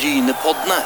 Brynepoddene. 0.00 0.80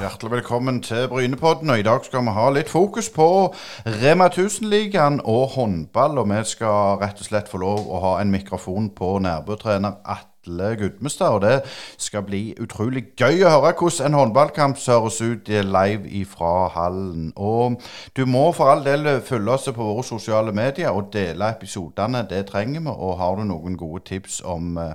Hjertelig 0.00 0.30
velkommen 0.30 0.82
til 0.82 1.08
Brynepodden. 1.08 1.70
og 1.70 1.78
I 1.78 1.82
dag 1.82 2.04
skal 2.04 2.20
vi 2.20 2.34
ha 2.36 2.50
litt 2.52 2.68
fokus 2.68 3.08
på 3.08 3.54
Rema 3.86 4.26
1000-ligaen 4.28 5.20
og 5.24 5.54
håndball. 5.54 6.18
Og 6.18 6.28
vi 6.28 6.42
skal 6.44 6.98
rett 7.00 7.22
og 7.22 7.24
slett 7.24 7.48
få 7.48 7.62
lov 7.62 7.88
å 7.88 8.02
ha 8.02 8.12
en 8.20 8.34
mikrofon 8.34 8.90
på 8.90 9.18
nærbøtrener 9.24 9.96
Atle 10.04 10.76
Gudmestad. 10.76 11.38
Og 11.38 11.40
det 11.46 11.62
skal 11.96 12.26
bli 12.28 12.42
utrolig 12.60 13.06
gøy 13.16 13.40
å 13.40 13.54
høre 13.56 13.72
hvordan 13.72 14.12
en 14.12 14.20
håndballkamp 14.20 14.76
høres 14.84 15.22
ut 15.24 15.48
live 15.48 16.04
ifra 16.20 16.68
hallen. 16.76 17.32
Og 17.36 17.80
du 18.16 18.26
må 18.26 18.50
for 18.52 18.74
all 18.74 18.84
del 18.84 19.22
følge 19.24 19.56
oss 19.56 19.70
på 19.72 19.92
våre 19.92 20.04
sosiale 20.04 20.52
medier 20.52 20.92
og 20.92 21.08
dele 21.12 21.54
episodene. 21.56 22.26
Det 22.28 22.50
trenger 22.52 22.84
vi. 22.84 22.98
Og 22.98 23.16
har 23.22 23.40
du 23.40 23.48
noen 23.48 23.80
gode 23.80 24.04
tips 24.12 24.42
om 24.44 24.76
eh, 24.76 24.92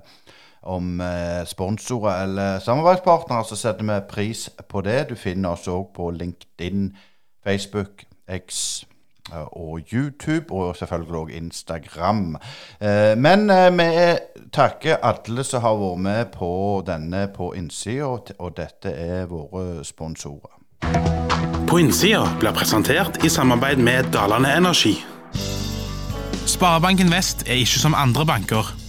om 0.70 1.02
eh, 1.02 1.46
sponsorer 1.46 2.24
eller 2.24 2.60
samarbeidspartnere, 2.60 3.46
så 3.46 3.56
setter 3.56 3.84
vi 3.84 4.00
pris 4.10 4.50
på 4.70 4.82
det. 4.82 5.10
Du 5.10 5.16
finner 5.16 5.56
oss 5.56 5.68
òg 5.68 5.90
på 5.96 6.12
LinkedIn, 6.12 6.92
Facebook, 7.46 8.06
X 8.30 8.84
eh, 9.34 9.48
og 9.52 9.80
YouTube, 9.94 10.52
og 10.52 10.76
selvfølgelig 10.78 11.20
òg 11.22 11.34
Instagram. 11.38 12.38
Eh, 12.82 13.16
men 13.18 13.50
vi 13.78 13.90
takker 14.54 15.02
alle 15.04 15.44
som 15.44 15.66
har 15.66 15.80
vært 15.82 16.04
med 16.06 16.26
på 16.38 16.52
denne 16.88 17.28
på 17.36 17.54
innsida, 17.58 18.18
og 18.38 18.58
dette 18.58 18.94
er 18.94 19.26
våre 19.32 19.84
sponsorer. 19.84 20.56
På 21.70 21.78
innsida 21.78 22.24
blir 22.40 22.54
presentert 22.54 23.24
i 23.26 23.30
samarbeid 23.30 23.78
med 23.78 24.10
Dalane 24.14 24.56
Energi. 24.58 24.96
Sparebanken 26.50 27.12
Vest 27.14 27.46
er 27.46 27.62
ikke 27.62 27.82
som 27.84 27.94
andre 27.94 28.26
banker. 28.26 28.89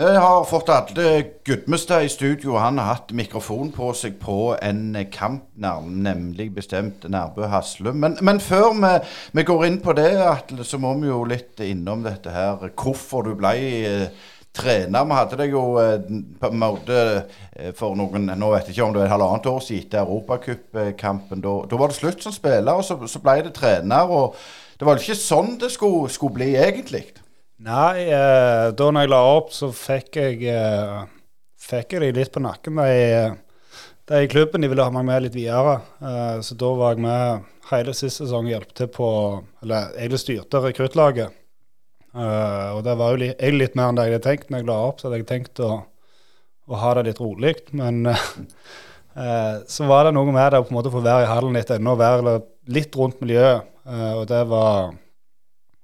Vi 0.00 0.16
har 0.16 0.44
fått 0.44 0.68
Atle 0.68 1.24
Gudmestad 1.44 2.04
i 2.04 2.08
studio. 2.08 2.54
Han 2.56 2.78
har 2.78 2.86
hatt 2.86 3.10
mikrofon 3.12 3.68
på 3.68 3.90
seg 3.92 4.14
på 4.16 4.54
en 4.56 4.96
kamp, 5.12 5.42
nemlig 5.60 6.46
bestemt 6.56 7.04
Nærbø 7.04 7.44
Haslum. 7.52 7.98
Men, 8.00 8.16
men 8.24 8.40
før 8.40 8.70
vi, 8.78 8.94
vi, 9.36 9.44
går 9.44 9.66
inn 9.66 9.76
på 9.84 9.92
det, 9.98 10.14
Atle, 10.24 10.64
så 10.64 10.80
må 10.80 10.94
vi 11.02 11.10
jo 11.10 11.20
litt 11.28 11.60
innom 11.60 12.00
dette 12.08 12.32
her. 12.32 12.64
Hvorfor 12.72 13.28
du 13.28 13.34
ble 13.36 13.52
eh, 13.90 14.24
trener. 14.56 15.04
Vi 15.04 15.20
hadde 15.20 15.42
deg 15.42 15.52
jo 15.52 15.66
eh, 15.84 16.08
på 16.40 16.48
en 16.48 16.60
måte 16.64 17.00
eh, 17.52 17.74
for 17.76 17.92
noen 17.92 18.32
Nå 18.32 18.54
vet 18.54 18.70
jeg 18.70 18.78
ikke 18.78 18.88
om 18.88 18.96
det 18.96 19.04
er 19.04 19.10
et 19.10 19.16
halvannet 19.18 19.52
år 19.52 19.62
siden 19.68 19.84
etter 19.84 20.06
Europacupkampen. 20.06 21.44
Da, 21.44 21.58
da 21.68 21.84
var 21.84 21.92
det 21.92 22.00
slutt 22.00 22.24
som 22.24 22.32
spiller, 22.32 22.72
og 22.72 22.88
så, 22.88 22.96
så 23.04 23.20
ble 23.20 23.42
det 23.44 23.58
trener. 23.60 24.08
og 24.08 24.32
Det 24.80 24.88
var 24.88 24.96
jo 24.96 25.10
ikke 25.10 25.24
sånn 25.28 25.58
det 25.60 25.74
skulle, 25.76 26.08
skulle 26.08 26.40
bli 26.40 26.54
egentlig? 26.56 27.10
Nei, 27.60 28.06
eh, 28.08 28.70
da 28.72 28.86
når 28.88 29.04
jeg 29.04 29.10
la 29.12 29.20
opp, 29.34 29.50
så 29.52 29.68
fikk 29.76 30.16
jeg, 30.16 30.38
eh, 30.48 31.00
fikk 31.60 31.92
jeg 31.92 32.06
de 32.06 32.12
litt 32.16 32.30
på 32.32 32.40
nakken. 32.40 32.78
De, 32.80 33.82
de 34.08 34.20
i 34.24 34.30
klubben 34.32 34.64
de 34.64 34.70
ville 34.72 34.86
ha 34.86 34.92
meg 34.94 35.04
med 35.04 35.26
litt 35.26 35.36
videre. 35.36 35.74
Eh, 36.00 36.38
så 36.46 36.56
da 36.56 36.70
var 36.78 36.94
jeg 36.94 37.04
med 37.04 37.50
hele 37.68 37.92
siste 37.92 38.24
sesong 38.24 38.48
og 38.48 38.54
hjalp 38.54 38.72
til 38.74 38.88
på 38.90 39.08
Eller 39.62 39.92
egentlig 39.92 40.22
styrte 40.22 40.62
rekruttlaget. 40.64 41.36
Eh, 42.16 42.70
og 42.72 42.80
det 42.86 42.96
var 42.96 43.12
jo 43.12 43.20
litt, 43.26 43.36
jeg 43.36 43.58
litt 43.58 43.76
mer 43.76 43.90
enn 43.90 44.00
det 44.00 44.08
jeg 44.08 44.16
hadde 44.16 44.28
tenkt 44.30 44.48
når 44.48 44.62
jeg 44.62 44.70
la 44.70 44.78
opp. 44.86 45.02
Så 45.02 45.08
hadde 45.10 45.20
jeg 45.20 45.28
tenkt 45.28 45.60
å, 45.60 45.70
å 46.64 46.80
ha 46.80 46.94
det 46.96 47.04
litt 47.10 47.20
rolig. 47.20 47.54
Men 47.76 48.00
eh, 49.20 49.54
så 49.68 49.90
var 49.90 50.08
det 50.08 50.16
noe 50.16 50.32
med 50.32 50.48
det 50.48 50.64
å 50.64 50.64
på 50.64 50.72
en 50.72 50.80
måte 50.80 50.96
få 50.96 51.04
være 51.04 51.28
i 51.28 51.30
hallen 51.34 51.60
litt 51.60 51.76
ennå, 51.76 51.98
være 52.00 52.38
litt 52.72 52.96
rundt 52.96 53.20
miljøet. 53.20 53.68
Eh, 53.84 54.12
og 54.16 54.24
det 54.32 54.42
var 54.48 54.94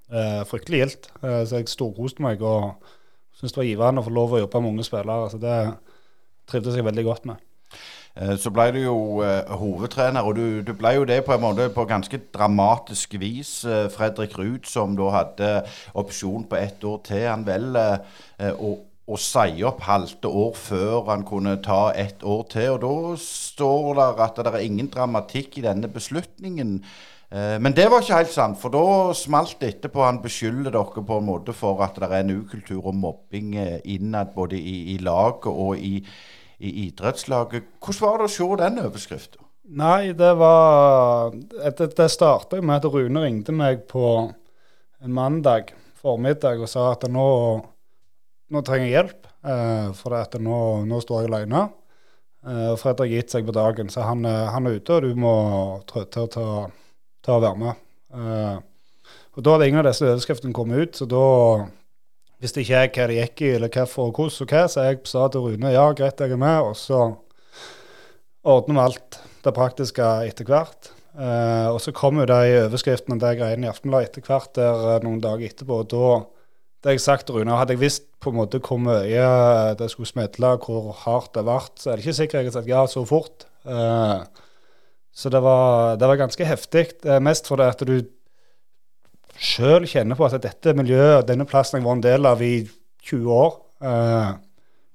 Eh, 0.06 0.44
fryktelig 0.47 0.78
gildt. 0.78 1.11
Eh, 1.22 1.43
så 1.47 1.59
jeg 1.59 1.72
storkoste 1.72 2.22
meg 2.22 2.43
og 2.47 2.77
syntes 3.34 3.56
det 3.56 3.59
var 3.59 3.67
givende 3.67 4.03
å 4.03 4.06
få 4.06 4.15
lov 4.15 4.37
å 4.37 4.41
jobbe 4.44 4.62
med 4.62 4.75
unge 4.77 4.87
spillere. 4.87 5.31
Så 5.33 5.41
det 5.43 5.56
trivdes 6.47 6.78
jeg 6.78 6.87
veldig 6.87 7.05
godt 7.09 7.27
med. 7.27 7.43
Eh, 8.15 8.37
så 8.39 8.53
ble 8.55 8.69
du 8.72 8.78
jo 8.84 8.97
uh, 9.21 9.50
hovedtrener, 9.59 10.22
og 10.22 10.39
du, 10.39 10.62
du, 10.62 10.71
ble 10.78 10.94
jo 10.97 11.09
det 11.11 11.19
på 11.27 11.34
en 11.34 11.43
måte 11.43 11.67
på 11.75 11.84
ganske 11.91 12.21
dramatisk 12.33 13.19
vis. 13.21 13.59
Uh, 13.67 13.91
Fredrik 13.93 14.39
Ruud, 14.39 14.71
som 14.71 14.94
da 14.97 15.11
hadde 15.19 15.50
opsjon 15.99 16.47
på 16.47 16.61
ett 16.61 16.87
år 16.87 17.03
til, 17.05 17.27
han 17.27 17.44
velger 17.44 18.06
å, 18.62 18.77
å 19.11 19.19
si 19.21 19.61
opp 19.67 19.83
halvte 19.88 20.31
år 20.31 20.55
før 20.55 21.11
han 21.11 21.27
kunne 21.27 21.59
ta 21.67 21.91
ett 21.99 22.23
år 22.23 22.47
til. 22.55 22.78
Og 22.78 22.87
da 22.87 23.19
står 23.27 23.93
det 23.99 24.09
at 24.31 24.41
det 24.47 24.55
er 24.55 24.65
ingen 24.71 24.94
dramatikk 24.94 25.59
i 25.59 25.67
denne 25.67 25.91
beslutningen. 25.91 26.78
Eh, 27.31 27.56
men 27.60 27.75
det 27.75 27.88
var 27.91 28.03
ikke 28.03 28.20
helt 28.20 28.34
sant, 28.34 28.59
for 28.60 28.72
da 28.75 29.12
smalt 29.19 29.59
det 29.60 29.72
etterpå. 29.75 30.04
Han 30.06 30.22
beskylder 30.22 30.75
dere 30.75 31.04
på 31.09 31.19
en 31.19 31.26
måte 31.26 31.54
for 31.56 31.82
at 31.84 31.98
det 31.98 32.09
er 32.10 32.22
en 32.22 32.37
ukultur 32.38 32.84
og 32.84 32.94
mobbing 32.94 33.56
eh, 33.59 33.81
innad 33.97 34.34
både 34.37 34.59
i, 34.59 34.94
i 34.94 34.98
laget 35.03 35.50
og 35.50 35.75
i, 35.78 35.98
i, 36.59 36.75
idrettslaget. 36.87 37.72
Hvordan 37.82 38.06
var 38.06 38.22
det 38.22 38.28
å 38.31 38.34
se 38.37 38.50
den 38.62 38.82
overskriften? 38.84 39.42
Nei, 39.76 40.12
det 40.14 40.31
var 40.38 41.32
Det, 41.34 41.88
det 41.98 42.10
starta 42.12 42.60
med 42.62 42.76
at 42.76 42.92
Rune 42.92 43.25
ringte 43.25 43.50
meg 43.50 43.82
på 43.91 44.31
en 45.03 45.12
mandag 45.14 45.72
formiddag 45.98 46.62
og 46.62 46.70
sa 46.70 46.93
at 46.93 47.08
nå, 47.10 47.26
nå 48.54 48.62
trenger 48.62 48.87
jeg 48.87 48.94
hjelp, 48.94 49.26
eh, 49.43 49.91
for 49.98 50.14
at 50.14 50.38
nå, 50.38 50.60
nå, 50.87 51.03
står 51.03 51.25
jeg 51.25 51.32
alene. 51.32 51.66
Fredrik 52.47 53.00
har 53.00 53.08
gitt 53.10 53.32
seg 53.32 53.47
på 53.48 53.53
dagen, 53.56 53.88
så 53.91 54.04
han, 54.06 54.20
han 54.22 54.69
er 54.69 54.76
ute, 54.78 54.94
og 54.94 55.03
du 55.03 55.19
må 55.19 55.32
trå 55.91 56.04
til 56.06 56.28
å 56.28 56.31
ta 56.31 56.44
til 57.26 57.37
å 57.37 57.42
være 57.42 57.60
med. 57.60 57.84
Uh, 58.14 58.56
og 59.37 59.44
Da 59.44 59.53
hadde 59.56 59.69
ingen 59.69 59.82
av 59.82 59.91
disse 59.91 60.06
overskriftene 60.06 60.56
kommet 60.56 60.81
ut, 60.81 60.98
så 60.98 61.09
da 61.10 61.26
visste 62.41 62.62
ikke 62.62 62.82
jeg 62.82 62.92
hva 62.94 63.06
det 63.10 63.19
gikk 63.20 63.42
i, 63.42 63.54
eller 63.59 63.72
hvorfor 63.72 64.10
og 64.10 64.20
hvordan 64.20 64.44
og 64.47 64.53
hva, 64.53 64.66
så 64.72 64.87
jeg 64.87 65.00
sa 65.10 65.26
til 65.32 65.44
Rune 65.44 65.72
ja, 65.75 65.87
greit, 65.97 66.20
jeg 66.20 66.37
er 66.37 66.41
med, 66.41 66.70
og 66.70 66.76
så 66.78 67.03
ordner 68.47 68.78
vi 68.78 68.84
alt 68.84 69.19
det 69.44 69.54
praktiske 69.56 70.06
etter 70.28 70.48
hvert. 70.48 70.92
Uh, 71.16 71.72
og 71.72 71.81
så 71.81 71.94
kom 71.97 72.19
jo 72.20 72.26
de 72.28 72.56
overskriftene 72.66 73.20
der 73.20 73.38
greiene 73.38 73.69
i 73.69 73.70
Aftenbladet 73.70 74.10
etter 74.10 74.26
hvert, 74.28 74.50
der 74.56 74.82
uh, 74.84 75.04
noen 75.04 75.20
dager 75.25 75.48
etterpå. 75.48 75.84
og 75.84 75.93
da 75.93 76.08
det 76.84 76.98
jeg 76.98 77.03
sagt 77.03 77.31
Rune, 77.32 77.56
Hadde 77.56 77.75
jeg 77.75 77.81
visst 77.81 78.04
på 78.22 78.31
en 78.31 78.37
måte 78.38 78.60
hvor 78.62 78.78
mye 78.78 79.28
det 79.81 79.88
skulle 79.91 80.08
smedle, 80.08 80.53
hvor 80.62 80.93
hardt 81.03 81.32
det 81.34 81.43
ble, 81.47 81.56
så 81.81 81.91
er 81.91 81.97
det 81.97 82.04
ikke 82.04 82.19
sikkert 82.20 82.38
jeg 82.38 82.47
hadde 82.47 82.58
sagt 82.58 82.70
ja 82.70 82.82
så 82.91 83.03
fort. 83.08 83.47
Uh, 83.66 84.22
så 85.16 85.32
det 85.32 85.41
var, 85.41 85.97
det 85.97 86.09
var 86.10 86.19
ganske 86.21 86.44
heftig. 86.44 86.91
Mest 87.25 87.49
fordi 87.49 87.66
at 87.72 87.84
du 87.88 87.97
sjøl 89.41 89.87
kjenner 89.88 90.19
på 90.19 90.27
at 90.28 90.37
dette 90.44 90.75
miljøet 90.77 91.28
denne 91.28 91.47
plassen 91.49 91.81
jeg 91.81 91.87
var 91.87 91.97
en 91.97 92.04
del 92.04 92.28
av 92.28 92.43
i 92.44 92.66
20 93.06 93.32
år 93.32 93.55
eh, 93.84 94.31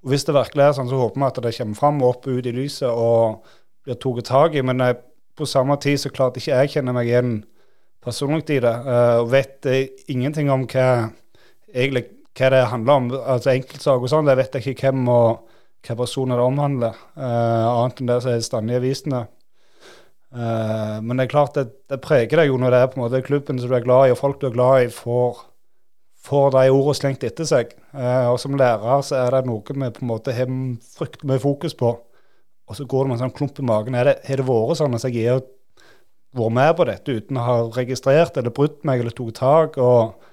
og 0.02 0.10
Hvis 0.10 0.26
det 0.26 0.34
virkelig 0.34 0.64
er 0.66 0.72
sånn, 0.74 0.90
så 0.90 0.98
håper 0.98 1.22
vi 1.22 1.28
at 1.28 1.40
det 1.46 1.54
kommer 1.58 1.78
fram 1.78 2.00
og 2.02 2.16
opp 2.16 2.28
ut 2.28 2.48
i 2.50 2.54
lyset 2.56 2.90
og 2.90 3.44
blir 3.86 4.00
tatt 4.02 4.26
tak 4.26 4.56
i. 4.58 4.64
Men 4.66 4.82
eh, 4.82 4.96
på 5.38 5.46
samme 5.46 5.78
tid 5.82 6.02
så 6.02 6.10
klarte 6.10 6.42
ikke 6.42 6.58
jeg 6.58 6.72
kjenne 6.74 6.96
meg 6.96 7.10
igjen 7.10 7.36
personlig 8.02 8.48
i 8.50 8.58
det. 8.66 8.74
Eh, 8.74 9.18
og 9.22 9.30
vet 9.30 9.70
ingenting 10.10 10.50
om 10.50 10.66
hva, 10.66 10.88
egentlig, 11.70 12.08
hva 12.34 12.50
det 12.56 12.64
handler 12.74 12.98
om. 12.98 13.12
Altså 13.20 13.54
enkeltsaker 13.54 14.10
og 14.10 14.14
sånn, 14.16 14.26
det 14.26 14.40
vet 14.42 14.58
jeg 14.58 14.74
ikke 14.74 14.90
hvem 14.90 15.14
og 15.14 15.46
hva 15.86 15.98
personer 16.02 16.42
det 16.42 16.50
omhandler. 16.50 16.98
Eh, 17.14 17.70
annet 17.70 18.02
enn 18.02 18.10
det 18.10 18.20
som 18.26 18.34
er 18.34 18.44
stand 18.50 18.74
i 18.74 18.80
avisene. 18.82 19.22
Uh, 20.32 21.02
men 21.04 21.20
det 21.20 21.26
er 21.26 21.32
klart 21.34 21.58
det, 21.58 21.66
det, 21.92 22.00
preger 22.00 22.40
deg 22.40 22.48
jo 22.48 22.60
når 22.60 22.72
det 22.72 22.78
er 22.80 22.92
på 22.92 23.00
en 23.00 23.04
måte 23.04 23.24
klubben 23.26 23.58
som 23.60 23.68
du 23.68 23.76
er 23.76 23.84
glad 23.84 24.08
i, 24.08 24.14
og 24.14 24.20
folk 24.22 24.38
du 24.40 24.46
er 24.48 24.54
glad 24.56 24.86
i, 24.86 24.92
får, 24.96 25.42
får 26.24 26.54
de 26.56 26.62
ordene 26.72 26.96
slengt 26.96 27.26
etter 27.28 27.48
seg. 27.50 27.74
Uh, 27.92 28.32
og 28.32 28.40
som 28.40 28.56
lærer 28.56 29.04
så 29.04 29.20
er 29.26 29.36
det 29.36 29.50
noe 29.50 29.60
vi 29.60 29.92
på 29.92 30.06
en 30.06 30.12
måte 30.14 30.36
har 30.36 30.54
fryktelig 30.96 31.34
mye 31.34 31.44
fokus 31.44 31.76
på. 31.76 31.92
Og 32.72 32.78
så 32.78 32.86
går 32.88 33.04
det 33.04 33.10
med 33.10 33.18
en 33.18 33.24
sånn 33.26 33.36
klump 33.36 33.60
i 33.60 33.66
magen. 33.68 33.98
Har 34.00 34.08
det, 34.08 34.22
det 34.24 34.48
vært 34.48 34.80
sånn 34.80 34.96
at 34.96 35.08
jeg 35.10 35.28
har 35.28 35.42
vært 36.40 36.56
med 36.56 36.76
på 36.78 36.86
dette 36.88 37.16
uten 37.18 37.40
å 37.42 37.44
ha 37.44 37.56
registrert 37.76 38.38
eller 38.40 38.56
brutt 38.56 38.86
meg 38.88 39.04
eller 39.04 39.16
tatt 39.18 39.36
tak? 39.36 39.76
Og, 39.84 40.30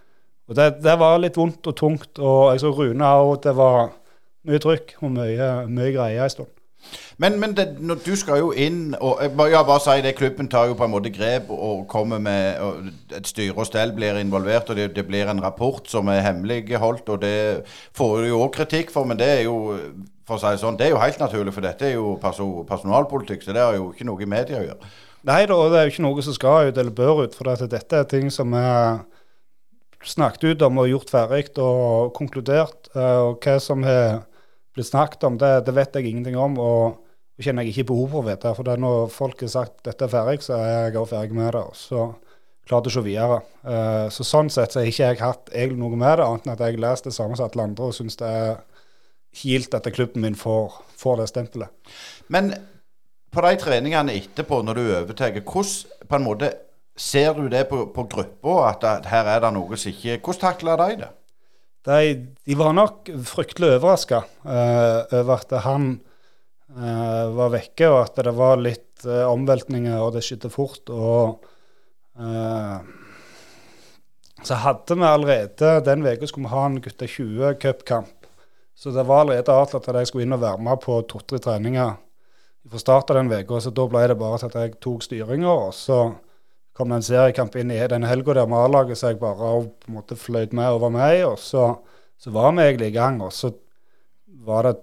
og 0.47 0.61
det, 0.61 0.69
det, 0.85 0.95
var 1.01 1.19
litt 1.19 1.41
vondt 1.41 1.67
og 1.67 1.75
tungt. 1.81 2.23
Og 2.23 2.53
jeg 2.53 2.63
så 2.63 2.71
Rune 2.71 3.11
òg, 3.19 3.41
det 3.43 3.57
var 3.59 3.91
mye 4.47 4.63
trykk 4.63 4.95
og 5.03 5.13
mye, 5.17 5.51
mye 5.67 5.91
greier 5.97 6.29
en 6.29 6.37
stund. 6.37 6.55
Men, 7.19 7.41
men 7.41 7.57
det, 7.57 7.67
når 7.81 8.03
du 8.07 8.13
skal 8.17 8.39
jo 8.39 8.51
inn 8.53 8.95
og 9.01 9.23
ja, 9.51 9.63
bare 9.67 9.81
si 9.83 10.03
det, 10.05 10.15
Klubben 10.19 10.49
tar 10.49 10.69
jo 10.71 10.77
på 10.79 10.87
en 10.87 10.93
måte 10.93 11.11
grep 11.11 11.51
og 11.51 11.89
kommer 11.91 12.21
med 12.23 12.61
og 12.63 12.91
Et 13.17 13.27
styre 13.27 13.57
og 13.57 13.67
stell 13.67 13.93
blir 13.97 14.21
involvert, 14.21 14.71
og 14.71 14.77
det, 14.77 14.93
det, 14.97 15.07
blir 15.07 15.27
en 15.31 15.43
rapport 15.43 15.83
som 15.89 16.09
er 16.09 16.23
hemmeligholdt. 16.23 17.09
og 17.09 17.21
Det 17.23 17.65
får 17.97 18.17
du 18.21 18.29
jo 18.29 18.45
òg 18.45 18.55
kritikk 18.55 18.93
for, 18.95 19.09
men 19.09 19.19
det 19.19 19.29
er 19.39 19.43
jo 19.49 19.59
For 20.29 20.37
å 20.37 20.41
si 20.43 20.51
det 20.53 20.61
sånn. 20.61 20.77
Det 20.77 20.87
er 20.87 20.91
jo 20.93 21.01
helt 21.01 21.21
naturlig, 21.23 21.55
for 21.57 21.65
dette 21.65 21.87
er 21.89 21.95
jo 21.95 22.19
perso 22.21 22.65
personalpolitikk, 22.69 23.43
så 23.43 23.55
det 23.57 23.63
har 23.65 23.79
jo 23.79 23.87
ikke 23.95 24.05
noe 24.05 24.21
i 24.21 24.29
media 24.29 24.59
å 24.59 24.67
gjøre. 24.67 24.91
Nei 25.25 25.47
da, 25.49 25.57
det 25.73 25.79
er 25.79 25.87
jo 25.87 25.93
ikke 25.95 26.05
noe 26.05 26.25
som 26.27 26.37
skal 26.37 26.69
ut 26.69 26.79
eller 26.79 26.93
bør 26.93 27.23
ut, 27.25 27.35
for 27.35 27.49
dette, 27.49 27.97
er 27.97 28.05
ting 28.05 28.29
som 28.31 28.53
er 28.53 29.01
snakket 30.05 30.45
ut 30.45 30.63
om 30.63 30.79
og 30.83 30.91
gjort 30.93 31.11
ferdig 31.11 31.49
og 31.59 32.13
konkludert. 32.15 32.91
eh, 32.95 33.19
Og 33.25 33.41
hva 33.41 33.59
som 33.61 33.83
har 33.83 34.28
blitt 34.79 34.91
snakket 34.91 35.27
om, 35.29 35.37
det, 35.41 35.53
det 35.67 35.75
vet 35.77 35.99
jeg 35.99 36.09
ingenting 36.09 36.39
om. 36.41 36.57
Og, 36.63 37.05
det 37.39 37.47
kjenner 37.47 37.63
jeg 37.63 37.77
ikke 37.77 37.93
behov 37.93 38.09
for 38.11 38.25
å 38.25 38.27
vite. 38.27 38.53
For 38.57 38.67
det 38.67 38.81
når 38.83 39.13
folk 39.15 39.45
har 39.45 39.51
sagt 39.53 39.85
dette 39.87 40.09
er 40.09 40.11
ferdig, 40.11 40.41
så 40.43 40.57
er 40.59 40.73
jeg 40.73 40.97
også 40.99 41.13
ferdig 41.13 41.37
med 41.39 41.53
det. 41.55 41.61
Og 41.71 41.77
så 41.79 42.07
klart 42.69 42.89
å 42.91 42.93
se 42.93 43.03
videre. 43.05 43.39
Uh, 43.63 44.09
Så 44.13 44.27
sånn 44.27 44.51
sett 44.53 44.75
så 44.75 44.83
har 44.83 44.91
ikke 44.91 45.13
jeg 45.13 45.21
hatt 45.23 45.53
egentlig 45.53 45.79
noe 45.85 46.01
med 46.01 46.19
det, 46.19 46.27
annet 46.27 46.49
enn 46.49 46.55
at 46.57 46.65
jeg 46.67 46.81
lest 46.83 47.07
det 47.07 47.15
samme 47.17 47.39
som 47.39 47.47
alle 47.47 47.69
andre 47.71 47.91
og 47.91 47.95
syns 47.97 48.19
det 48.19 48.33
er 48.41 48.59
kilt 49.39 49.77
at 49.77 49.87
klubben 49.95 50.25
min 50.25 50.39
får, 50.39 50.81
får 50.99 51.21
det 51.21 51.29
stempelet. 51.31 51.95
Men 52.33 52.51
på 53.31 53.45
de 53.45 53.61
treningene 53.61 54.17
etterpå, 54.19 54.61
når 54.65 54.81
du 54.81 54.83
overtar, 54.87 55.37
hvordan 55.39 56.09
på 56.09 56.19
en 56.19 56.27
måte 56.27 56.51
ser 56.99 57.37
du 57.37 57.47
det 57.53 57.69
på, 57.71 57.85
på 57.95 58.07
gruppa, 58.11 58.57
at, 58.73 58.85
at 58.99 59.07
her 59.13 59.31
er 59.37 59.45
det 59.45 59.53
noe 59.55 59.79
som 59.79 59.93
ikke 59.93 60.19
Hvordan 60.19 60.43
takler 60.43 60.81
de 60.81 61.03
det? 61.05 61.11
De, 61.89 62.27
de 62.45 62.57
var 62.59 62.75
nok 62.77 63.09
fryktelig 63.25 63.79
overraska 63.79 64.21
over 64.45 65.35
at 65.39 65.55
han 65.65 65.95
uh, 66.77 67.29
var 67.37 67.55
vekke, 67.55 67.89
og 67.89 68.01
at 68.03 68.21
det 68.27 68.35
var 68.37 68.61
litt 68.61 69.07
uh, 69.07 69.25
omveltninger, 69.31 69.97
og 70.03 70.13
det 70.17 70.25
skjedde 70.27 70.51
fort. 70.53 70.91
og 70.91 71.47
eh, 72.19 72.77
Så 74.43 74.59
hadde 74.65 74.99
vi 74.99 75.07
allerede 75.07 75.73
den 75.87 76.05
uka 76.07 76.27
skulle 76.27 76.49
vi 76.49 76.55
ha 76.55 76.67
en 76.67 76.81
gutta 76.83 77.07
20-cupkamp. 77.07 78.29
Så 78.79 78.91
det 78.95 79.07
var 79.07 79.25
allerede 79.25 79.55
avtalt 79.55 79.89
at 79.89 79.97
jeg 80.03 80.11
skulle 80.11 80.27
inn 80.27 80.37
og 80.37 80.45
være 80.45 80.63
med 80.63 80.79
på 80.85 81.01
to-tre 81.11 81.41
treninger 81.43 81.97
fra 82.69 82.79
starten 82.83 83.17
av 83.17 83.25
den 83.25 83.47
uka. 83.47 83.61
Så 83.63 83.73
da 83.75 83.87
ble 83.91 84.05
det 84.11 84.19
bare 84.19 84.39
til 84.43 84.51
at 84.53 84.61
jeg 84.61 84.77
tok 84.83 85.07
styringa, 85.07 85.51
og 85.51 85.73
så 85.75 86.03
kom 86.79 86.93
det 86.93 87.01
en 87.01 87.07
seriekamp 87.09 87.57
inn 87.59 87.73
i 87.75 87.81
den 87.91 88.07
helga 88.07 88.37
der 88.39 88.51
med 88.51 88.61
A-laget, 88.63 89.01
så 89.01 89.11
jeg 89.11 89.19
bare 89.19 89.51
på 89.67 89.91
en 89.91 89.97
måte 89.97 90.19
fløyt 90.19 90.53
med 90.55 90.77
over 90.77 90.93
meg. 90.95 91.25
Og 91.27 91.41
så, 91.43 91.73
så 92.15 92.31
var 92.35 92.53
vi 92.55 92.69
egentlig 92.69 92.93
i 92.93 92.95
gang. 92.95 93.19
Og 93.25 93.33
så 93.35 93.51
var 94.47 94.69
det 94.69 94.77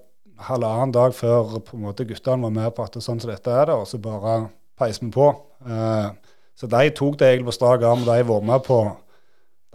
halvannen 0.43 0.91
dag 0.91 1.15
før 1.15 1.55
på 1.63 1.77
en 1.77 1.85
måte 1.87 2.03
guttene 2.07 2.43
var 2.43 2.53
med 2.57 2.73
på 2.75 2.83
at 2.83 2.93
det 2.93 2.99
er 2.99 3.07
sånn 3.07 3.21
som 3.23 3.31
dette 3.31 3.53
er 3.53 3.69
det, 3.71 3.79
og 3.79 3.87
så 3.87 4.01
bare 4.03 4.35
peis 4.75 4.99
vi 4.99 5.07
på. 5.15 5.29
Eh, 5.63 6.35
så 6.55 6.67
de 6.71 6.91
tok 6.95 7.15
det 7.19 7.29
egentlig 7.29 7.53
på 7.53 7.55
strak 7.55 7.87
arm, 7.87 8.03
og 8.03 8.11
de 8.11 8.19
har 8.19 8.27
vært 8.27 8.49
med 8.51 8.67
på 8.67 8.81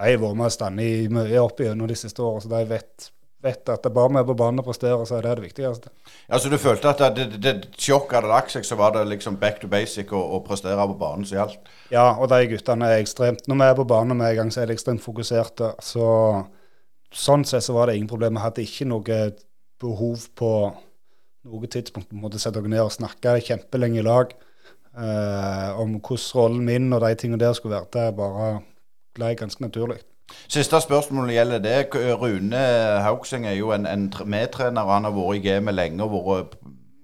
de 0.01 0.15
har 0.15 0.21
vært 0.21 0.39
med 0.41 0.53
standig 0.55 0.93
mye 1.13 1.41
opp 1.43 1.59
gjennom 1.61 1.89
de 1.91 1.97
siste 1.99 2.23
årene, 2.25 2.45
så 2.45 2.53
de 2.53 2.61
vet, 2.71 3.11
vet 3.43 3.69
at 3.73 3.85
det 3.85 3.93
bare 3.95 4.13
vi 4.13 4.21
er 4.21 4.27
på 4.29 4.37
banen 4.37 4.61
og 4.61 4.67
presterer, 4.67 5.03
så 5.09 5.17
er 5.17 5.25
det 5.25 5.37
det 5.39 5.47
viktigste. 5.49 5.93
Ja, 6.29 6.39
Så 6.39 6.51
du 6.53 6.59
følte 6.61 6.93
at 6.93 7.17
det, 7.17 7.27
det, 7.33 7.41
det 7.45 7.81
sjokket 7.81 8.19
hadde 8.19 8.33
lagt 8.33 8.53
seg, 8.55 8.67
så 8.69 8.77
var 8.77 8.93
det 8.97 9.07
liksom 9.09 9.39
back 9.41 9.61
to 9.63 9.71
basic 9.71 10.13
og, 10.13 10.25
og 10.37 10.45
prestere 10.49 10.87
på 10.93 10.99
banen 11.01 11.25
som 11.25 11.39
gjaldt? 11.39 11.71
Ja, 11.93 12.11
og 12.17 12.29
de 12.33 12.41
guttene 12.53 12.91
er 12.91 13.01
ekstremt 13.01 13.49
Når 13.49 13.61
vi 13.63 13.69
er 13.69 13.79
på 13.79 13.89
banen 13.89 14.21
med 14.21 14.33
en 14.33 14.43
gang, 14.43 14.53
så 14.53 14.63
er 14.63 14.71
de 14.71 14.77
ekstremt 14.77 15.05
fokuserte. 15.05 15.73
Så 15.85 16.07
sånn 17.11 17.47
sett 17.49 17.65
så 17.67 17.75
var 17.77 17.89
det 17.89 17.97
ingen 17.99 18.11
problem. 18.11 18.37
Vi 18.37 18.45
hadde 18.45 18.67
ikke 18.67 18.89
noe 18.91 19.21
behov 19.81 20.29
på 20.37 20.53
noe 21.51 21.73
tidspunkt 21.73 22.11
på 22.11 22.17
en 22.17 22.23
måte 22.23 22.39
sette 22.41 22.61
oss 22.61 22.69
ned 22.69 22.83
og 22.85 22.93
snakke 22.93 23.39
kjempelenge 23.47 24.03
i 24.03 24.05
lag 24.05 24.35
eh, 24.37 25.69
om 25.81 25.97
hvordan 25.97 26.27
rollen 26.37 26.67
min 26.67 26.93
og 26.93 27.01
de 27.05 27.15
tingene 27.17 27.41
der 27.41 27.57
skulle 27.57 27.79
være. 27.79 27.89
Det 27.95 28.17
bare 28.19 28.51
ble 29.17 29.35
ganske 29.39 29.65
naturlig. 29.65 30.03
Siste 30.49 30.81
spørsmål 30.83 31.33
gjelder 31.35 31.65
det. 31.65 31.79
Rune 32.21 32.61
Haugseng 33.05 33.47
er 33.47 33.57
jo 33.59 33.73
en, 33.77 33.87
en 33.87 34.11
medtrener, 34.27 34.93
han 34.93 35.09
har 35.09 35.17
vært 35.17 35.41
i 35.41 35.45
gamet 35.49 35.77
lenge 35.77 36.07
og 36.07 36.29
vært 36.29 36.61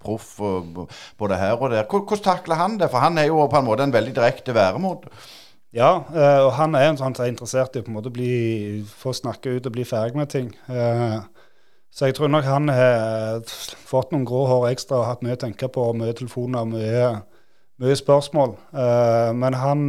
proff 0.07 0.37
både 1.19 1.41
her 1.41 1.57
og 1.59 1.73
der. 1.73 1.87
Hvordan 1.91 2.23
takler 2.23 2.61
han 2.61 2.79
det? 2.81 2.91
For 2.93 3.03
han 3.03 3.19
er 3.19 3.31
jo 3.31 3.47
på 3.51 3.59
en 3.59 3.67
måte 3.67 3.87
en 3.87 3.95
veldig 3.95 4.15
direkte 4.17 4.55
væremåte. 4.55 5.11
Ja, 5.77 5.91
eh, 6.15 6.41
og 6.47 6.55
han 6.57 6.75
er 6.75 6.89
en 6.89 6.97
sånn 6.97 7.15
som 7.17 7.27
er 7.27 7.33
interessert 7.33 7.75
i 7.77 7.83
å 7.83 7.85
på 7.85 7.91
en 7.91 7.99
måte 7.99 8.13
bli, 8.15 8.85
få 8.87 9.13
snakke 9.17 9.59
ut 9.59 9.67
og 9.69 9.75
bli 9.75 9.85
ferdig 9.85 10.17
med 10.17 10.31
ting. 10.33 10.53
Eh, 10.73 11.19
så 11.93 12.09
jeg 12.09 12.17
tror 12.17 12.31
nok 12.33 12.47
han 12.49 12.71
har 12.73 13.43
fått 13.89 14.13
noen 14.13 14.25
grå 14.29 14.47
hår 14.49 14.71
ekstra 14.71 15.03
og 15.03 15.09
hatt 15.11 15.25
mye 15.25 15.37
å 15.37 15.43
tenke 15.43 15.69
på, 15.73 15.85
mye 15.97 16.15
telefoner 16.17 16.65
mye, 16.71 17.11
mye 17.83 17.97
spørsmål. 17.99 18.57
Eh, 18.73 19.31
men 19.37 19.59
han, 19.61 19.85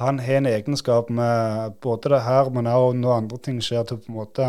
han 0.00 0.18
har 0.20 0.38
en 0.42 0.46
egenskap 0.50 1.08
med 1.08 1.76
både 1.84 2.12
det 2.12 2.22
her, 2.26 2.50
men 2.52 2.68
også 2.68 2.96
når 3.00 3.16
andre 3.16 3.38
ting 3.46 3.58
skjer, 3.64 3.84
til 3.88 3.98
på 4.02 4.12
en 4.12 4.18
måte 4.20 4.48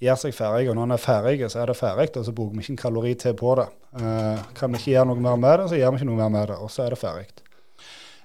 gjøre 0.00 0.16
seg 0.22 0.32
ferdig. 0.36 0.68
Og 0.70 0.76
når 0.78 0.86
han 0.86 0.94
er 0.96 1.02
ferdig, 1.02 1.38
så 1.50 1.60
er 1.60 1.70
det 1.72 1.76
ferdig, 1.80 2.08
og 2.16 2.24
så 2.28 2.32
bruker 2.36 2.56
vi 2.56 2.62
ikke 2.64 2.76
en 2.76 2.82
kalori 2.86 3.14
til 3.18 3.34
på 3.36 3.54
det. 3.58 3.68
Eh, 4.00 4.42
kan 4.56 4.70
vi 4.72 4.78
ikke 4.80 4.94
gjøre 4.94 5.10
noe 5.10 5.20
mer 5.26 5.36
med 5.42 5.58
det, 5.60 5.68
så 5.72 5.80
gjør 5.80 5.90
vi 5.96 6.00
ikke 6.00 6.10
noe 6.12 6.20
mer 6.22 6.34
med 6.38 6.52
det, 6.52 6.58
og 6.62 6.70
så 6.70 6.86
er 6.86 6.94
det 6.94 7.00
ferdig. 7.02 7.26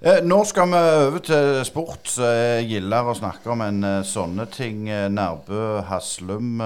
Eh, 0.06 0.20
nå 0.28 0.38
skal 0.46 0.70
vi 0.70 0.80
over 1.08 1.22
til 1.26 1.62
sport. 1.66 2.12
Jeg 2.22 2.66
gilder 2.70 3.08
å 3.10 3.16
snakke 3.18 3.50
om 3.54 3.62
en 3.66 3.84
eh, 3.88 4.02
sånne 4.06 4.46
ting. 4.54 4.86
Eh, 4.92 5.08
Nærbø, 5.10 5.82
Haslum. 5.90 6.60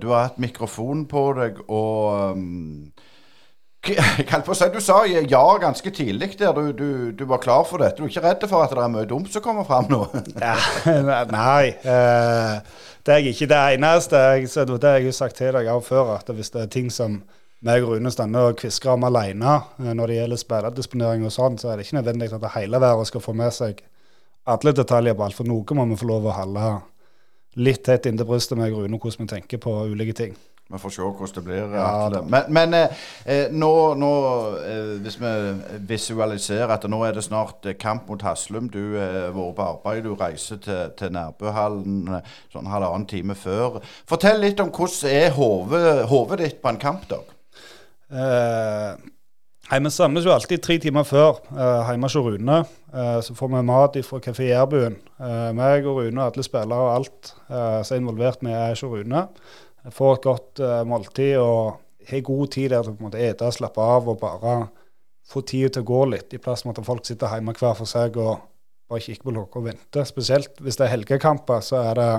Du 0.00 0.06
har 0.14 0.30
hatt 0.30 0.38
mikrofon 0.40 1.04
på 1.10 1.24
deg, 1.36 1.60
og 1.68 2.32
um, 2.38 2.92
k- 2.94 2.94
jeg 2.94 2.94
holdt 2.94 3.52
på 3.52 3.73
å 3.73 3.73
si, 4.54 4.68
Du 4.72 4.80
sa 4.80 5.04
ja 5.06 5.44
ganske 5.60 5.90
tidlig 5.90 6.38
der. 6.38 6.52
Du, 6.52 6.72
du, 6.72 7.12
du 7.12 7.24
var 7.24 7.38
klar 7.38 7.64
for 7.68 7.82
dette. 7.82 7.98
Du 7.98 8.04
er 8.04 8.12
ikke 8.12 8.24
redd 8.24 8.48
for 8.48 8.64
at 8.64 8.72
det 8.72 8.82
er 8.82 8.92
mye 8.92 9.08
dumt 9.08 9.30
som 9.32 9.44
kommer 9.44 9.66
fram 9.68 9.88
nå? 9.90 10.02
Ja, 10.40 10.56
nei, 11.30 11.74
eh, 11.84 12.84
det 13.04 13.14
er 13.14 13.30
ikke. 13.30 13.48
Det 13.50 13.62
eneste 13.76 14.20
det 14.44 14.88
har 14.88 14.98
jeg 14.98 15.08
jo 15.10 15.16
sagt 15.16 15.36
til 15.40 15.52
deg 15.56 15.68
av 15.70 15.82
før, 15.84 16.16
at 16.18 16.30
hvis 16.32 16.52
det 16.54 16.64
er 16.64 16.72
ting 16.72 16.90
som 16.92 17.20
meg 17.64 17.84
og 17.84 17.94
Rune 17.94 18.12
stander 18.12 18.50
og 18.50 18.58
kvisker 18.60 18.92
om 18.92 19.06
alene 19.08 19.58
eh, 19.80 19.92
når 19.92 20.10
det 20.10 20.18
gjelder 20.20 20.40
spillerdisponering 20.40 21.28
og 21.28 21.32
sånn, 21.34 21.60
så 21.60 21.72
er 21.72 21.78
det 21.78 21.86
ikke 21.86 22.00
nødvendig 22.00 22.32
at 22.32 22.42
det 22.42 22.54
hele 22.58 22.80
verden 22.80 23.08
skal 23.08 23.24
få 23.24 23.36
med 23.36 23.54
seg 23.56 23.84
alle 24.44 24.74
detaljer 24.76 25.16
på 25.16 25.24
alt. 25.24 25.38
For 25.38 25.48
noe 25.48 25.76
må 25.76 25.86
vi 25.92 26.00
få 26.00 26.08
lov 26.08 26.28
å 26.28 26.34
holde 26.36 26.72
litt 27.60 27.84
tett 27.86 28.08
inntil 28.10 28.28
brystet 28.28 28.58
meg 28.58 28.74
og 28.74 28.84
Rune, 28.84 28.98
hvordan 29.00 29.24
vi 29.28 29.32
tenker 29.36 29.62
på 29.62 29.76
ulike 29.92 30.16
ting. 30.16 30.34
Vi 30.72 30.78
får 30.80 30.90
se 30.94 31.02
hvordan 31.04 31.34
det 31.34 31.42
blir. 31.44 31.74
Ja, 31.76 32.08
det. 32.08 32.22
men 32.32 32.52
men 32.56 32.74
eh, 32.74 33.02
eh, 33.26 33.50
nå, 33.52 33.94
nå 34.00 34.12
eh, 34.64 34.94
hvis 35.04 35.18
vi 35.20 35.32
visualiserer 35.90 36.72
at 36.72 36.86
nå 36.88 37.02
er 37.04 37.12
det 37.18 37.24
snart 37.26 37.66
eh, 37.68 37.76
kamp 37.76 38.08
mot 38.08 38.22
Haslum. 38.24 38.70
Du 38.72 38.96
har 38.96 39.28
vært 39.36 39.58
på 39.58 39.66
arbeid, 39.68 40.02
du 40.08 40.14
reiser 40.16 40.56
til, 40.64 40.88
til 40.98 41.12
Nærbøhallen 41.12 42.08
eh, 42.16 42.34
sånn 42.54 42.70
halvannen 42.72 43.04
time 43.10 43.36
før. 43.36 43.82
Fortell 44.08 44.40
litt 44.40 44.62
om 44.64 44.72
hvordan 44.72 45.10
er 45.12 45.36
hodet 46.08 46.40
ditt 46.40 46.62
på 46.64 46.72
en 46.72 46.80
kampdag? 46.80 47.28
Eh, 48.14 48.94
Vi 49.74 49.90
samles 49.90 50.24
jo 50.26 50.32
alltid 50.32 50.60
tre 50.62 50.78
timer 50.78 51.04
før 51.08 51.38
eh, 51.52 51.90
hjemme 51.90 52.08
hos 52.08 52.16
Rune. 52.16 52.58
Eh, 52.94 53.20
så 53.24 53.34
får 53.36 53.52
vi 53.52 53.62
mat 53.68 53.96
fra 54.04 54.20
Kafé 54.24 54.48
Jærbuen. 54.50 54.96
Eh, 55.20 55.50
meg 55.56 55.86
og 55.88 56.00
Rune 56.02 56.20
og 56.20 56.32
alle 56.32 56.44
spillere 56.46 56.88
og 56.88 56.94
alt 56.98 57.34
eh, 57.48 57.80
som 57.84 57.96
er 57.96 58.02
involvert 58.02 58.42
med 58.44 58.52
er 58.56 58.74
hos 58.74 58.84
Rune. 58.84 59.26
Får 59.92 60.16
et 60.16 60.24
godt 60.24 60.62
uh, 60.64 60.80
måltid 60.88 61.36
og 61.40 61.80
har 62.08 62.24
god 62.24 62.48
tid 62.52 62.72
der 62.72 62.86
til 62.86 62.96
å 63.08 63.20
ete, 63.20 63.50
slappe 63.52 63.80
av 63.80 64.08
og 64.08 64.20
bare 64.20 64.56
få 65.28 65.40
tida 65.44 65.72
til 65.72 65.84
å 65.84 65.88
gå 65.88 66.00
litt, 66.12 66.34
i 66.36 66.40
plass 66.42 66.64
med 66.64 66.78
at 66.78 66.86
folk 66.86 67.04
sitter 67.06 67.32
hjemme 67.32 67.54
hver 67.56 67.76
for 67.78 67.88
seg 67.88 68.16
og 68.20 68.44
bare 68.90 69.04
kikker 69.04 69.28
på 69.28 69.34
noe 69.34 69.48
og 69.48 69.66
venter. 69.66 70.04
Spesielt 70.08 70.60
hvis 70.60 70.76
det 70.80 70.86
er 70.86 70.94
helgekamper, 70.94 71.62
så 71.64 71.80
er 71.80 72.00
det 72.00 72.10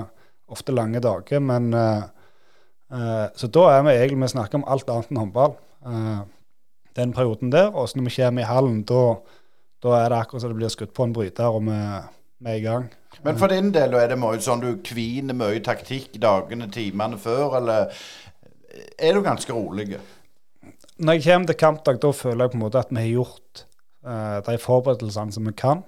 ofte 0.50 0.74
lange 0.74 1.02
dager. 1.02 1.42
Men 1.42 1.70
uh, 1.74 2.06
uh, 2.92 3.26
Så 3.34 3.50
da 3.52 3.68
er 3.76 3.86
vi 3.86 3.94
egentlig 3.94 4.22
med 4.24 4.30
å 4.32 4.36
snakke 4.36 4.58
om 4.58 4.66
alt 4.66 4.90
annet 4.90 5.12
enn 5.12 5.22
håndball. 5.22 5.56
Uh, 5.86 6.26
den 6.96 7.12
perioden 7.14 7.52
der. 7.52 7.70
Og 7.74 7.88
så 7.88 7.98
når 7.98 8.08
vi 8.08 8.16
kommer 8.16 8.42
i 8.42 8.50
hallen, 8.50 8.82
da, 8.88 9.02
er 9.86 10.10
det 10.10 10.18
akkurat 10.18 10.42
som 10.42 10.52
det 10.52 10.58
blir 10.58 10.72
skutt 10.72 10.94
på 10.96 11.06
en 11.06 11.14
bryter, 11.14 11.52
og 11.52 11.66
vi, 11.68 11.80
vi 12.42 12.52
er 12.52 12.58
i 12.58 12.64
gang. 12.64 12.88
Men 13.24 13.38
for 13.40 13.52
din 13.52 13.72
del, 13.74 13.94
er 13.96 14.10
det 14.12 14.18
mye 14.20 14.40
sånn 14.44 14.62
du 14.62 14.70
kviner 14.84 15.36
mye 15.36 15.62
taktikk 15.64 16.18
dagene, 16.20 16.68
timene 16.72 17.18
før, 17.20 17.56
eller 17.60 17.94
er 18.98 19.16
du 19.16 19.22
ganske 19.24 19.52
rolig? 19.52 19.96
Når 20.96 21.18
jeg 21.18 21.24
kommer 21.26 21.50
til 21.50 21.60
kampdag, 21.60 22.00
da 22.02 22.12
føler 22.12 22.44
jeg 22.44 22.52
på 22.52 22.58
en 22.58 22.64
måte 22.64 22.80
at 22.80 22.92
vi 22.92 23.02
har 23.02 23.12
gjort 23.22 23.64
uh, 24.06 24.38
de 24.46 24.58
forberedelsene 24.60 25.36
som 25.36 25.48
vi 25.48 25.54
kan. 25.56 25.82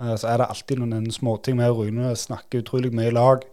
Uh, 0.00 0.14
så 0.16 0.30
er 0.30 0.40
det 0.40 0.50
alltid 0.50 0.80
noen 0.80 1.10
småting 1.12 1.58
Vi 1.60 1.70
og 1.70 1.82
Rune 1.82 2.14
snakker 2.18 2.64
utrolig 2.64 2.92
mye 2.94 3.10
i 3.10 3.14
lag 3.14 3.44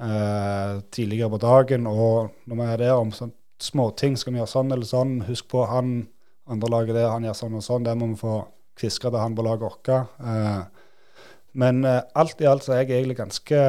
uh, 0.00 0.80
tidligere 0.92 1.32
på 1.32 1.42
dagen. 1.44 1.88
Og 1.88 2.32
når 2.44 2.60
vi 2.60 2.68
er 2.68 2.82
der 2.84 2.96
om 2.96 3.12
sånn 3.16 3.34
småting, 3.62 4.18
skal 4.18 4.34
vi 4.34 4.42
gjøre 4.42 4.52
sånn 4.52 4.74
eller 4.74 4.88
sånn, 4.88 5.20
husk 5.28 5.48
på 5.52 5.66
han 5.70 6.02
andre 6.50 6.68
laget 6.72 6.96
der, 6.98 7.12
han 7.12 7.24
gjør 7.24 7.38
sånn 7.38 7.58
og 7.58 7.64
sånn. 7.64 7.86
Det 7.86 7.96
må 7.96 8.12
vi 8.12 8.20
få 8.20 8.38
kviska 8.78 9.10
til 9.10 9.20
han 9.22 9.36
på 9.38 9.44
laget 9.46 9.68
vårt. 9.68 9.92
Eh, 11.52 11.58
men 11.64 11.84
eh, 11.84 12.00
alt 12.14 12.40
i 12.40 12.48
alt 12.48 12.64
så 12.64 12.72
er 12.74 12.82
jeg 12.82 13.02
egentlig 13.02 13.18
ganske 13.20 13.60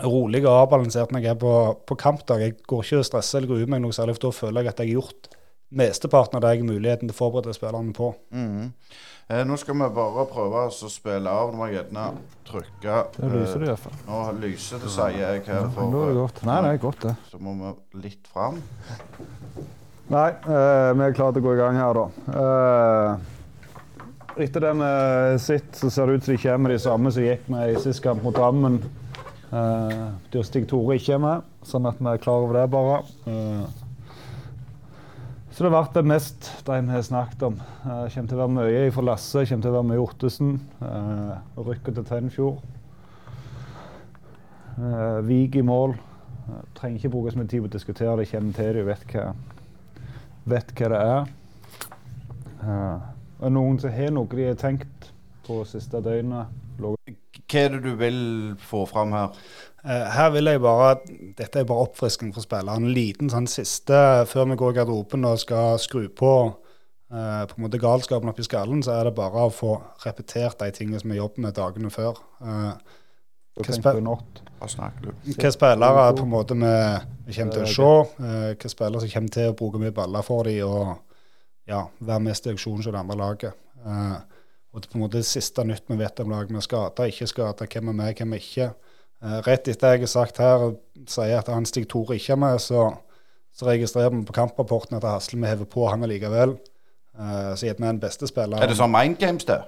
rolig 0.00 0.44
og 0.46 0.54
avbalansert 0.54 1.12
når 1.12 1.26
jeg 1.26 1.34
er 1.34 1.40
på, 1.40 1.54
på 1.86 1.98
kampdag. 2.00 2.40
Jeg 2.40 2.56
går 2.66 2.84
ikke 2.86 3.02
og 3.02 3.06
stresser 3.08 3.40
eller 3.40 3.52
gruer 3.52 3.70
meg 3.70 3.84
noe 3.84 3.92
særlig, 3.96 4.16
for 4.16 4.28
da 4.28 4.36
føler 4.36 4.64
jeg 4.64 4.72
at 4.72 4.82
jeg 4.82 4.90
har 4.92 5.00
gjort 5.00 5.30
mesteparten 5.70 6.36
av 6.36 6.42
det 6.42 6.50
jeg 6.54 6.62
har 6.64 6.66
muligheten 6.66 7.10
til 7.10 7.14
å 7.14 7.18
forberede 7.20 7.54
spillerne 7.54 7.94
på. 7.94 8.12
Mhm. 8.34 8.70
Eh, 9.30 9.44
nå 9.46 9.54
skal 9.60 9.76
vi 9.78 9.86
bare 9.94 10.24
prøve 10.26 10.64
å 10.66 10.88
spille 10.90 11.30
av. 11.30 11.52
Nå 11.52 11.60
må 11.60 11.68
jeg 11.68 11.76
gjerne 11.76 12.06
trykke 12.48 12.94
Det 13.14 13.28
lyser 13.30 13.62
det 13.62 13.68
hvert 13.68 13.68
iallfall. 13.68 14.00
Nå 14.08 14.22
lyser 14.42 14.80
det, 14.82 14.90
sier 14.90 15.18
jeg 15.20 15.44
her. 15.46 15.68
Da 15.70 15.84
er 15.86 16.08
det 16.08 16.16
godt. 16.16 16.40
Nei, 16.48 16.56
det 16.64 16.72
er 16.72 16.80
godt, 16.82 17.04
det. 17.04 17.12
så 17.30 17.38
må 17.38 17.54
vi 17.60 18.00
litt 18.08 18.26
fram. 18.32 18.58
Nei, 20.10 20.30
eh, 20.34 20.88
vi 20.98 21.04
er 21.06 21.14
klare 21.14 21.36
til 21.36 21.44
å 21.44 21.46
gå 21.46 21.54
i 21.54 21.60
gang 21.60 21.78
her, 21.78 22.00
da. 22.00 23.20
Eh, 24.36 24.44
etter 24.44 24.60
den 24.60 24.80
uh, 24.80 25.38
sitt, 25.38 25.74
så 25.76 25.90
ser 25.90 26.06
det 26.06 26.14
ut 26.18 26.24
som 26.24 26.34
de 26.34 26.42
kommer 26.42 26.72
de 26.72 26.78
samme 26.82 27.12
som 27.12 27.24
gikk 27.24 27.46
med 27.52 27.72
i 27.72 27.82
sist 27.82 28.02
kamp 28.04 28.22
mot 28.24 28.36
Drammen. 28.36 28.80
Uh, 29.50 30.14
der 30.30 30.46
Stig 30.46 30.68
Tore 30.70 30.96
ikke 30.98 31.16
er 31.16 31.22
med, 31.22 31.46
sånn 31.66 31.88
at 31.90 31.98
vi 31.98 32.10
er 32.10 32.22
klar 32.22 32.44
over 32.44 32.60
det, 32.60 32.66
bare. 32.70 33.00
Uh, 33.26 33.66
så 35.50 35.66
det 35.66 35.72
vært 35.74 35.96
det 35.98 36.04
mest 36.06 36.46
de 36.64 36.76
vi 36.86 36.94
har 36.94 37.02
snakket 37.04 37.42
om. 37.48 37.56
Uh, 37.82 38.06
kommer 38.06 38.30
til 38.30 38.36
å 38.36 38.42
være 38.44 38.54
mye 38.58 38.84
fra 38.94 39.06
Lasse, 39.08 39.46
kommer 39.48 39.66
til 39.66 39.72
å 39.72 39.78
være 39.78 39.88
mye 39.90 40.04
Ottesen. 40.04 40.54
Uh, 40.78 41.34
Rykker 41.66 41.98
til 41.98 42.06
Tennfjord. 42.12 42.62
Uh, 44.78 45.18
Vik 45.26 45.58
i 45.58 45.66
mål. 45.66 45.98
Uh, 46.46 46.62
trenger 46.78 47.02
ikke 47.02 47.12
bruke 47.16 47.34
så 47.34 47.42
mye 47.42 47.50
tid 47.50 47.66
på 47.66 47.68
å 47.72 47.74
diskutere 47.74 48.16
det, 48.22 48.30
kjenner 48.30 48.56
til 48.56 48.78
det 48.78 48.86
vet 48.86 49.04
hva, 49.10 49.26
vet 50.54 50.74
hva 50.78 50.94
det 50.94 51.04
er. 51.10 51.36
Eh, 52.60 52.96
er 53.40 53.48
det 53.48 53.54
noen 53.56 53.78
som 53.80 53.90
har 53.94 54.10
noe 54.14 54.26
de 54.36 54.46
har 54.50 54.58
tenkt 54.60 55.10
på 55.46 55.62
siste 55.68 56.00
døgnet? 56.04 56.46
Hva 56.80 57.60
er 57.64 57.72
det 57.74 57.80
du 57.84 57.94
vil 57.98 58.20
få 58.62 58.84
fram 58.88 59.12
her? 59.16 59.32
Eh, 59.84 60.06
her 60.14 60.30
vil 60.34 60.44
jeg 60.50 60.60
bare 60.62 60.90
Dette 61.38 61.60
er 61.60 61.64
bare 61.68 61.86
oppfriskning 61.88 62.34
for 62.36 62.44
spilleren. 62.44 62.84
En 62.86 62.94
liten 62.94 63.30
sånn 63.32 63.48
siste 63.50 63.96
før 64.28 64.50
vi 64.52 64.58
går 64.60 64.74
i 64.74 64.78
garderoben 64.80 65.24
og 65.24 65.38
skal 65.42 65.78
skru 65.82 66.04
på 66.08 66.32
eh, 67.10 67.42
på 67.50 67.56
en 67.58 67.64
måte 67.66 67.80
galskapen 67.82 68.30
oppi 68.30 68.44
skallen, 68.46 68.82
så 68.86 68.98
er 69.00 69.08
det 69.08 69.14
bare 69.18 69.46
å 69.48 69.52
få 69.54 69.74
repetert 70.04 70.60
de 70.62 70.70
tingene 70.76 71.00
som 71.00 71.10
vi 71.10 71.18
jobber 71.18 71.46
med 71.48 71.56
dagene 71.58 71.90
før. 71.90 72.20
Eh, 72.44 72.72
Hva 73.60 73.64
spil- 73.80 73.96
hva 75.40 75.50
spillere 75.56 76.04
på 76.16 76.22
en 76.22 76.30
måte 76.30 76.54
vi, 76.60 76.74
vi 77.26 77.34
kommer 77.34 77.52
til 77.56 77.62
å 77.64 77.66
se, 77.66 78.24
eh, 78.24 78.54
hva 78.54 78.70
spillere 78.70 79.00
som 79.00 79.10
kommer 79.16 79.34
til 79.34 79.50
å 79.50 79.56
bruke 79.58 79.80
mye 79.82 79.96
baller 79.96 80.22
for 80.22 80.44
dem 80.44 80.68
og 80.68 80.98
ja, 81.68 81.84
være 82.00 82.20
mest 82.20 82.46
i 82.46 82.56
som 82.58 82.80
det 82.80 82.94
andre 82.94 83.16
laget. 83.16 83.52
Eh, 83.86 84.16
og 84.70 84.80
det 84.80 84.86
er 84.86 84.92
på 84.92 84.98
en 84.98 85.04
måte 85.04 85.18
det 85.18 85.26
siste 85.26 85.64
nytt 85.66 85.84
vi 85.88 85.98
vet 85.98 86.20
om 86.20 86.30
laget 86.30 86.50
med 86.54 86.62
skader, 86.62 87.10
ikke 87.10 87.26
skader, 87.26 87.66
hvem 87.66 87.88
er 87.88 87.98
med, 88.02 88.16
hvem 88.16 88.32
er 88.32 88.42
ikke. 88.44 88.70
Eh, 89.20 89.38
rett 89.46 89.68
etter 89.68 89.96
jeg 89.96 90.06
har 90.06 90.12
sagt 90.12 90.38
her, 90.38 90.66
og 90.70 91.08
sier 91.10 91.38
at 91.40 91.50
han 91.52 91.66
Stig 91.66 91.88
Tore 91.90 92.16
ikke 92.16 92.36
er 92.36 92.40
med, 92.40 92.60
så, 92.62 92.86
så 93.52 93.66
registrerer 93.66 94.14
vi 94.14 94.24
på 94.24 94.36
kamprapporten 94.36 94.96
at 94.96 95.04
Hasle 95.08 95.40
vi 95.40 95.50
hever 95.50 95.68
på 95.68 95.88
han 95.90 96.06
allikevel. 96.06 96.56
Uh, 97.20 97.52
så 97.58 97.66
gjerne 97.66 97.88
er 97.88 97.92
den 97.92 98.00
beste 98.00 98.28
spilleren. 98.30 98.62
Er 98.62 98.70
det 98.70 98.78
sånn 98.78 98.92
Mind 98.94 99.18
Games, 99.20 99.44
det? 99.44 99.58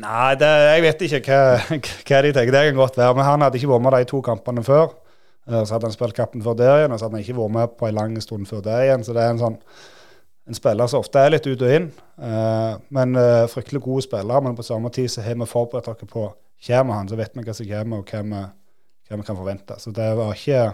Nei, 0.00 0.34
det, 0.38 0.48
jeg 0.48 0.82
vet 0.84 1.00
ikke 1.02 1.20
hva, 1.26 1.78
hva 2.06 2.20
de 2.22 2.30
tenker. 2.32 2.54
Det 2.54 2.62
kan 2.68 2.78
godt 2.78 2.98
være. 3.00 3.16
Men 3.18 3.26
han 3.26 3.44
hadde 3.44 3.58
ikke 3.58 3.72
vært 3.72 3.84
med 3.84 3.96
de 3.98 4.08
to 4.08 4.20
kampene 4.24 4.62
før. 4.64 4.92
Eh, 5.50 5.64
Så 5.64 5.74
hadde 5.74 5.88
han 5.88 5.96
spilt 5.96 6.16
kampen 6.16 6.44
før 6.46 6.56
der 6.56 6.76
igjen, 6.78 6.94
og 6.94 7.00
så 7.00 7.08
hadde 7.08 7.18
han 7.18 7.26
ikke 7.26 7.40
vært 7.40 7.56
med 7.56 7.74
på 7.80 7.88
en 7.88 7.98
lang 7.98 8.14
stund 8.22 8.46
før 8.48 8.62
det 8.64 8.78
igjen. 8.86 9.04
Så 9.04 9.16
det 9.16 9.24
er 9.24 9.34
en 9.34 9.42
sånn 9.42 9.58
en 10.50 10.54
spiller 10.58 10.88
som 10.90 10.98
ofte 10.98 11.20
er 11.22 11.30
litt 11.30 11.46
ut 11.46 11.60
og 11.62 11.70
inn. 11.70 11.84
Eh, 12.18 12.72
men 12.90 13.14
eh, 13.18 13.46
fryktelig 13.50 13.84
gode 13.84 14.02
spillere. 14.02 14.42
Men 14.42 14.56
på 14.58 14.66
samme 14.66 14.90
tid 14.90 15.06
så 15.12 15.22
har 15.22 15.36
vi 15.38 15.46
forberedt 15.46 15.88
oss 15.92 16.10
på 16.10 16.24
kommer 16.66 16.98
han, 16.98 17.08
så 17.08 17.16
vet 17.16 17.36
vi 17.38 17.44
hva 17.46 17.54
som 17.56 17.68
kommer, 17.70 18.00
og 18.02 18.10
hva 18.10 19.18
vi, 19.20 19.22
kan 19.28 19.38
forvente. 19.38 19.78
Så 19.78 19.94
det 19.94 20.08
var 20.18 20.34
ikke 20.34 20.64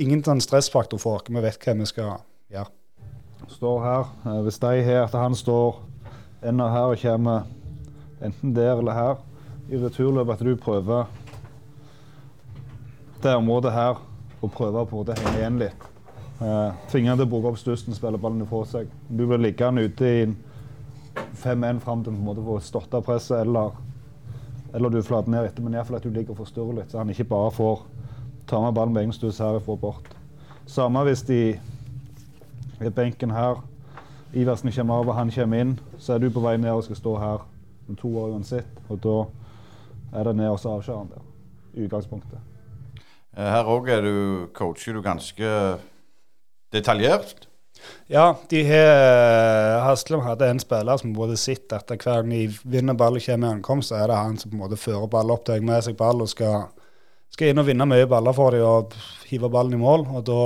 ingen 0.00 0.24
sånn 0.24 0.40
stressfaktor 0.40 0.98
for 0.98 1.20
oss. 1.20 1.28
Vi 1.28 1.44
vet 1.44 1.60
hva 1.60 1.76
vi 1.82 1.90
skal 1.90 2.08
gjøre. 2.50 2.72
Står 3.52 3.84
her. 3.84 4.08
Eh, 4.24 4.40
Hvis 4.48 4.60
de 4.64 4.72
har 4.88 5.04
at 5.04 5.20
han 5.20 5.36
står 5.36 5.82
enda 6.40 6.70
her 6.72 6.94
og 6.94 7.04
kommer 7.04 7.44
enten 8.24 8.56
der 8.56 8.78
eller 8.78 8.96
her 8.96 9.20
i 9.68 9.84
returløpet, 9.84 10.40
at 10.40 10.48
du 10.48 10.56
prøver 10.56 11.12
det 13.20 13.36
området 13.36 13.76
her 13.76 14.00
og 14.40 14.52
prøver 14.56 14.88
på 14.88 15.04
å 15.04 15.12
henge 15.12 15.36
igjen 15.36 15.60
litt. 15.60 15.89
Eh, 16.40 16.72
Tvinge 16.88 17.12
han 17.12 17.18
til 17.20 17.26
å 17.26 17.30
bruke 17.30 17.50
opp 17.50 17.58
stussen, 17.60 17.92
spille 17.96 18.18
ballen 18.20 18.40
ifra 18.46 18.62
seg. 18.68 18.88
Du 19.08 19.26
blir 19.26 19.40
liggende 19.42 19.84
ute 19.84 20.08
i 20.08 20.20
5-1 21.42 21.80
fram 21.84 22.04
til 22.04 22.14
du 22.14 22.42
får 22.46 22.62
stått 22.64 22.94
av 22.94 23.04
presset, 23.04 23.42
eller, 23.42 23.72
eller 24.74 24.90
du 24.90 25.02
flater 25.02 25.30
ned 25.30 25.44
etter, 25.44 25.62
men 25.62 25.74
iallfall 25.74 25.98
at 25.98 26.06
du 26.06 26.10
ligger 26.10 26.32
og 26.32 26.40
forstyrrer 26.40 26.78
litt, 26.78 26.90
så 26.92 27.02
han 27.02 27.10
ikke 27.12 27.28
bare 27.28 27.50
får 27.52 27.82
ta 28.48 28.60
med 28.64 28.74
ballen 28.74 28.94
med 28.94 29.02
egen 29.04 29.12
stuss 29.12 29.38
herifra 29.38 29.76
og 29.76 29.80
bort. 29.82 30.08
Samme 30.66 31.02
hvis 31.04 31.22
de 31.28 31.40
i 32.80 32.88
benken 32.94 33.30
her, 33.36 33.60
Iversen 34.32 34.70
kommer 34.70 35.02
av 35.02 35.08
og 35.10 35.16
han 35.18 35.30
kommer 35.34 35.60
inn, 35.60 35.78
så 35.98 36.14
er 36.14 36.22
du 36.22 36.30
på 36.30 36.40
vei 36.40 36.54
ned 36.56 36.70
og 36.72 36.84
skal 36.86 36.96
stå 36.96 37.14
her 37.18 37.44
om 37.90 37.96
to 37.98 38.12
år 38.16 38.36
uansett, 38.36 38.80
og 38.88 39.00
da 39.02 39.16
er 40.16 40.28
det 40.28 40.36
ned 40.38 40.52
og 40.54 40.60
så 40.62 40.76
avskjærer 40.76 41.02
han 41.02 41.10
der. 41.10 41.24
I 41.74 41.84
utgangspunktet. 41.86 42.38
Eh, 43.36 43.50
Her 43.50 43.68
òg 43.70 43.90
er 43.90 44.06
coacher 44.54 44.94
du 44.96 45.02
ganske 45.02 45.50
detaljert. 46.74 47.46
Ja, 48.10 48.36
de 48.50 48.60
har 48.66 49.80
Haslem 49.86 50.20
hadde 50.24 50.48
en 50.50 50.60
spiller 50.60 50.98
som 51.00 51.14
både 51.14 51.36
sett 51.40 51.72
at 51.72 51.88
hver 51.90 52.24
gang 52.24 52.32
de 52.34 52.42
vinner 52.68 52.96
ball 52.98 53.16
og 53.16 53.24
kommer 53.24 53.48
i 53.48 53.56
ankomst, 53.56 53.90
så 53.90 54.00
er 54.00 54.10
det 54.10 54.18
han 54.18 54.36
som 54.38 54.50
på 54.50 54.58
en 54.58 54.64
måte 54.64 54.80
fører 54.80 55.08
ball 55.10 55.30
opp, 55.32 55.46
tar 55.46 55.62
med 55.64 55.84
seg 55.86 55.96
ball 55.98 56.24
og 56.24 56.30
skal, 56.30 56.68
skal 57.32 57.52
inn 57.52 57.62
og 57.62 57.68
vinne 57.70 57.86
mye 57.88 58.08
baller 58.10 58.36
for 58.36 58.56
dem 58.56 58.66
og 58.66 58.96
hive 59.30 59.50
ballen 59.52 59.78
i 59.78 59.80
mål. 59.80 60.06
Og 60.10 60.26
da 60.26 60.42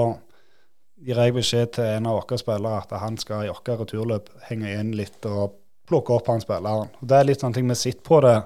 gir 1.04 1.20
jeg 1.20 1.36
beskjed 1.36 1.74
til 1.76 1.88
en 1.88 2.08
av 2.08 2.20
våre 2.20 2.40
spillere 2.40 2.80
at 2.84 2.96
han 3.02 3.16
skal 3.20 3.46
i 3.46 3.52
vårt 3.52 3.72
returløp 3.82 4.30
henge 4.48 4.74
inn 4.78 4.92
litt 4.96 5.26
og 5.28 5.58
plukke 5.88 6.14
opp 6.16 6.30
han 6.32 6.44
spilleren. 6.44 6.92
Og 7.00 7.08
Det 7.08 7.18
er 7.18 7.28
litt 7.28 7.44
sånn 7.44 7.56
ting 7.56 7.68
vi 7.68 7.76
sitter 7.78 8.04
på 8.06 8.20
det 8.24 8.36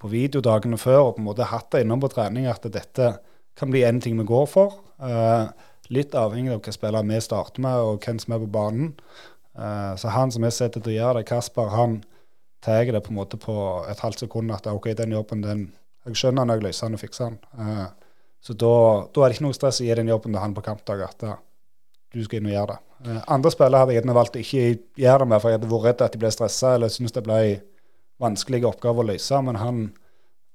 på 0.00 0.10
videodagene 0.12 0.78
før 0.80 1.00
og 1.06 1.14
på 1.16 1.22
en 1.22 1.30
måte 1.30 1.48
hatt 1.48 1.70
det 1.72 1.84
innom 1.84 2.02
på 2.02 2.12
trening 2.12 2.48
at 2.50 2.64
dette 2.72 3.14
kan 3.56 3.72
bli 3.72 3.82
en 3.88 4.00
ting 4.04 4.16
vi 4.20 4.28
går 4.28 4.46
for. 4.52 4.76
Eh, 5.00 5.48
litt 5.92 6.14
avhengig 6.18 6.54
av 6.54 6.60
hva 6.64 6.74
spiller 6.74 7.06
vi 7.06 7.22
starter 7.22 7.64
med, 7.64 7.78
og 7.80 8.04
hvem 8.04 8.20
som 8.22 8.36
er 8.36 8.42
på 8.42 8.50
banen. 8.58 8.92
Eh, 9.56 9.94
så 10.00 10.12
han 10.14 10.34
som 10.34 10.46
er 10.46 10.54
setter 10.54 10.82
til 10.82 10.94
å 10.94 10.98
gjøre 10.98 11.20
det, 11.20 11.28
Kasper, 11.30 11.72
han 11.74 12.00
tar 12.64 12.90
det 12.92 13.02
på 13.04 13.12
en 13.12 13.20
måte 13.20 13.38
på 13.40 13.56
et 13.90 14.02
halvt 14.02 14.26
sekund 14.26 14.54
at 14.54 14.66
OK, 14.70 14.90
den 14.98 15.14
jobben, 15.16 15.44
den 15.44 15.68
Jeg 16.06 16.20
skjønner 16.20 16.44
han, 16.44 16.50
jeg 16.54 16.62
løser 16.62 16.86
den 16.86 16.94
og 16.94 17.00
fikser 17.02 17.32
den. 17.32 17.38
Eh, 17.58 17.86
så 18.46 18.54
da, 18.54 18.74
da 19.10 19.22
er 19.24 19.32
det 19.32 19.36
ikke 19.36 19.46
noe 19.48 19.56
stress 19.56 19.80
å 19.82 19.86
gi 19.88 19.94
den 19.98 20.12
jobben 20.12 20.30
til 20.30 20.38
han 20.38 20.54
på 20.54 20.62
kampdag 20.62 21.00
at 21.02 21.24
du 22.14 22.22
skal 22.24 22.38
inn 22.38 22.46
og 22.50 22.54
gjøre 22.54 22.74
det. 22.76 22.78
Eh, 23.04 23.22
andre 23.34 23.52
spillere 23.52 23.82
hadde 23.82 23.94
jeg 23.94 24.00
gjerne 24.00 24.16
valgt 24.16 24.38
å 24.38 24.42
ikke 24.42 24.64
gjøre 25.02 25.22
det 25.22 25.30
med, 25.32 25.40
for 25.42 25.50
jeg 25.50 25.58
hadde 25.58 25.72
vært 25.72 25.86
redd 25.88 26.04
at 26.06 26.14
de 26.14 26.22
ble 26.22 26.32
stressa 26.32 26.74
eller 26.76 26.92
syntes 26.92 27.16
det 27.16 27.24
ble 27.26 27.40
vanskelige 28.22 28.70
oppgaver 28.70 29.04
å 29.04 29.10
løse. 29.10 29.42
Men 29.48 29.60
han, 29.60 29.82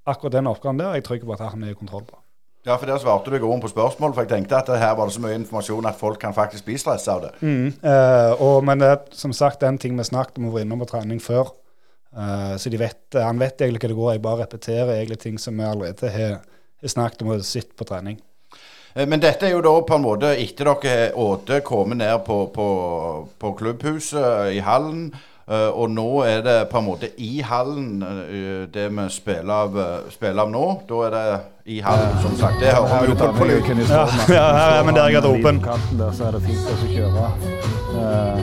akkurat 0.08 0.38
den 0.38 0.50
oppgaven 0.50 0.82
der 0.82 0.90
er 0.90 1.00
jeg 1.00 1.08
trygg 1.10 1.26
på 1.28 1.36
at 1.36 1.44
han 1.46 1.68
i 1.68 1.76
kontroll 1.78 2.06
på. 2.08 2.21
Ja, 2.62 2.76
for 2.78 2.86
Der 2.86 2.98
svarte 3.02 3.30
du 3.30 3.36
i 3.36 3.40
på 3.40 3.68
spørsmål, 3.68 4.12
for 4.14 4.22
jeg 4.22 4.30
tenkte 4.30 4.56
at 4.56 4.68
her 4.78 4.94
var 4.94 5.06
det 5.06 5.14
så 5.16 5.20
mye 5.20 5.34
informasjon 5.34 5.86
at 5.86 5.98
folk 5.98 6.20
kan 6.20 6.34
faktisk 6.34 6.64
bli 6.64 6.76
stressa 6.78 7.16
av 7.16 7.22
det. 7.24 7.30
Eh, 7.42 8.32
og, 8.38 8.62
men 8.64 8.78
det 8.78 8.88
er 8.88 9.00
som 9.10 9.32
sagt 9.32 9.62
en 9.62 9.78
ting 9.78 9.96
vi 9.98 10.04
snakket 10.04 10.38
om 10.38 10.46
å 10.46 10.52
var 10.52 10.62
innom 10.62 10.78
på 10.78 10.86
trening 10.92 11.18
før. 11.20 11.50
Eh, 12.14 12.54
så 12.56 12.70
de 12.70 12.78
vet, 12.78 13.00
han 13.18 13.40
vet 13.42 13.60
egentlig 13.60 13.82
hva 13.82 13.88
det 13.88 13.98
går. 13.98 14.12
Jeg 14.12 14.22
bare 14.22 14.42
repeterer 14.44 14.94
egentlig 14.94 15.18
ting 15.24 15.40
som 15.42 15.58
vi 15.58 15.66
allerede 15.66 16.12
har, 16.14 16.38
har 16.82 16.94
snakket 16.94 17.22
om 17.22 17.34
og 17.34 17.42
sett 17.42 17.74
på 17.74 17.88
trening. 17.88 18.20
Eh, 18.94 19.08
Men 19.08 19.18
dette 19.20 19.48
er 19.48 19.56
jo 19.56 19.64
da 19.66 19.74
på 19.82 19.98
en 19.98 20.06
måte 20.06 20.30
etter 20.36 20.70
dere 20.70 21.10
Åde 21.18 21.60
kommet 21.66 21.98
ned 21.98 22.22
på, 22.28 22.44
på, 22.54 22.68
på 23.42 23.54
klubbhuset 23.58 24.52
i 24.54 24.62
hallen. 24.62 25.08
Eh, 25.52 25.70
og 25.70 25.90
nå 25.92 26.08
er 26.24 26.42
det 26.46 26.58
på 26.72 26.80
en 26.80 26.86
måte 26.86 27.12
i 27.20 27.42
hallen 27.44 28.02
eh, 28.02 28.64
det 28.72 28.88
vi 28.96 29.08
spiller 29.12 29.54
av, 29.54 29.78
eh, 29.78 30.10
spiller 30.14 30.42
av 30.46 30.52
nå. 30.52 30.66
Da 30.88 31.02
er 31.06 31.16
det 31.16 31.24
i 31.76 31.80
hallen, 31.84 32.16
som 32.22 32.36
sagt. 32.40 32.60
Det 32.60 32.74
hører 32.74 33.04
vi 33.04 33.12
jo 33.12 33.18
på, 33.20 33.32
på 33.38 33.44
lyd. 33.50 33.88
Ja, 33.88 34.06
ja, 34.28 34.46
her 34.58 34.78
er 34.78 34.84
vi 34.88 34.92
der. 34.98 35.20
På 35.22 35.52
der 35.98 36.12
så 36.16 36.30
er 36.30 36.38
det 36.38 36.42
fint 36.48 36.64
å 36.66 36.78
kjøre. 36.90 37.26
Eh, 38.02 38.38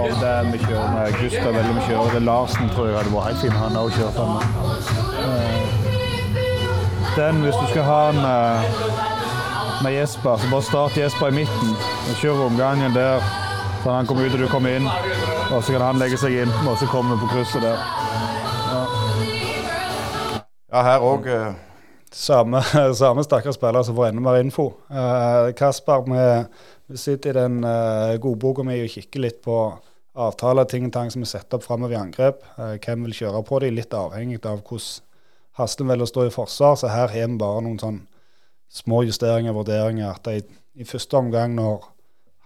og 0.00 0.10
det 0.20 0.34
vi 0.52 0.58
kjører 0.64 0.90
med 0.94 1.12
Gustav 1.20 1.54
eller 1.54 1.72
vi 1.76 1.82
kjører 1.88 2.14
det 2.14 2.22
Larsen, 2.22 2.68
tror 2.74 2.86
jeg 2.88 2.96
hadde 2.98 3.12
vært 3.14 3.26
helt 3.30 3.40
fin. 3.44 3.56
Han 3.62 3.76
har 3.76 3.82
også 3.82 3.98
kjørt 4.00 4.16
den. 4.20 4.30
Eh, 5.24 5.60
den, 7.16 7.34
hvis 7.44 7.58
du 7.58 7.66
skal 7.72 7.82
ha 7.88 8.00
den 8.12 8.20
med, 8.22 8.38
med 9.82 9.92
Jesper, 9.96 10.36
så 10.36 10.50
bare 10.52 10.62
start 10.68 10.96
Jesper 11.00 11.32
i 11.32 11.38
midten. 11.40 11.70
Og 12.10 12.14
kjør 12.20 12.44
omgangen 12.46 12.94
der, 12.94 13.24
så 13.82 13.90
han 13.90 14.06
kommer 14.06 14.26
ut 14.26 14.36
og 14.36 14.42
du 14.42 14.48
kommer 14.50 14.76
inn. 14.76 14.86
Og 15.50 15.64
så 15.64 15.72
kan 15.74 15.86
han 15.88 16.00
legge 16.00 16.18
seg 16.20 16.36
inn, 16.42 16.52
og 16.68 16.76
så 16.78 16.88
kommer 16.90 17.16
vi 17.16 17.24
på 17.24 17.32
krysset 17.34 17.64
der. 17.64 17.80
Ja, 20.70 20.82
her 20.86 21.02
òg. 21.02 21.26
Samme, 22.12 22.62
samme 23.02 23.22
stakkars 23.24 23.56
spiller 23.58 23.82
som 23.86 23.96
får 23.96 24.10
enda 24.10 24.22
mer 24.24 24.40
info. 24.42 24.72
Eh, 24.90 25.52
Kasper, 25.58 26.04
vi, 26.90 26.96
sitter 26.98 27.30
i 27.30 27.38
den 27.38 27.62
uh, 27.62 28.16
godboka 28.18 28.64
mi 28.66 28.80
og 28.82 28.90
kikker 28.90 29.22
litt 29.22 29.38
på 29.44 29.56
avtaler, 30.18 30.66
ting 30.66 30.88
og 30.88 30.92
tang 30.94 31.10
som 31.12 31.22
er 31.22 31.30
satt 31.30 31.54
opp 31.54 31.64
framover 31.66 31.94
i 31.94 32.00
angrep. 32.00 32.42
Eh, 32.58 32.76
hvem 32.82 33.06
vil 33.06 33.16
kjøre 33.22 33.44
på 33.46 33.60
dem, 33.62 33.76
litt 33.78 33.94
avhengig 33.94 34.42
av 34.42 34.62
hvordan 34.64 35.06
Hasten 35.58 35.90
velger 35.90 36.06
å 36.06 36.08
stå 36.08 36.24
i 36.26 36.32
forsvar. 36.34 36.76
Så 36.78 36.90
her 36.90 37.10
har 37.10 37.28
vi 37.28 37.38
bare 37.38 37.62
noen 37.66 37.78
sånn 37.80 38.00
små 38.70 39.02
justeringer 39.04 39.52
og 39.52 39.62
vurderinger. 39.62 40.14
At 40.14 40.26
de, 40.26 40.44
i 40.74 40.86
første 40.88 41.18
omgang, 41.18 41.56
når 41.58 41.84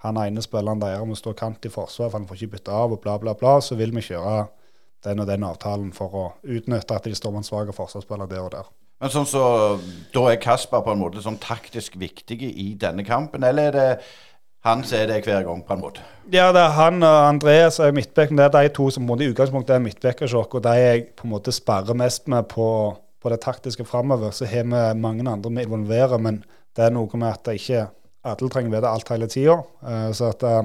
han 0.04 0.20
ene 0.20 0.42
spilleren 0.44 0.82
deres 0.82 1.08
må 1.08 1.16
stå 1.16 1.32
kant 1.38 1.64
i 1.64 1.72
forsvar, 1.72 2.10
for 2.10 2.18
han 2.18 2.28
får 2.28 2.42
ikke 2.42 2.58
bytte 2.58 2.76
av, 2.76 2.92
og 2.92 3.00
bla, 3.04 3.16
bla, 3.20 3.34
bla, 3.40 3.56
så 3.64 3.76
vil 3.78 3.94
vi 3.96 4.04
kjøre 4.04 4.44
den 5.04 5.20
og 5.20 5.28
den 5.28 5.44
avtalen 5.44 5.92
for 5.96 6.16
å 6.16 6.24
utnytte 6.44 6.96
at 6.96 7.08
de 7.08 7.16
står 7.16 7.32
med 7.32 7.44
en 7.44 7.48
svak 7.48 7.72
forsvarsspiller 7.76 8.28
der 8.28 8.44
og 8.44 8.52
der. 8.54 8.68
Men 9.02 9.12
sånn 9.12 9.26
så, 9.28 9.46
Da 10.14 10.28
er 10.30 10.38
Kasper 10.40 10.84
på 10.84 10.92
en 10.94 11.02
måte 11.02 11.24
sånn 11.24 11.40
taktisk 11.42 11.98
viktig 12.00 12.38
i 12.46 12.70
denne 12.80 13.04
kampen, 13.04 13.44
eller 13.44 13.68
er 13.68 13.76
det 13.76 13.88
han 14.64 14.84
som 14.86 14.96
er 14.96 15.10
det 15.10 15.18
hver 15.26 15.42
gang, 15.44 15.60
på 15.60 15.74
en 15.74 15.82
måte? 15.82 16.04
Ja, 16.32 16.46
det 16.56 16.62
er 16.62 16.76
han 16.78 17.02
og 17.04 17.18
Andreas 17.26 17.76
er 17.84 17.92
midtbekken. 17.92 18.38
Det 18.40 18.46
er 18.46 18.54
de 18.54 18.70
to 18.72 18.86
som 18.94 19.10
i 19.12 19.28
utgangspunktet 19.28 19.74
er 19.76 19.82
midtbekkersjokk, 19.84 20.56
og 20.56 20.64
de 20.64 20.76
jeg 20.78 21.02
på 21.18 21.26
en 21.26 21.34
måte 21.34 21.52
sperrer 21.52 21.96
mest 22.00 22.30
med 22.32 22.48
på, 22.48 22.68
på 23.20 23.32
det 23.32 23.42
taktiske 23.44 23.84
framover. 23.84 24.32
Så 24.32 24.48
har 24.48 24.64
vi 24.64 24.86
mange 25.00 25.28
andre 25.28 25.52
vi 25.52 25.66
involverer, 25.66 26.16
men 26.16 26.40
det 26.76 26.86
er 26.86 26.96
noe 26.96 27.20
med 27.20 27.28
at 27.28 27.44
det 27.44 27.58
ikke 27.60 27.84
alle 28.24 28.48
trenger 28.50 28.72
vite 28.72 28.88
alt 28.88 29.08
hele 29.12 29.26
tida. 29.28 29.58
så 30.16 30.30
at 30.32 30.42
uh, 30.42 30.62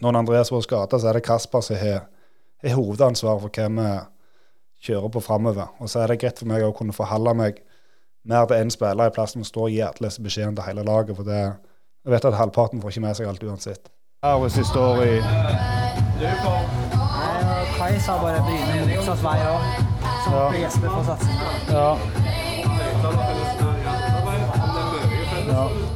når 0.00 0.18
Andreas 0.18 0.52
var 0.52 0.60
skada, 0.62 0.98
så 0.98 1.08
er 1.08 1.18
det 1.18 1.24
Kasper 1.26 1.60
som 1.60 1.76
har 1.76 2.06
hovedansvaret 2.74 3.42
for 3.42 3.50
hva 3.50 3.68
vi 3.74 3.88
kjører 4.86 5.10
på 5.10 5.20
framover. 5.20 5.72
Og 5.82 5.90
så 5.90 6.00
er 6.04 6.12
det 6.12 6.20
greit 6.22 6.38
for 6.38 6.46
meg 6.50 6.62
å 6.62 6.72
kunne 6.76 6.94
forholde 6.94 7.34
meg 7.34 7.58
mer 8.28 8.46
til 8.46 8.60
én 8.62 8.70
spiller 8.70 9.10
i 9.10 9.14
plassen 9.14 9.42
og 9.42 9.48
stå 9.48 9.66
og 9.66 9.72
gir 9.74 9.88
alle 9.88 10.06
disse 10.06 10.22
beskjedene 10.22 10.56
til 10.58 10.68
hele 10.68 10.84
laget. 10.86 11.16
For 11.18 11.26
det, 11.26 11.40
jeg 12.04 12.14
vet 12.14 12.28
at 12.30 12.38
halvparten 12.38 12.82
får 12.82 12.94
ikke 12.94 13.06
med 13.06 13.18
seg 13.18 13.30
alt 13.30 13.42
uansett. 13.42 13.90
Arves 14.22 14.54
historie. 14.58 15.22
står 16.18 16.88
Kai 17.78 17.98
sa 18.02 18.16
bare 18.22 18.40
Bryne 18.42 18.86
motsatt 18.90 19.22
vei 19.22 19.38
òg. 19.46 19.62
Så 20.24 20.30
Ja. 20.30 20.46
håper 20.46 20.58
Jesper 20.58 20.88
får 20.88 21.04
satse. 21.04 21.28
Ja. 21.70 21.88
ja. 25.52 25.87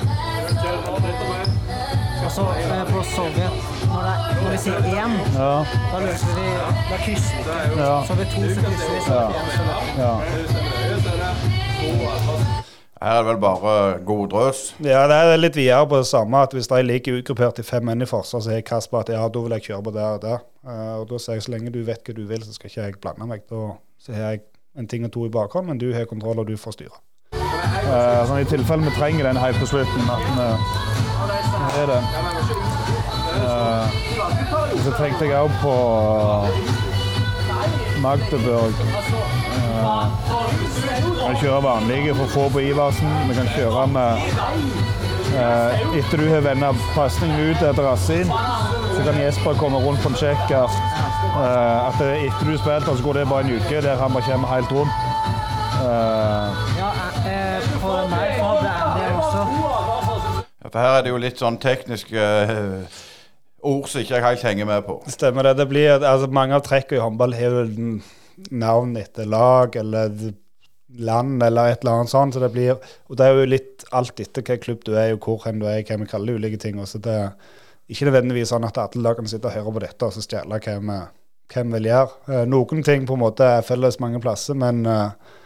Og 2.32 2.36
så 2.36 2.44
eh, 2.74 2.92
på 2.92 3.02
Sovjet, 3.04 3.56
når, 3.88 4.02
det, 4.08 4.12
når 4.42 4.50
vi 4.50 4.58
sier 4.62 4.86
én, 4.88 5.16
ja. 5.34 5.48
da 5.92 5.98
løser 6.00 6.30
vi 6.32 6.44
Da 6.88 7.00
krysser 7.02 7.34
vi 7.34 7.42
ikke. 7.42 7.56
Ja. 7.76 7.96
Så 8.06 8.14
har 8.14 8.20
vi 8.22 8.26
to, 8.32 8.40
så 8.54 8.60
krysser 8.62 8.88
vi. 8.92 9.00
Så 9.04 9.16
Ja. 10.00 10.12
Her 13.02 13.10
er 13.10 13.18
det 13.18 13.26
vel 13.26 13.40
bare 13.42 13.98
god 14.06 14.28
drøs. 14.28 14.62
Ja, 14.80 15.02
det 15.10 15.18
er 15.18 15.36
litt 15.36 15.56
videre 15.60 15.84
på 15.86 16.00
det 16.00 16.06
samme. 16.06 16.40
at 16.42 16.52
Hvis 16.56 16.72
de 16.72 16.82
ligger 16.82 17.18
utgruppert 17.20 17.58
i 17.58 17.62
fem 17.62 17.84
menn 17.84 18.02
i 18.02 18.08
forsvar, 18.08 18.40
så 18.40 18.50
har 18.50 18.60
Kasper 18.60 18.98
at 18.98 19.08
ja, 19.12 19.28
da 19.28 19.38
vil 19.38 19.52
jeg 19.58 19.62
kjøre 19.68 19.82
på 19.82 19.90
det 19.98 20.08
og 20.08 20.22
det. 20.22 20.38
Eh, 20.64 20.94
og 21.02 21.08
da 21.10 21.18
sier 21.18 21.36
jeg 21.36 21.42
så 21.42 21.52
lenge 21.52 21.70
du 21.70 21.82
vet 21.84 22.00
hva 22.00 22.14
du 22.16 22.24
vil, 22.26 22.44
så 22.48 22.56
skal 22.56 22.70
ikke 22.70 22.82
jeg 22.86 23.00
blande 23.02 23.28
meg. 23.28 23.44
Da 23.50 23.74
så 24.00 24.16
har 24.16 24.30
jeg 24.30 24.46
en 24.78 24.88
ting 24.88 25.04
og 25.04 25.12
to 25.12 25.26
i 25.28 25.34
bakhånd, 25.36 25.68
men 25.68 25.78
du 25.78 25.92
har 25.92 26.08
kontroll, 26.08 26.40
og 26.40 26.48
du 26.48 26.56
får 26.56 26.80
styre. 26.80 26.96
Eh, 27.36 28.24
sånn 28.24 28.40
I 28.40 28.48
tilfelle 28.48 28.88
vi 28.88 28.96
trenger 28.96 29.28
den 29.28 29.36
helt 29.36 29.60
på 29.60 29.68
slutten, 29.68 30.08
at 30.08 30.24
vi 30.32 31.41
er 31.80 31.86
det. 31.92 32.00
Uh, 33.32 33.84
så 34.84 34.90
tenkte 34.98 35.24
jeg 35.24 35.38
òg 35.38 35.50
på 35.62 35.74
Magdeburg. 38.02 38.74
Eh, 39.52 40.06
vi 41.04 41.26
kan 41.26 41.36
kjøre 41.40 41.62
vanlige 41.62 42.14
for 42.14 42.26
få 42.26 42.48
på 42.48 42.58
Iversen. 42.58 43.14
Vi 43.28 43.34
kan 43.34 43.48
kjøre 43.56 43.86
med 43.86 44.10
Uh, 45.32 45.96
Etter 45.96 46.20
du 46.20 46.26
har 46.28 46.42
vendt 46.44 46.80
pasningen 46.92 47.38
ut 47.40 47.62
etter 47.64 47.86
Rassin, 47.86 48.28
så 48.92 49.04
kan 49.06 49.16
Jesper 49.16 49.54
komme 49.56 49.78
rundt 49.80 50.02
på 50.04 50.10
en 50.12 50.18
sjekker. 50.20 50.68
Uh, 51.32 51.88
at 51.88 51.96
etter 52.02 52.44
du 52.44 52.50
har 52.50 52.60
spilt, 52.60 52.90
så 52.98 53.04
går 53.06 53.16
det 53.16 53.24
bare 53.30 53.46
en 53.46 53.54
uke 53.56 53.80
der 53.80 53.96
han 53.96 54.12
bare 54.12 54.26
kommer 54.28 54.52
helt 54.52 54.72
rundt. 54.76 54.92
Uh, 55.80 56.52
eh, 57.26 57.58
For 60.72 60.80
her 60.80 60.98
er 60.98 61.04
det 61.04 61.12
jo 61.12 61.20
litt 61.20 61.40
sånn 61.40 61.58
tekniske 61.60 62.28
uh, 62.48 63.00
ord 63.68 63.88
som 63.90 64.02
ikke 64.02 64.16
jeg 64.16 64.24
helt 64.24 64.46
henger 64.48 64.68
med 64.68 64.86
på. 64.86 64.98
Stemmer 65.12 65.50
det. 65.50 65.58
det 65.60 65.68
blir, 65.70 65.94
altså 65.98 66.30
Mange 66.32 66.56
av 66.56 66.64
trekkene 66.66 66.98
i 67.00 67.04
håndball 67.04 67.36
har 67.36 67.58
jo 67.58 67.98
navn 68.50 68.96
etter 68.96 69.28
lag 69.28 69.76
eller 69.76 70.32
land 70.98 71.42
eller 71.42 71.72
et 71.72 71.82
eller 71.82 72.00
annet 72.00 72.12
sånt. 72.12 72.34
Så 72.34 72.42
det 72.42 72.52
blir, 72.54 72.76
og 73.08 73.18
det 73.18 73.26
er 73.26 73.36
jo 73.36 73.50
litt 73.50 73.84
alt 73.92 74.20
etter 74.20 74.44
hvilken 74.44 74.64
klubb 74.64 74.86
du 74.88 74.94
er 74.96 75.14
og 75.14 75.26
hvor 75.26 75.44
hen 75.46 75.60
du 75.60 75.68
er, 75.68 75.82
hva 75.84 76.00
vi 76.00 76.08
kaller 76.10 76.40
ulike 76.40 76.60
ting. 76.60 76.80
Så 76.88 77.00
det 77.02 77.18
er 77.18 77.34
ikke 77.92 78.08
nødvendigvis 78.08 78.52
sånn 78.54 78.66
at 78.66 78.80
alle 78.80 79.04
lagene 79.04 79.30
sitter 79.30 79.50
og 79.50 79.58
hører 79.58 79.76
på 79.76 79.84
dette 79.84 80.08
og 80.08 80.16
så 80.16 80.24
stjeler 80.24 80.64
hva 80.64 80.78
vi, 80.80 81.68
vil 81.76 81.90
gjøre. 81.90 82.18
Eh, 82.32 82.44
noen 82.48 82.84
ting 82.86 83.06
på 83.08 83.16
en 83.18 83.24
måte 83.26 83.48
er 83.58 83.66
felles 83.66 84.00
mange 84.00 84.20
plasser, 84.24 84.56
men 84.56 84.86
eh, 84.88 85.36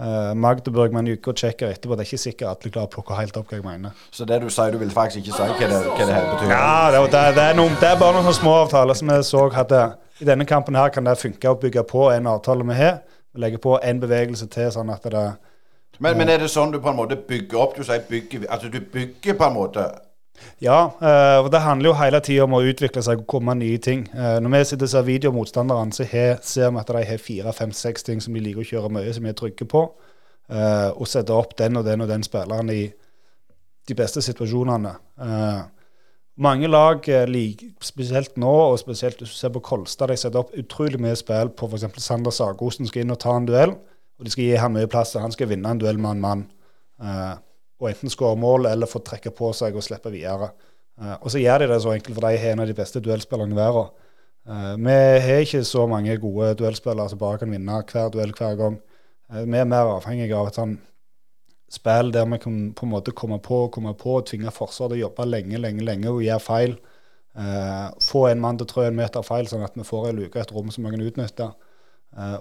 eh, 0.00 0.34
Magdeburg 0.34 0.92
men 0.94 1.06
en 1.06 1.16
uke 1.16 1.32
og 1.32 1.40
sjekker 1.40 1.70
etterpå, 1.70 1.96
det 1.96 2.04
er 2.04 2.10
ikke 2.10 2.22
sikkert 2.22 2.48
alle 2.50 2.72
klarer 2.72 2.88
å 2.88 2.92
plukke 2.94 3.18
helt 3.18 3.38
opp 3.40 3.50
hva 3.50 3.58
jeg 3.58 3.66
mener. 3.66 4.04
Så 4.14 4.26
det 4.28 4.40
du 4.42 4.48
sier, 4.50 4.74
du 4.74 4.82
vil 4.82 4.92
faktisk 4.94 5.22
ikke 5.22 5.36
si 5.36 5.48
hva 5.48 5.70
det, 5.72 5.80
hva 5.86 6.08
det 6.08 6.16
her 6.16 6.28
betyr? 6.32 6.52
Ja, 6.52 6.76
det, 6.94 7.02
det, 7.14 7.24
det, 7.38 7.48
er 7.50 7.58
noen, 7.58 7.76
det 7.80 7.90
er 7.90 7.98
bare 8.00 8.20
noen 8.20 8.36
små 8.36 8.54
avtaler 8.64 8.98
som 8.98 9.12
jeg 9.14 9.26
så 9.30 9.48
hadde 9.54 9.82
I 10.22 10.28
denne 10.30 10.46
kampen 10.46 10.78
her 10.78 10.92
kan 10.94 11.06
det 11.06 11.18
funke 11.18 11.50
å 11.50 11.58
bygge 11.58 11.86
på 11.90 12.08
en 12.12 12.30
avtale 12.30 12.66
vi 12.70 12.78
har. 12.78 13.02
Legge 13.34 13.58
på 13.58 13.78
en 13.82 14.00
bevegelse 14.00 14.46
til, 14.46 14.70
sånn 14.70 14.92
at 14.94 15.06
det 15.10 15.26
Men, 15.98 16.18
men 16.18 16.28
er 16.28 16.42
det 16.42 16.50
sånn 16.50 16.72
du 16.74 16.80
på 16.82 16.90
en 16.90 16.98
måte 16.98 17.16
bygger 17.16 17.58
opp? 17.58 17.76
Du 17.76 17.86
sier 17.86 18.02
bygger, 18.08 18.48
altså 18.50 18.70
du 18.70 18.80
bygger 18.80 19.38
på 19.38 19.46
en 19.46 19.54
måte 19.54 19.88
Ja, 20.62 20.78
eh, 21.00 21.38
og 21.44 21.50
det 21.52 21.60
handler 21.62 21.90
jo 21.90 21.98
hele 21.98 22.20
tida 22.24 22.44
om 22.46 22.56
å 22.56 22.62
utvikle 22.64 23.02
seg 23.04 23.22
og 23.22 23.28
komme 23.30 23.54
nye 23.58 23.78
ting. 23.82 24.04
Eh, 24.14 24.38
når 24.42 24.52
vi 24.54 24.62
sitter 24.70 24.88
og 24.88 24.92
ser 24.92 25.06
videomotstanderne, 25.06 25.94
så 25.94 26.06
ser 26.42 26.72
vi 26.72 26.80
at 26.80 26.90
de 26.90 27.04
har 27.10 27.22
fire, 27.22 27.52
fem, 27.56 27.72
seks 27.74 28.06
ting 28.06 28.22
som 28.22 28.34
de 28.34 28.42
liker 28.42 28.64
å 28.64 28.68
kjøre 28.68 28.90
mye, 28.96 29.12
som 29.14 29.24
vi 29.24 29.32
er 29.32 29.38
trygge 29.38 29.68
på. 29.70 29.86
eh, 30.50 30.90
og 30.92 31.08
setter 31.08 31.32
opp 31.32 31.54
den 31.56 31.78
og 31.80 31.86
den 31.86 32.02
og 32.04 32.08
den 32.08 32.22
spilleren 32.22 32.68
i 32.68 32.92
de 33.88 33.94
beste 33.96 34.20
situasjonene. 34.20 34.92
Mange 36.36 36.68
lag, 36.68 37.00
spesielt 37.80 38.36
nå, 38.36 38.50
og 38.50 38.78
spesielt 38.78 39.22
hvis 39.22 39.30
du 39.30 39.38
ser 39.38 39.52
på 39.54 39.62
Kolstad, 39.64 40.10
de 40.10 40.16
setter 40.16 40.42
opp 40.42 40.52
utrolig 40.52 41.00
mye 41.00 41.16
spill 41.16 41.48
på 41.48 41.68
f.eks. 41.70 41.86
Sander 42.02 42.34
Sagosen 42.34 42.86
skal 42.90 43.04
inn 43.04 43.14
og 43.14 43.20
ta 43.22 43.36
en 43.36 43.46
duell, 43.46 43.72
og 44.18 44.26
de 44.26 44.34
skal 44.34 44.44
gi 44.44 44.56
ham 44.60 44.74
mye 44.76 44.90
plass, 44.90 45.14
og 45.16 45.24
han 45.24 45.32
skal 45.32 45.48
vinne 45.48 45.70
en 45.70 45.80
duell 45.80 45.96
med 45.96 46.10
en 46.10 46.24
mann. 46.26 46.44
Og 47.80 47.90
enten 47.90 48.12
skåre 48.12 48.38
mål 48.38 48.68
eller 48.70 48.90
få 48.90 49.02
trekke 49.02 49.32
på 49.34 49.50
seg 49.56 49.76
og 49.76 49.84
slippe 49.84 50.12
videre. 50.14 50.52
Eh, 51.00 51.16
og 51.20 51.30
så 51.32 51.42
gjør 51.42 51.64
de 51.64 51.70
det 51.72 51.82
så 51.82 51.92
enkelt, 51.94 52.14
for 52.14 52.26
de 52.26 52.38
har 52.38 52.54
en 52.54 52.64
av 52.64 52.70
de 52.70 52.76
beste 52.78 53.02
duellspillerne 53.02 53.54
i 53.54 53.58
verden. 53.58 53.92
Eh, 54.46 54.72
vi 54.78 54.96
har 55.26 55.44
ikke 55.44 55.64
så 55.66 55.86
mange 55.90 56.16
gode 56.22 56.54
duellspillere 56.60 57.10
som 57.10 57.20
bare 57.20 57.40
kan 57.42 57.50
vinne 57.50 57.82
hver 57.90 58.10
duell 58.14 58.34
hver 58.38 58.58
gang. 58.60 58.80
Eh, 59.32 59.44
vi 59.44 59.58
er 59.58 59.70
mer 59.70 59.94
avhengige 59.96 60.38
av 60.38 60.50
et 60.50 60.60
sånn 60.60 60.78
spill 61.74 62.12
der 62.14 62.26
vi 62.30 62.38
kan 62.38 62.58
på 62.76 62.86
en 62.86 62.92
måte 62.92 63.14
komme 63.16 63.40
på 63.42 63.64
komme 63.74 63.96
på 63.98 64.18
og 64.20 64.26
tvinge 64.28 64.52
forsvaret 64.54 64.94
til 64.94 65.00
å 65.00 65.06
jobbe 65.08 65.26
lenge, 65.26 65.58
lenge, 65.58 65.82
lenge 65.82 66.12
og 66.12 66.22
gjøre 66.22 66.44
feil. 66.44 66.76
Få 68.04 68.28
en 68.28 68.38
mann 68.38 68.60
til 68.60 68.68
å 68.68 68.70
trå 68.70 68.84
en 68.86 68.94
meter 68.94 69.24
feil, 69.26 69.48
sånn 69.50 69.64
at 69.66 69.74
vi 69.74 69.82
får 69.82 70.04
ei 70.06 70.12
luke, 70.14 70.38
et 70.38 70.52
rom 70.54 70.68
som 70.70 70.84
vi 70.86 70.92
kan 70.92 71.02
utnytte. 71.02 71.48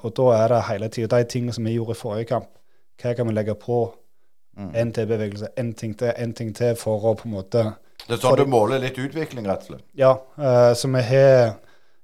Og 0.03 0.13
da 0.13 0.27
er 0.35 0.53
det 0.53 0.59
hele 0.67 0.89
tida 0.93 1.17
de 1.17 1.25
tingene 1.25 1.55
som 1.55 1.65
vi 1.65 1.73
gjorde 1.73 1.95
i 1.95 2.01
forrige 2.03 2.29
kamp. 2.29 2.51
Hva 3.01 3.15
kan 3.17 3.25
vi 3.25 3.33
legge 3.33 3.55
på? 3.57 3.79
En 4.53 4.91
til 4.93 5.07
bevegelse, 5.09 5.47
en 5.57 5.73
ting 5.73 5.95
til, 5.97 6.11
en 6.17 6.33
ting 6.37 6.53
til, 6.55 6.75
for 6.77 7.01
å 7.09 7.15
på 7.17 7.25
en 7.25 7.33
måte 7.33 7.63
Det 8.05 8.17
er 8.17 8.21
sånn 8.21 8.37
du 8.37 8.45
måler 8.45 8.81
litt 8.83 8.99
utvikling, 9.01 9.47
rett 9.49 9.65
og 9.65 9.71
slett. 9.73 9.85
Ja, 9.97 10.17
Uh, 10.37 10.73
så 10.77 10.91
vi 10.93 11.01
har 11.07 11.55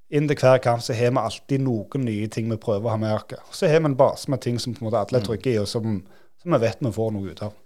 inn 0.10 0.28
til 0.28 0.40
hver 0.42 0.58
kamp 0.64 0.82
så 0.82 0.96
har 0.98 1.12
vi 1.14 1.22
alltid 1.22 1.62
noen 1.62 2.06
nye 2.08 2.28
ting 2.34 2.50
vi 2.50 2.58
prøver 2.58 2.90
å 2.90 2.96
ha 2.96 2.98
med 2.98 3.14
oss. 3.14 3.60
Så 3.60 3.70
har 3.70 3.84
vi 3.84 3.92
en 3.92 3.98
base 4.00 4.32
med 4.32 4.42
ting 4.42 4.58
som 4.60 4.74
på 4.74 4.82
en 4.82 4.90
måte 4.90 5.02
alle 5.02 5.22
er 5.22 5.26
trygge 5.26 5.54
i, 5.54 5.60
og 5.62 5.68
som, 5.70 6.00
som 6.42 6.56
vi 6.56 6.62
vet 6.66 6.82
vi 6.82 6.94
får 6.96 7.12
noe 7.14 7.34
ut 7.34 7.44
av. 7.46 7.58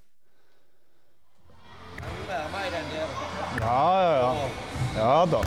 Ja, 3.63 4.01
ja, 4.03 4.13
ja. 4.19 4.49
Ja 4.97 5.25
da. 5.29 5.39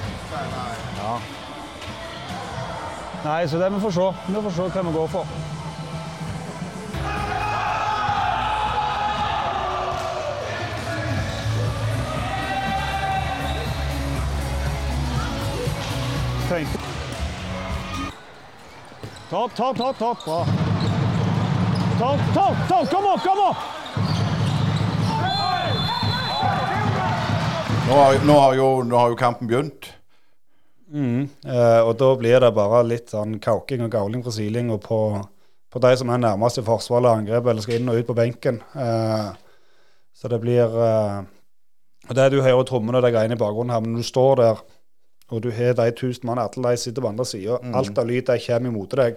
Ja. 0.97 1.19
Nei, 3.27 3.43
så 3.51 3.59
det 3.59 3.73
vi 3.75 3.81
får 3.83 3.91
se. 3.91 4.09
Vi 4.29 4.43
får 4.47 4.57
se 4.57 4.71
hva 4.71 4.87
vi 4.89 4.97
går 4.97 5.13
for. 5.13 5.56
Tenk. 16.49 16.69
Topp, 19.31 19.55
topp, 19.57 19.77
topp, 19.77 19.99
topp. 19.99 20.25
Bra. 20.25 20.47
Topp, 21.99 22.21
topp, 22.35 22.57
topp. 22.69 22.91
Kom 22.91 23.07
opp, 23.07 23.21
kom 23.25 23.41
opp! 23.49 23.57
Nå 27.89 27.95
har, 27.95 28.19
nå 28.27 28.37
har, 28.39 28.55
jo, 28.55 28.69
nå 28.87 28.99
har 28.99 29.11
jo 29.11 29.19
kampen 29.19 29.51
begynt. 29.51 29.91
Eh, 30.95 31.81
og 31.83 31.97
da 31.99 32.13
blir 32.19 32.39
det 32.43 32.53
bare 32.55 32.85
litt 32.87 33.11
sånn 33.11 33.41
kauking 33.43 33.83
og 33.87 33.91
gauling 33.91 34.23
fra 34.23 34.35
siling 34.35 34.71
på, 34.83 35.01
på 35.71 35.83
de 35.83 35.93
som 35.99 36.15
er 36.15 36.23
nærmest 36.23 36.63
i 36.63 36.67
forsvar 36.67 37.03
eller 37.03 37.25
angrep, 37.25 37.51
eller 37.51 37.67
skal 37.67 37.81
inn 37.81 37.91
og 37.91 37.99
ut 37.99 38.11
på 38.11 38.19
benken. 38.19 38.63
Eh, 38.75 39.29
så 40.15 40.31
det 40.31 40.39
blir 40.47 40.79
eh, 40.87 41.19
og 42.07 42.15
det 42.15 42.31
Du 42.31 42.39
hører 42.39 42.67
trommene 42.69 43.01
og 43.01 43.07
de 43.07 43.11
greiene 43.11 43.35
i 43.35 43.41
bakgrunnen 43.41 43.75
her, 43.75 43.83
men 43.83 43.97
når 43.97 44.07
du 44.07 44.11
står 44.15 44.43
der 44.45 44.67
og 45.31 45.43
du 45.43 45.51
har 45.51 45.75
de 45.75 45.91
tusen 45.91 46.27
mann, 46.29 46.39
alle 46.39 46.71
de 46.71 46.77
sitter 46.81 47.03
på 47.03 47.09
andre 47.11 47.27
sida, 47.27 47.59
alt 47.75 47.99
av 47.99 48.07
lyd 48.07 48.29
de 48.29 48.39
kommer 48.47 48.71
imot 48.71 48.99
deg. 48.99 49.17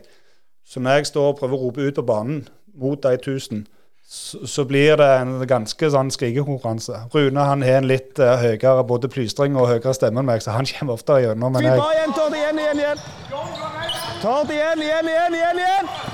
Så 0.65 0.81
når 0.81 0.99
jeg 0.99 1.09
står 1.11 1.27
og 1.31 1.37
prøver 1.39 1.57
å 1.57 1.67
rope 1.67 1.85
ut 1.85 1.99
på 1.99 2.05
banen 2.05 2.47
mot 2.77 3.01
de 3.03 3.17
tusen, 3.21 3.65
så, 4.09 4.41
så 4.47 4.65
blir 4.65 4.95
det 4.97 5.07
en 5.21 5.35
ganske 5.49 5.89
sånn 5.93 6.09
skrikekonkurranse. 6.13 7.03
Rune 7.13 7.45
han 7.45 7.65
har 7.65 7.81
en 7.83 7.89
litt 7.89 8.17
uh, 8.17 8.39
høyere 8.41 8.85
både 8.89 9.09
plystring 9.11 9.57
og 9.57 9.69
høyere 9.69 9.93
stemme 9.93 10.23
enn 10.23 10.29
meg, 10.31 10.41
så 10.41 10.55
han 10.57 10.69
kommer 10.69 10.97
oftere 10.97 11.27
gjennom 11.27 11.59
enn 11.59 11.69
jeg. 11.69 11.77
bra 11.77 12.15
tar 12.17 12.33
det 12.33 12.41
igjen, 12.41 12.63
igjen, 12.63 12.81
igjen. 12.85 13.03
Tar 14.23 14.49
det 14.49 14.57
igjen, 14.57 14.81
igjen, 14.87 15.13
igjen, 15.13 15.37
igjen, 15.37 16.08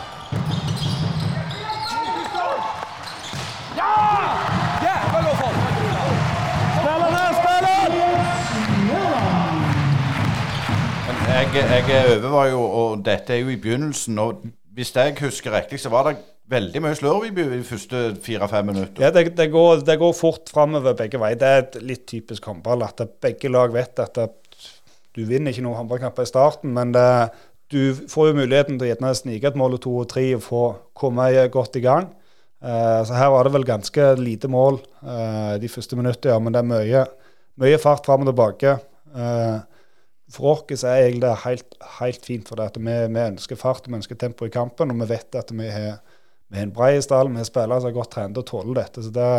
jeg, 11.36 11.66
jeg 11.90 12.06
overvar 12.16 12.48
jo, 12.52 12.62
og 12.62 13.04
dette 13.06 13.36
er 13.36 13.44
jo 13.44 13.52
i 13.52 13.60
begynnelsen, 13.60 14.20
og 14.20 14.46
hvis 14.76 14.94
jeg 14.96 15.16
husker 15.20 15.54
riktig, 15.56 15.80
så 15.84 15.92
var 15.92 16.10
det 16.10 16.18
veldig 16.52 16.82
mye 16.84 16.98
slurv 16.98 17.26
i 17.28 17.34
de 17.36 17.62
første 17.66 18.04
fire-fem 18.24 18.70
minutter. 18.70 19.04
Ja, 19.04 19.12
det, 19.12 19.34
det, 19.38 19.50
går, 19.52 19.82
det 19.88 19.98
går 20.00 20.14
fort 20.16 20.52
framover 20.54 20.96
begge 20.98 21.20
veier. 21.20 21.40
Det 21.42 21.50
er 21.50 21.64
et 21.64 21.78
litt 21.84 22.06
typisk 22.08 22.46
håndball 22.46 22.86
at 22.86 23.02
begge 23.24 23.52
lag 23.52 23.74
vet 23.74 24.00
at 24.04 24.20
det, 24.20 24.30
du 25.16 25.24
vinner 25.26 25.52
ikke 25.52 25.64
noen 25.66 25.80
håndballkamper 25.80 26.28
i 26.28 26.30
starten, 26.30 26.74
men 26.76 26.94
du 27.72 27.96
får 28.12 28.30
jo 28.30 28.38
muligheten 28.38 28.80
til 28.80 28.94
å 28.94 29.14
snike 29.16 29.50
et 29.50 29.60
mål 29.60 29.78
og 29.78 29.84
to 29.86 29.94
og 30.04 30.10
tre 30.12 30.28
og 30.38 30.44
få 30.44 30.64
komme 30.96 31.30
godt 31.52 31.80
i 31.80 31.86
gang. 31.86 32.12
Uh, 32.66 33.04
så 33.06 33.14
her 33.14 33.30
var 33.34 33.46
det 33.46 33.54
vel 33.54 33.68
ganske 33.68 34.10
lite 34.18 34.50
mål 34.50 34.80
uh, 35.04 35.56
de 35.62 35.70
første 35.70 35.98
minuttene, 36.00 36.34
ja, 36.34 36.42
men 36.42 36.56
det 36.56 36.62
er 36.62 36.70
mye, 36.70 37.06
mye 37.62 37.80
fart 37.82 38.08
fram 38.08 38.24
og 38.24 38.32
tilbake. 38.32 38.78
Eh, 39.16 39.58
for 40.32 40.56
oss 40.56 40.84
er 40.84 41.04
egentlig 41.04 41.22
det 41.28 41.36
helt, 41.44 41.78
helt 42.00 42.26
fint, 42.26 42.50
for 42.50 42.58
det 42.60 42.82
vi, 42.82 42.96
vi 43.14 43.22
ønsker 43.22 43.60
fart 43.60 43.86
og 43.86 43.94
vi 43.94 44.00
ønsker 44.00 44.18
tempo 44.20 44.48
i 44.48 44.54
kampen, 44.54 44.92
og 44.92 45.04
vi 45.04 45.08
vet 45.12 45.38
at 45.38 45.54
vi 45.54 45.70
har, 45.70 46.00
vi 46.50 46.60
har 46.60 46.68
en 46.68 46.74
bred 46.74 47.02
stall, 47.06 47.30
har 47.36 47.48
spillere 47.48 47.84
som 47.84 47.92
er 47.92 47.98
godt 48.00 48.14
trent 48.18 48.42
og 48.42 48.48
tåler 48.50 48.82
dette. 48.82 49.06
så 49.06 49.14
det, 49.14 49.30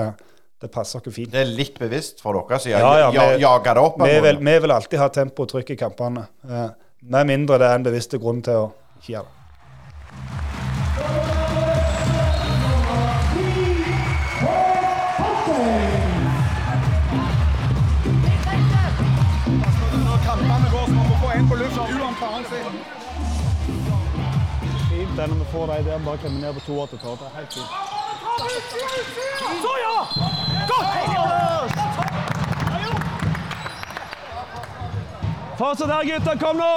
det 0.63 0.71
passer 0.73 1.03
oss 1.03 1.15
fint. 1.15 1.33
Det 1.33 1.43
er 1.43 1.51
litt 1.51 1.79
bevisst 1.79 2.23
for 2.25 2.39
dere 2.39 2.61
så 2.63 2.73
Ja, 2.73 2.81
ja, 3.03 3.09
ja, 3.13 3.27
Jager 3.43 3.77
det 3.77 3.87
opp? 3.89 3.99
Vi 4.07 4.21
vil, 4.29 4.39
vi 4.41 4.59
vil 4.65 4.77
alltid 4.77 5.03
ha 5.03 5.09
tempo 5.13 5.45
og 5.45 5.51
trykk 5.53 5.75
i 5.75 5.81
kampene. 5.81 6.27
Eh, 6.47 6.69
med 7.13 7.29
mindre 7.29 7.59
det 7.61 7.69
er 7.69 7.81
en 7.81 7.87
bevisst 7.87 8.15
grunn 8.23 8.41
til 8.47 8.63
å 8.63 8.71
ikke 9.01 9.13
gjøre 9.17 9.27
det. 9.27 9.46
Det 25.27 25.35
når 25.35 25.45
vi 25.45 25.51
får 25.53 25.67
de 25.67 25.85
der, 25.91 25.99
bare 26.05 26.19
klemmer 26.19 26.41
ned 26.41 26.53
på 26.55 26.61
to 26.61 26.75
og 26.81 26.89
tar 26.91 27.17
det. 27.21 27.29
Helt 27.37 27.53
fint. 27.55 27.71
Så 29.65 29.73
ja! 29.87 29.99
Godt! 30.71 30.87
Fortsett 35.59 35.89
her, 35.89 36.03
gutter. 36.05 36.39
Kom 36.45 36.57
nå! 36.57 36.73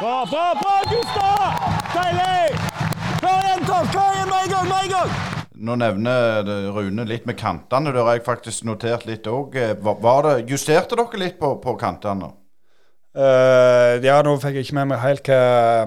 Bra, 0.00 0.26
bra, 0.30 0.46
bra, 0.62 0.76
gutter! 0.90 1.38
Deilig! 1.96 2.58
Klar, 3.18 3.40
jenter! 3.48 3.92
Kom 3.92 4.12
igjen 4.14 4.28
med 4.28 4.40
en 4.44 4.50
gang, 4.50 4.68
med 4.68 4.84
en 4.84 4.90
gang! 4.90 5.10
Nå 5.56 5.76
nevner 5.80 6.72
Rune 6.76 7.04
litt 7.08 7.26
med 7.26 7.38
kantene. 7.40 7.90
Det 7.92 8.02
har 8.04 8.18
jeg 8.18 8.26
faktisk 8.26 8.64
notert 8.68 9.06
litt 9.08 9.26
òg. 9.26 9.56
Var 9.82 10.34
justerte 10.46 10.94
dere 11.00 11.24
litt 11.24 11.40
på, 11.40 11.56
på 11.64 11.78
kantene? 11.80 12.45
Eh, 13.16 14.04
ja, 14.04 14.18
nå 14.22 14.34
fikk 14.42 14.58
jeg 14.58 14.66
ikke 14.68 14.76
med 14.82 14.90
meg 14.92 15.00
helt 15.00 15.30
hva 15.30 15.86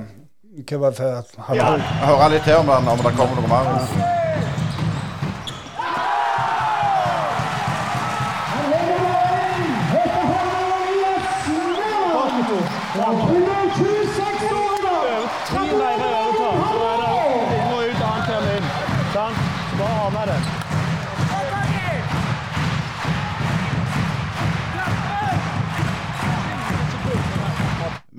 hva 0.60 0.80
var 0.82 0.96
det 0.98 1.12
for 1.30 1.56
ja. 1.56 1.68
Høre 2.04 2.32
litt 2.34 2.48
til 2.48 2.58
om 2.58 2.72
det 3.06 3.14
kommer 3.20 3.38
noe 3.38 3.52
mer. 3.52 4.19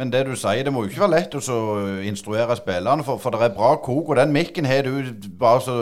Men 0.01 0.09
det 0.09 0.23
du 0.25 0.33
sier, 0.39 0.63
det 0.65 0.73
må 0.73 0.87
jo 0.87 0.89
ikke 0.89 1.03
være 1.03 1.13
lett 1.19 1.35
å 1.37 1.57
instruere 2.09 2.55
spillerne, 2.57 3.05
for, 3.05 3.21
for 3.21 3.35
det 3.35 3.43
er 3.45 3.53
bra 3.53 3.75
kok. 3.85 4.09
Og 4.09 4.17
den 4.17 4.33
mikken 4.33 4.65
har 4.65 4.87
du 4.87 5.11
bare 5.37 5.61
så 5.61 5.75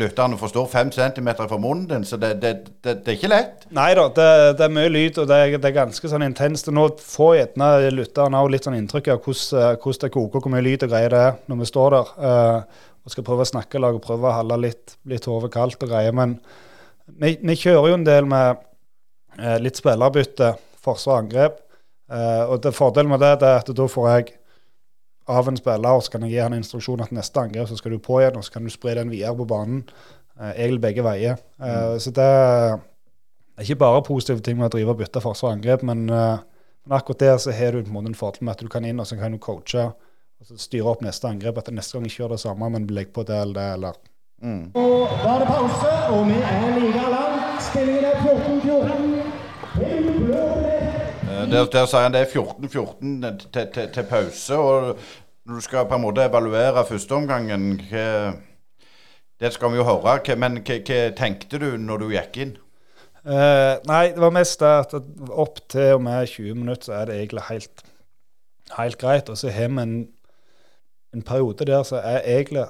lytterne 0.00 0.38
forstår, 0.40 0.64
fem 0.72 0.88
centimeter 0.94 1.50
fra 1.50 1.58
munnen 1.60 1.84
din, 1.90 2.06
så 2.08 2.16
det, 2.16 2.30
det, 2.40 2.54
det, 2.80 2.94
det 3.04 3.12
er 3.12 3.18
ikke 3.18 3.32
lett. 3.32 3.68
Nei 3.76 3.90
da, 3.98 4.06
det, 4.16 4.64
er 4.64 4.72
mye 4.72 4.88
lyd, 4.88 5.20
og 5.20 5.28
det 5.28 5.42
er, 5.44 5.76
ganske 5.76 6.08
sånn 6.08 6.24
intenst. 6.24 6.72
Nå 6.72 6.86
får 7.04 7.36
gjerne 7.36 7.70
lytterne 7.98 8.40
òg 8.40 8.54
litt 8.54 8.64
sånn 8.64 8.80
inntrykk 8.80 9.12
av 9.12 9.20
hvordan, 9.26 9.60
eh, 9.60 9.76
hvordan 9.76 10.06
det 10.06 10.12
koker, 10.16 10.46
hvor 10.46 10.56
mye 10.56 10.64
lyd 10.70 10.88
og 10.88 10.94
greier 10.94 11.12
det 11.12 11.24
er 11.28 11.38
når 11.52 11.60
vi 11.60 11.70
står 11.74 11.98
der. 11.98 12.16
Uh, 12.16 12.84
og 13.04 13.12
skal 13.12 13.24
prøve 13.28 13.44
å 13.44 13.52
snakke 13.52 13.80
lag 13.80 13.96
og 13.96 14.04
prøve 14.04 14.28
å 14.28 14.38
holde 14.40 14.62
litt, 14.64 14.96
litt 15.08 15.28
hodet 15.28 15.52
kaldt 15.52 15.84
og 15.84 15.92
greier. 15.92 16.16
Men 16.16 16.38
vi, 17.20 17.36
vi 17.36 17.60
kjører 17.60 17.92
jo 17.92 18.00
en 18.00 18.08
del 18.08 18.28
med 18.28 18.64
uh, 19.36 19.58
litt 19.60 19.80
spillerbytte, 19.80 20.54
forsvar 20.80 21.18
og 21.18 21.26
angrep. 21.26 21.66
Eh, 22.10 22.44
og 22.50 22.62
det 22.62 22.74
Fordelen 22.74 23.10
med 23.10 23.22
det, 23.22 23.36
det 23.40 23.48
er 23.48 23.62
at 23.62 23.72
da 23.76 23.86
får 23.86 24.08
jeg 24.10 24.32
av 25.30 25.48
en 25.48 25.56
spiller, 25.58 25.94
og 25.94 26.02
så 26.02 26.10
kan 26.10 26.24
jeg 26.26 26.34
gi 26.34 26.40
han 26.42 26.56
instruksjon 26.56 27.02
at 27.04 27.12
neste 27.14 27.38
angrep 27.42 27.68
så 27.70 27.76
skal 27.78 27.94
du 27.94 28.00
på 28.02 28.18
igjen, 28.20 28.38
og 28.40 28.44
så 28.44 28.56
kan 28.56 28.66
du 28.66 28.72
spre 28.72 28.96
den 28.98 29.12
videre 29.12 29.36
på 29.38 29.46
banen. 29.46 29.84
Uh, 30.40 30.50
egentlig 30.56 30.80
begge 30.80 31.04
veier. 31.04 31.36
Eh, 31.60 31.98
Så 32.00 32.10
det 32.16 32.24
er 32.24 32.78
ikke 33.60 33.76
bare 33.82 34.02
positive 34.02 34.40
ting 34.40 34.56
med 34.56 34.70
å 34.70 34.72
drive 34.72 34.94
og 34.94 35.02
bytte 35.02 35.20
forsvar 35.20 35.52
og 35.52 35.58
angrep, 35.58 35.82
men, 35.84 36.08
eh, 36.08 36.38
men 36.86 36.96
akkurat 36.96 37.20
der 37.20 37.36
så 37.36 37.52
har 37.52 37.72
du 37.72 37.78
en 37.78 38.06
en 38.06 38.14
fordel 38.14 38.44
med 38.44 38.52
at 38.52 38.60
du 38.60 38.68
kan 38.68 38.84
inn 38.84 39.00
og 39.00 39.06
så 39.06 39.18
kan 39.18 39.32
du 39.32 39.38
coache 39.38 39.92
og 40.40 40.46
så 40.46 40.56
styre 40.56 40.86
opp 40.86 41.02
neste 41.02 41.28
angrep. 41.28 41.58
At 41.58 41.68
neste 41.68 41.92
gang 41.98 42.06
ikke 42.06 42.22
gjør 42.22 42.28
det 42.30 42.40
samme, 42.40 42.70
men 42.70 42.86
legg 42.86 43.12
på 43.12 43.22
det 43.22 43.36
eller 43.36 43.52
det. 43.54 43.72
eller 43.74 43.92
Da 44.74 45.34
er 45.34 45.38
det 45.38 45.48
pause, 45.48 45.92
og 46.08 46.26
vi 46.26 46.40
er 46.40 46.80
like 46.80 47.10
langt. 47.10 47.62
Stillingen 47.62 48.04
er 48.04 48.16
14-14. 48.24 49.19
Der, 51.50 51.66
der 51.66 51.88
sier 51.90 52.06
han 52.06 52.14
det 52.14 52.22
er 52.22 52.34
14-14 52.34 53.50
til, 53.52 53.66
til, 53.74 53.88
til 53.94 54.06
pause. 54.08 54.56
Og 54.56 54.98
når 55.46 55.58
du 55.58 55.64
skal 55.64 55.88
på 55.90 55.98
en 55.98 56.04
måte 56.04 56.24
evaluere 56.24 56.86
førsteomgangen, 56.86 57.80
Det 59.40 59.52
skal 59.54 59.72
vi 59.72 59.80
jo 59.80 59.86
høre. 59.88 60.36
Men 60.36 60.60
hva, 60.60 60.98
tenkte 61.16 61.60
du 61.60 61.70
når 61.80 62.02
du 62.02 62.10
gikk 62.12 62.36
inn? 62.44 62.58
Uh, 63.20 63.76
nei, 63.88 64.12
det 64.14 64.20
var 64.20 64.32
mest 64.32 64.62
at 64.64 64.92
opp 65.28 65.60
til 65.72 65.96
og 65.98 66.02
med 66.04 66.28
20 66.28 66.56
minutter 66.56 66.88
så 66.88 66.98
er 66.98 67.08
det 67.08 67.16
egentlig 67.18 67.46
helt, 67.48 67.82
helt 68.76 68.98
greit. 69.00 69.32
Og 69.32 69.40
så 69.40 69.52
har 69.52 69.72
vi 69.72 69.82
en, 69.84 69.96
en 71.16 71.24
periode 71.24 71.68
der 71.68 71.84
som 71.88 72.00
er 72.04 72.20
egentlig 72.24 72.66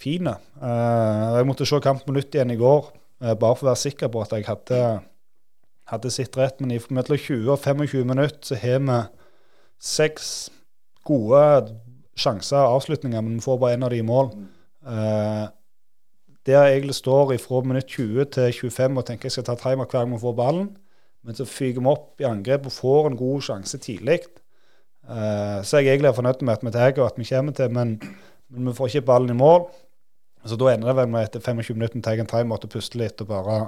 fin. 0.00 0.28
Uh, 0.60 1.36
jeg 1.36 1.48
måtte 1.48 1.68
se 1.68 1.80
kampen 1.80 2.08
på 2.08 2.16
nytt 2.16 2.36
igjen 2.36 2.52
i 2.52 2.60
går, 2.60 2.92
uh, 3.24 3.32
bare 3.32 3.56
for 3.56 3.64
å 3.64 3.72
være 3.72 3.84
sikker 3.86 4.12
på 4.12 4.24
at 4.24 4.36
jeg 4.36 4.48
hadde, 4.48 4.82
hadde 5.90 6.12
sett 6.12 6.36
rett. 6.38 6.60
Men 6.60 6.74
i 6.74 6.80
mellom 6.90 7.18
20 7.18 7.52
og 7.52 7.60
25 7.62 8.06
minutter 8.06 8.50
så 8.50 8.58
har 8.60 8.82
vi 8.84 9.00
seks 9.82 10.30
gode 11.06 11.42
sjanser 12.16 12.62
og 12.64 12.78
avslutninger, 12.80 13.20
men 13.20 13.36
vi 13.36 13.44
får 13.44 13.60
bare 13.60 13.76
én 13.76 13.84
av 13.84 13.92
de 13.92 14.00
i 14.00 14.06
mål. 14.06 14.32
Uh, 14.86 15.46
der 16.46 16.68
jeg 16.70 16.94
står 16.94 17.34
fra 17.42 17.60
minutt 17.66 17.90
20 17.90 18.24
til 18.32 18.52
25 18.70 18.98
og 18.98 19.06
tenker 19.06 19.26
jeg 19.26 19.36
skal 19.36 19.48
ta 19.48 19.56
timer 19.58 19.84
hver 19.84 20.04
gang 20.04 20.12
vi 20.14 20.22
får 20.22 20.36
ballen, 20.38 20.68
men 21.26 21.34
så 21.34 21.44
fyker 21.44 21.82
vi 21.82 21.90
opp 21.90 22.22
i 22.22 22.28
angrep 22.28 22.68
og 22.68 22.72
får 22.72 23.08
en 23.10 23.18
god 23.18 23.42
sjanse 23.48 23.78
tidlig. 23.82 24.20
Uh, 25.06 25.62
så 25.62 25.82
jeg 25.82 25.92
egentlig 25.92 26.10
er 26.10 26.18
fornøyd 26.18 26.42
med 26.42 26.54
at 26.54 26.64
vi 26.64 26.74
tar 26.74 27.00
og 27.00 27.10
at 27.10 27.18
vi 27.18 27.28
kommer 27.28 27.52
til, 27.52 27.70
men, 27.74 27.98
men 28.50 28.70
vi 28.70 28.76
får 28.78 28.94
ikke 28.94 29.10
ballen 29.10 29.34
i 29.34 29.38
mål. 29.38 29.66
Så 30.46 30.56
da 30.56 30.70
ender 30.70 30.92
det 30.92 30.96
vel 31.00 31.10
med 31.10 31.26
etter 31.26 31.42
25 31.42 31.74
minutter 31.74 32.00
tar 32.00 32.14
jeg 32.14 32.22
en 32.22 32.30
timeout 32.30 32.64
og 32.64 32.70
puste 32.70 32.98
litt 32.98 33.20
og 33.20 33.30
bare 33.30 33.58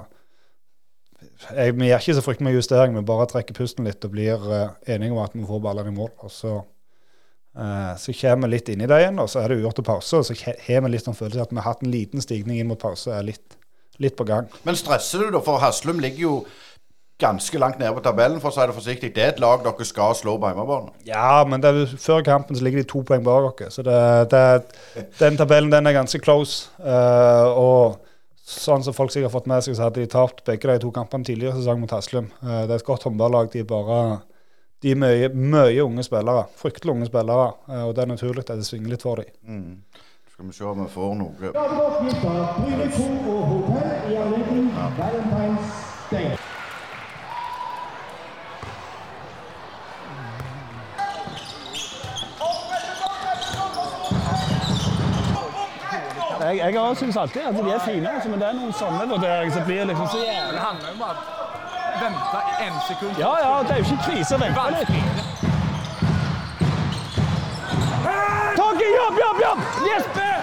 jeg, 1.47 1.75
Vi 1.77 1.89
gjør 1.89 2.03
ikke 2.03 2.17
så 2.17 2.25
fryktelig 2.25 2.47
mye 2.47 2.57
justering, 2.57 2.97
vi 2.97 3.05
bare 3.07 3.29
trekker 3.31 3.57
pusten 3.57 3.87
litt 3.87 4.05
og 4.05 4.13
blir 4.13 4.43
uh, 4.49 4.75
enige 4.87 5.15
om 5.15 5.21
at 5.23 5.37
vi 5.37 5.47
får 5.47 5.63
ballene 5.63 5.93
i 5.93 5.97
mål. 5.97 6.11
Og 6.25 6.33
så, 6.33 6.55
uh, 7.59 7.93
så 7.99 8.15
kommer 8.21 8.49
vi 8.49 8.57
litt 8.57 8.71
inn 8.73 8.83
i 8.85 8.89
det 8.89 9.01
igjen, 9.03 9.21
og 9.23 9.31
så 9.31 9.43
er 9.43 9.49
det 9.49 9.59
uavgjort 9.59 9.79
til 9.81 9.89
pause. 9.91 10.21
Og 10.21 10.27
så 10.29 10.37
har 10.67 10.85
vi 10.85 10.93
litt 10.93 11.07
sånn 11.07 11.17
følelse 11.17 11.47
at 11.47 11.53
vi 11.53 11.61
har 11.61 11.69
hatt 11.71 11.85
en 11.85 11.93
liten 11.93 12.25
stigning 12.25 12.61
inn 12.61 12.71
mot 12.71 12.81
pause, 12.81 13.13
er 13.15 13.27
litt, 13.31 13.59
litt 14.03 14.17
på 14.19 14.27
gang. 14.27 14.49
Men 14.67 14.79
stresser 14.79 15.25
du 15.25 15.37
da? 15.37 15.43
For 15.45 15.61
Haslum 15.63 16.01
ligger 16.03 16.25
jo 16.25 16.35
ganske 17.19 17.59
langt 17.59 17.79
nede 17.79 17.91
på 17.95 18.03
tabellen, 18.03 18.39
for 18.39 18.51
å 18.51 18.55
si 18.55 18.63
det 18.63 18.75
forsiktig. 18.75 19.09
Det 19.15 19.23
er 19.23 19.33
et 19.33 19.41
lag 19.43 19.63
dere 19.63 19.87
skal 19.87 20.13
slå 20.15 20.37
på 20.39 20.51
hjemmebane. 20.51 20.93
Ja, 21.07 21.43
men 21.47 21.63
det 21.63 21.73
er, 21.73 21.95
før 21.99 22.23
kampen 22.23 22.55
så 22.55 22.63
ligger 22.63 22.79
de 22.79 22.87
to 22.87 23.01
poeng 23.07 23.25
bak 23.25 23.59
dere. 23.59 23.73
Så 23.75 23.83
det, 23.83 23.97
det, 24.31 25.03
den 25.19 25.39
tabellen 25.39 25.71
den 25.73 25.89
er 25.89 25.97
ganske 25.97 26.21
close. 26.23 26.71
Uh, 26.79 27.59
og 27.59 27.99
sånn 28.49 28.83
som 28.85 28.95
folk 28.97 29.13
sikkert 29.13 29.29
har 29.29 29.37
fått 29.37 29.49
med 29.51 29.63
seg, 29.65 29.77
så 29.77 29.87
hadde 29.87 30.01
de 30.01 30.09
tapt 30.09 30.43
begge 30.47 30.71
de 30.71 30.81
to 30.83 30.91
kampene 30.95 31.27
tidligere 31.27 31.59
sesong 31.59 31.83
mot 31.83 31.93
Haslum. 31.93 32.31
Eh, 32.41 32.65
det 32.65 32.75
er 32.75 32.81
et 32.81 32.87
godt 32.87 33.05
håndballag. 33.07 33.51
De 33.53 33.61
er 33.63 33.69
bare 33.69 33.99
de 34.81 34.93
er 34.93 34.95
mye, 34.95 35.29
mye 35.35 35.83
unge 35.83 36.05
spillere. 36.07 36.45
Fryktelig 36.55 36.93
unge 36.93 37.09
spillere. 37.09 37.53
eh, 37.69 37.83
og 37.83 37.95
det 37.95 38.03
er 38.03 38.13
naturlig 38.13 38.45
at 38.45 38.55
det 38.55 38.65
svinger 38.65 38.95
litt 38.95 39.03
for 39.03 39.15
dem. 39.21 39.25
Mm. 39.43 39.81
Skal 40.33 40.47
vi 40.47 40.53
se 40.53 40.63
om 40.63 40.83
vi 40.83 40.89
får 40.93 41.15
noe 41.19 41.51
Da 41.51 41.59
har 41.59 41.69
vi 41.69 41.79
gått 41.81 41.99
glipp 42.01 42.23
av 42.31 42.61
Bryne 42.61 42.91
2 42.95 43.07
og 43.33 43.43
hotell 43.51 44.13
i 44.13 44.21
anledning 44.23 44.71
Valentine's 44.99 45.83
Day. 46.11 46.37
Jeg, 56.49 56.73
jeg 56.73 56.79
også 56.79 56.99
syns 57.05 57.17
alltid 57.17 57.41
at 57.41 57.53
de 57.55 57.71
er 57.71 57.79
fine, 57.85 58.09
altså, 58.13 58.29
men 58.29 58.39
det 58.39 58.47
er 58.47 58.53
noen 58.57 58.73
sånne 58.73 59.03
vurderinger 59.11 59.53
som 59.53 59.65
blir 59.67 59.83
liksom 59.85 60.07
så 60.09 60.17
jævlig 60.23 60.53
Det 60.55 60.61
handler 60.63 60.87
jo 60.89 60.93
om 60.95 61.03
at 61.09 61.17
vente 62.01 62.39
en 62.65 62.79
sekund. 62.87 63.13
Ja, 63.19 63.33
ja, 63.43 63.51
det 63.63 63.71
er 63.71 63.77
jo 63.77 63.85
ikke 63.85 64.03
krise 64.07 64.35
å 64.35 64.39
vente 64.41 64.63
litt. 64.73 64.89
Toggy, 68.57 68.89
jobb, 68.95 69.19
jobb, 69.25 69.37
jobb! 69.45 69.61
Jesper! 69.89 70.35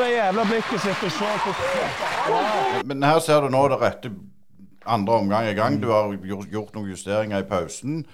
Det 0.00 0.08
jævla 0.08 0.44
blikket 0.46 0.80
sitt 0.80 1.00
og 1.02 1.12
se 1.12 1.30
på 1.44 1.50
Men 2.86 3.02
her 3.02 3.18
ser 3.18 3.42
du 3.42 3.48
nå 3.50 3.62
det 3.72 3.78
rette 3.80 4.10
andre 4.86 5.18
omgang 5.22 5.48
i 5.48 5.56
gang. 5.58 5.80
Du 5.82 5.90
har 5.92 6.12
gjort, 6.24 6.74
noen 6.74 6.90
justeringer 6.92 7.42
i 7.42 7.48
pausen. 7.48 8.04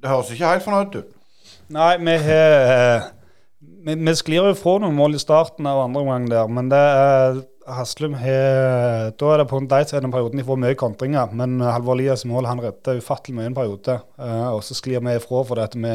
Det 0.00 0.10
høres 0.10 0.32
ikke 0.32 0.54
helt 0.54 0.64
fornøyd 0.64 0.98
ut. 1.00 1.12
Nei, 1.72 1.92
vi 2.00 2.16
eh, 2.20 3.04
vi, 3.84 3.94
vi 3.94 4.14
sklir 4.16 4.48
jo 4.48 4.54
fra 4.58 4.78
noen 4.82 4.96
mål 4.96 5.16
i 5.16 5.20
starten 5.22 5.66
av 5.68 5.82
andre 5.84 6.04
omgang 6.04 6.28
der, 6.30 6.48
men 6.52 6.70
det 6.72 6.80
er 6.80 7.42
Haslum 7.64 8.12
har 8.20 9.14
Da 9.16 9.28
er 9.32 9.40
det 9.40 9.48
på 9.48 9.56
en 9.56 9.68
den 9.68 10.12
perioden 10.12 10.40
de 10.40 10.44
får 10.44 10.60
mye 10.60 10.76
kontringer, 10.76 11.32
men 11.32 11.60
Halvor 11.60 11.96
Lias 11.96 12.24
mål 12.28 12.46
han 12.46 12.60
redder 12.60 13.00
ufattelig 13.00 13.36
mye 13.38 13.46
en 13.48 13.56
periode. 13.56 14.00
Eh, 14.18 14.48
og 14.52 14.62
så 14.64 14.74
sklir 14.76 15.00
vi 15.00 15.14
ifra 15.16 15.44
fordi 15.44 15.62
at 15.64 15.74
vi 15.74 15.94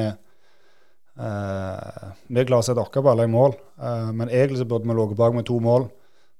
eh, 1.19 2.09
Vi 2.27 2.45
klarer 2.45 2.63
å 2.63 2.65
sette 2.65 2.81
oss 2.81 2.89
på 2.89 3.09
alle 3.12 3.27
i 3.27 3.31
mål, 3.31 3.53
eh, 3.81 4.09
men 4.13 4.29
egentlig 4.29 4.63
så 4.63 4.65
burde 4.65 4.89
vi 4.89 4.97
ligget 4.97 5.17
bak 5.17 5.33
med 5.35 5.45
to 5.45 5.59
mål. 5.59 5.89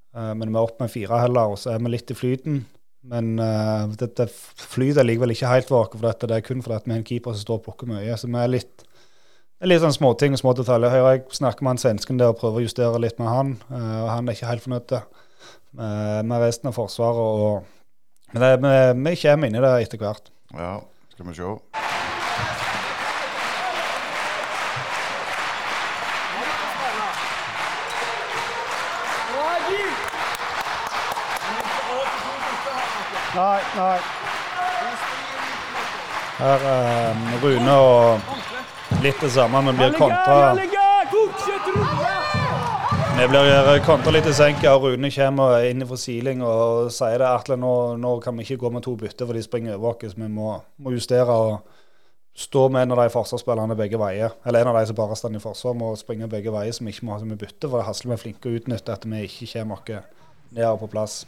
Men 0.10 0.50
vi 0.50 0.58
er 0.58 0.66
oppe 0.66 0.82
med 0.82 0.90
fire 0.90 1.20
heller, 1.22 1.52
og 1.54 1.60
så 1.62 1.76
er 1.76 1.84
vi 1.86 1.92
litt 1.94 2.10
i 2.10 2.16
flyten. 2.18 2.66
Men 3.08 3.40
uh, 3.40 3.88
det, 4.00 4.12
det 4.20 4.28
flyter 4.30 5.08
likevel 5.08 5.32
ikke 5.34 5.52
helt 5.52 5.72
oss, 5.72 5.94
for 5.94 6.08
dette, 6.08 6.28
det 6.28 6.40
er 6.40 6.46
kun 6.46 6.64
fordi 6.66 6.82
vi 6.86 6.96
er 6.96 7.00
en 7.00 7.08
keeper 7.08 7.36
som 7.36 7.46
står 7.46 7.62
og 7.62 7.66
plukker 7.70 7.90
mye. 7.90 8.18
Så 8.20 8.28
vi 8.28 8.40
er 8.42 8.52
litt 8.52 8.86
er 9.60 9.68
litt 9.68 9.84
sånn 9.84 9.96
småting 9.96 10.36
og 10.36 10.40
små 10.42 10.54
detaljer. 10.56 10.94
Hører 10.94 11.18
jeg 11.18 11.40
snakker 11.40 11.66
med 11.66 11.76
han 11.76 11.82
svensken 11.82 12.20
der 12.20 12.32
og 12.32 12.40
prøver 12.40 12.62
å 12.62 12.68
justere 12.68 13.02
litt 13.04 13.20
med 13.20 13.32
han, 13.32 13.58
uh, 13.72 13.98
og 14.06 14.14
han 14.14 14.28
er 14.28 14.38
ikke 14.38 14.52
helt 14.52 14.66
fornøyd 14.68 14.96
med, 14.96 16.30
med 16.32 16.44
resten 16.44 16.72
av 16.72 16.80
Forsvaret. 16.80 17.20
Og, 17.20 18.26
men 18.34 18.46
det, 18.46 18.56
vi, 18.64 18.76
vi 19.10 19.20
kommer 19.24 19.52
inn 19.52 19.60
i 19.60 19.64
det 19.68 19.76
etter 19.84 20.04
hvert. 20.04 20.34
Ja, 20.56 20.76
skal 21.14 21.32
vi 21.32 21.40
se. 21.40 21.89
Nei. 33.78 34.00
Her 36.40 36.64
er 36.72 37.16
Rune 37.44 37.74
og 37.76 39.02
litt 39.04 39.20
det 39.22 39.32
samme. 39.32 39.62
men 39.62 39.76
blir 39.78 39.94
kontra. 39.98 40.56
Vi 43.20 43.28
blir 43.28 43.82
kontra 43.86 44.14
litt 44.16 44.28
i 44.28 44.34
senka, 44.34 44.72
og 44.76 44.86
Rune 44.88 45.12
kommer 45.12 45.66
inn 45.68 45.86
fra 45.88 45.98
siling 46.00 46.44
og 46.46 46.92
sier 46.96 47.20
det. 47.20 47.28
Atle, 47.28 47.58
nå, 47.60 47.74
nå 48.00 48.14
kan 48.24 48.38
vi 48.38 48.48
ikke 48.48 48.62
gå 48.64 48.72
med 48.72 48.86
to 48.88 48.96
bytter, 48.96 49.28
for 49.28 49.36
de 49.36 49.44
springer 49.44 49.76
over 49.76 50.00
oss. 50.00 50.16
Vi 50.16 50.30
må, 50.32 50.54
må 50.80 50.94
justere 50.96 51.36
og 51.36 51.60
stå 52.40 52.70
med 52.72 52.88
en 52.88 52.96
av 52.96 53.02
de 53.04 53.10
forsvarsspillerne 53.12 53.76
begge 53.76 54.00
veier. 54.00 54.38
Eller 54.48 54.64
en 54.64 54.72
av 54.72 54.80
de 54.80 54.86
som 54.88 54.96
bare 54.96 55.18
står 55.20 55.36
i 55.36 55.44
forsvar, 55.44 55.76
må 55.76 55.92
springe 56.00 56.32
begge 56.32 56.54
veier, 56.56 56.72
som 56.72 56.88
ikke 56.88 57.06
må 57.06 57.18
ha 57.18 57.26
mye 57.28 57.42
bytte. 57.42 57.68
For 57.68 57.84
Haslum 57.84 58.16
er 58.16 58.22
flinke 58.22 58.48
å 58.48 58.56
utnytte 58.56 58.96
at 58.96 59.04
vi 59.04 59.26
ikke 59.28 59.52
kommer 59.58 59.84
oss 59.84 60.16
ned 60.56 60.80
på 60.80 60.90
plass. 60.96 61.26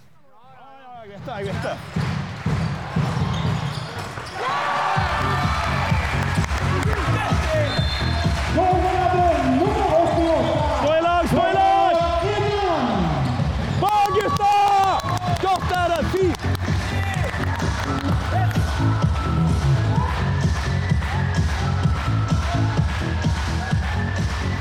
Jeg 1.02 1.10
vet 1.10 1.26
det, 1.26 1.34
jeg 1.38 1.46
vet 1.46 1.56
det. 1.64 1.78
Målgiveren 8.56 9.60
nummer 9.60 9.88
88. 10.02 10.46
Stå 10.82 10.92
i 10.94 11.02
lag, 11.02 11.24
stå 11.28 11.38
i 11.38 11.54
lag! 11.54 11.94
Irland. 12.34 12.90
Bra, 13.80 13.96
gutter! 14.16 14.58
Godt 15.42 15.72
er 15.80 15.88
det! 15.94 16.02
Fint! 16.12 16.42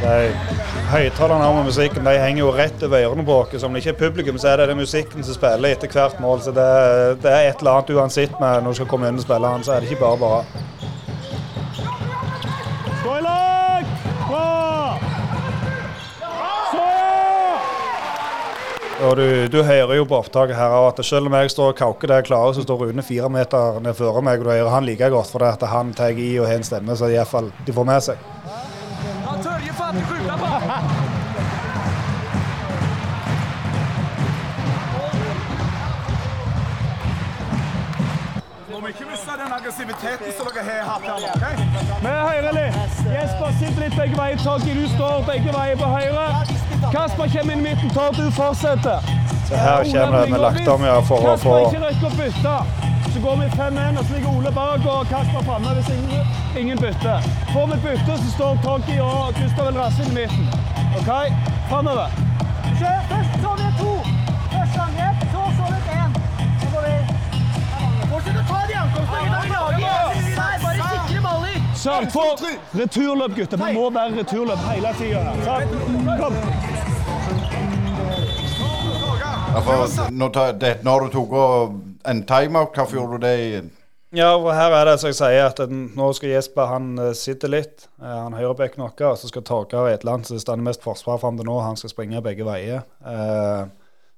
De 0.01 0.50
Høyttalerne 0.91 1.45
her 1.47 1.53
med 1.55 1.69
musikken 1.69 2.03
de 2.03 2.13
henger 2.19 2.41
jo 2.43 2.49
rett 2.51 2.81
over 2.83 3.05
ørene 3.07 3.23
på 3.23 3.35
oss. 3.45 3.63
Om 3.63 3.77
det 3.77 3.85
ikke 3.85 3.93
er 3.93 3.99
publikum, 4.01 4.39
så 4.43 4.49
er 4.51 4.57
det 4.59 4.73
den 4.73 4.81
musikken 4.81 5.23
som 5.23 5.37
spiller 5.37 5.71
etter 5.71 5.93
hvert 5.95 6.19
mål. 6.19 6.43
Så 6.43 6.51
det, 6.57 6.65
det 7.23 7.31
er 7.31 7.47
et 7.53 7.63
eller 7.63 7.77
annet 7.79 7.93
uansett 7.95 8.35
med 8.43 8.65
når 8.65 8.75
du 8.75 8.81
skal 8.81 8.89
komme 8.91 9.07
inn 9.07 9.21
og 9.21 9.23
spille 9.23 9.53
han, 9.53 9.63
så 9.63 9.77
er 9.77 9.85
det 9.85 9.93
ikke 9.93 10.03
bare 10.03 10.19
bare. 10.19 10.43
Og 19.01 19.17
du, 19.17 19.47
du 19.49 19.63
hører 19.63 19.95
jo 19.97 20.05
på 20.05 20.19
opptaket 20.19 20.59
her 20.59 20.75
at 20.89 20.99
selv 21.07 21.31
om 21.31 21.39
jeg 21.39 21.55
står 21.55 21.71
og 21.71 21.79
kauker 21.79 22.11
der 22.11 22.21
jeg 22.21 22.29
klarer, 22.29 22.53
så 22.53 22.67
står 22.67 22.83
Rune 22.83 23.07
fire 23.07 23.31
meter 23.33 23.79
ned 23.81 23.95
før 23.97 24.21
meg, 24.27 24.43
og 24.43 24.51
du 24.51 24.53
hører 24.53 24.75
han 24.75 24.85
like 24.85 25.09
godt 25.15 25.31
fordi 25.33 25.55
at 25.55 25.65
han 25.71 25.95
tar 25.97 26.19
i 26.19 26.35
og 26.43 26.51
har 26.51 26.59
en 26.61 26.67
stemme, 26.67 26.99
så 26.99 27.09
i 27.09 27.17
hvert 27.17 27.31
fall 27.31 27.49
de 27.65 27.79
får 27.79 27.89
med 27.95 28.11
seg. 28.11 28.29
Aggressiviteten 40.11 40.33
som 40.37 40.47
dere 40.55 40.83
har 40.83 40.89
hatt 40.91 41.03
her 41.03 41.21
Okay? 41.37 41.55
Vi 42.01 42.09
hører 42.09 42.53
litt. 42.53 42.75
Jesper 43.15 43.53
sitt 43.61 43.79
litt 43.79 43.97
begge 43.97 44.17
veier. 44.19 44.39
Toggy, 44.45 44.75
du 44.75 44.89
står 44.89 45.25
begge 45.27 45.53
veier 45.55 45.77
på 45.77 45.89
høyre. 45.95 46.27
Kasper 46.91 47.29
kommer 47.35 47.53
inn 47.55 47.61
i 47.61 47.69
midten. 47.69 47.91
Tor, 47.95 48.13
du 48.17 48.31
fortsetter. 48.35 49.11
Så 49.49 49.57
her 49.57 49.85
kommer 49.85 50.21
det 50.21 50.31
med 50.31 50.41
lagt 50.41 50.69
om 50.69 50.85
ja, 50.87 51.01
for 51.03 51.27
å 51.27 51.35
få 51.39 51.57
Kasper 51.59 51.67
ikke 51.69 51.83
rekker 51.87 52.07
å 52.07 52.15
bytte. 52.19 52.57
Så 53.11 53.23
går 53.25 53.39
vi 53.41 53.47
5-1, 53.59 53.99
og 53.99 54.05
så 54.07 54.15
ligger 54.15 54.37
Ole 54.39 54.53
bak 54.55 54.85
og 54.87 55.09
Kasper 55.11 55.47
framme 55.49 55.75
hvis 55.79 55.91
ingen, 55.97 56.35
ingen 56.61 56.79
bytter. 56.79 57.31
Får 57.51 57.73
vi 57.73 57.81
bytte, 57.89 58.19
så 58.23 58.35
står 58.37 58.61
Toggy 58.67 59.01
og 59.03 59.35
Gustav 59.41 59.73
El 59.73 59.81
Rasse 59.83 60.07
i 60.07 60.15
midten. 60.15 60.51
OK? 61.01 61.11
Framover. 61.71 62.21
Sørg 71.81 72.11
for 72.13 72.37
returløp, 72.77 73.33
gutter. 73.39 73.57
Det 73.57 73.75
må 73.75 73.87
være 73.95 74.19
returløp 74.21 74.65
hele 74.69 74.91
tida. 74.99 75.21
Kom. 76.21 76.35
For 79.65 80.11
når, 80.13 80.29
ta- 80.35 80.53
det, 80.53 80.73
når 80.85 81.07
du 81.07 81.15
tok 81.15 81.33
en 82.09 82.21
timeout, 82.29 82.75
hvorfor 82.77 82.97
gjorde 82.99 83.17
du 83.19 83.25
det 83.27 83.37
i 83.41 83.63
Ja, 84.17 84.29
og 84.37 84.49
her 84.55 84.75
er 84.75 84.85
det 84.91 84.97
som 85.01 85.09
jeg 85.11 85.17
sier, 85.21 85.49
at 85.49 85.73
nå 85.73 86.11
skal 86.19 86.33
Jesper 86.35 86.67
han 86.67 86.87
sitter 86.99 87.15
sitte 87.15 87.51
litt. 87.53 87.85
Eh, 88.03 88.15
han 88.25 88.35
høyrebekk 88.35 88.77
noe, 88.81 88.91
og 89.07 89.19
så 89.21 89.31
skal 89.31 89.45
Torgeir 89.47 89.87
Edland, 89.93 90.27
som 90.27 90.39
står 90.43 90.59
mest 90.67 90.83
forsvar 90.83 91.21
fram 91.23 91.39
til 91.39 91.47
nå, 91.47 91.61
han 91.63 91.79
skal 91.79 91.93
springe 91.93 92.23
begge 92.25 92.45
veier. 92.47 92.83
Eh, 93.07 93.63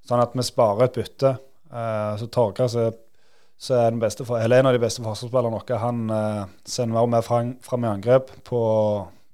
sånn 0.08 0.22
at 0.24 0.32
vi 0.34 0.46
sparer 0.48 0.88
et 0.88 0.96
bytte. 0.96 1.34
Eh, 1.68 2.12
så 2.22 2.28
Torgeir, 2.32 2.72
så, 2.72 2.86
så 3.62 3.76
er 3.78 3.98
beste, 4.02 4.26
en 4.26 4.66
av 4.66 4.74
de 4.74 4.82
beste 4.82 5.04
forsvarsspillerne 5.04 5.54
våre, 5.54 5.78
han 5.78 6.04
eh, 6.10 6.44
sender 6.66 6.96
mer 6.96 7.06
og 7.06 7.12
mer 7.12 7.26
fram, 7.26 7.52
fram 7.62 7.86
i 7.86 7.90
angrep 7.92 8.32
på, 8.48 8.62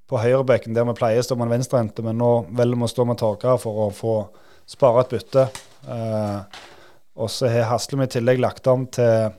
på 0.08 0.20
høyrebekken, 0.20 0.76
der 0.76 0.84
vi 0.90 0.96
pleier 0.98 1.22
å 1.22 1.24
stå 1.24 1.38
med 1.38 1.48
en 1.48 1.54
venstrehendte, 1.56 2.04
men 2.04 2.20
nå 2.20 2.32
velger 2.58 2.76
vi 2.76 2.84
å 2.84 2.92
stå 2.92 3.08
med 3.08 3.20
Torgeir 3.22 3.60
for 3.62 3.86
å 3.86 3.90
få 3.96 4.16
spare 4.68 5.06
et 5.06 5.14
bytte. 5.16 5.46
Eh, 5.88 6.64
og 7.18 7.32
så 7.32 7.48
har 7.50 7.70
Haslum 7.72 8.04
i 8.04 8.10
tillegg 8.12 8.42
lagt 8.44 8.68
om 8.70 8.84
til 8.92 9.32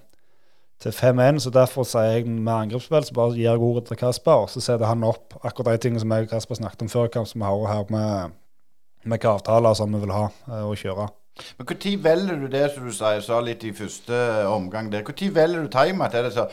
til 0.80 0.94
5-1, 0.96 1.42
så 1.44 1.52
derfor 1.52 1.84
sier 1.84 2.14
jeg 2.14 2.30
med 2.30 2.54
angrepsspill, 2.54 3.04
så 3.04 3.16
bare 3.16 3.36
gir 3.36 3.50
jeg 3.50 3.60
ordet 3.60 3.90
til 3.90 4.00
Kasper, 4.00 4.46
og 4.46 4.52
så 4.52 4.62
setter 4.64 4.88
han 4.88 5.04
opp 5.04 5.36
akkurat 5.44 5.76
de 5.76 5.84
tingene 5.84 6.00
som 6.00 6.14
jeg 6.16 6.30
og 6.30 6.32
Kasper 6.32 6.56
snakket 6.56 6.86
om 6.86 6.92
før 6.94 7.10
kamp, 7.12 7.28
som 7.28 7.44
vi 7.44 7.50
har 7.50 7.66
her 7.68 7.90
med, 7.92 8.38
med 9.04 9.18
hvilke 9.18 9.34
avtaler 9.34 9.76
som 9.76 9.92
vi 9.92 10.00
vil 10.06 10.16
ha 10.16 10.30
og 10.62 10.72
å 10.72 10.78
kjøre. 10.80 11.10
Men 11.58 11.66
Når 11.66 12.04
velger 12.04 12.40
du 12.40 12.48
det 12.48 12.72
som 12.74 12.86
du 12.86 12.92
sa, 12.94 13.14
sa 13.22 13.40
litt 13.40 13.64
i 13.64 13.72
første 13.74 14.14
omgang 14.48 14.92
der? 14.92 15.04
Når 15.04 15.34
velger 15.34 15.64
du? 15.64 15.78
Er 15.78 16.24
det 16.24 16.50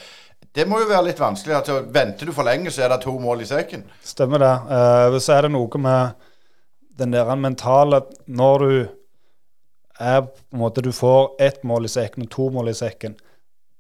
Det 0.55 0.69
må 0.69 0.81
jo 0.81 0.89
være 0.89 1.05
litt 1.05 1.21
vanskelig. 1.21 1.55
Altså, 1.55 1.81
venter 1.93 2.27
du 2.27 2.33
for 2.33 2.45
lenge, 2.45 2.71
så 2.71 2.83
er 2.83 2.89
det 2.89 3.03
to 3.03 3.19
mål 3.19 3.41
i 3.41 3.45
sekken. 3.47 3.85
Stemmer 4.03 4.39
det. 4.39 4.55
Uh, 4.71 5.19
så 5.21 5.33
er 5.33 5.43
det 5.43 5.53
noe 5.53 5.79
med 5.79 6.15
den 6.99 7.13
der 7.13 7.35
mentale 7.35 8.03
Når 8.27 8.59
du 8.59 8.89
er 9.99 10.21
på 10.23 10.53
en 10.53 10.59
måte 10.59 10.83
Du 10.83 10.93
får 10.93 11.37
ett 11.41 11.65
mål 11.65 11.85
i 11.85 11.89
sekken 11.89 12.23
og 12.23 12.31
to 12.31 12.49
mål 12.51 12.69
i 12.69 12.75
sekken. 12.75 13.17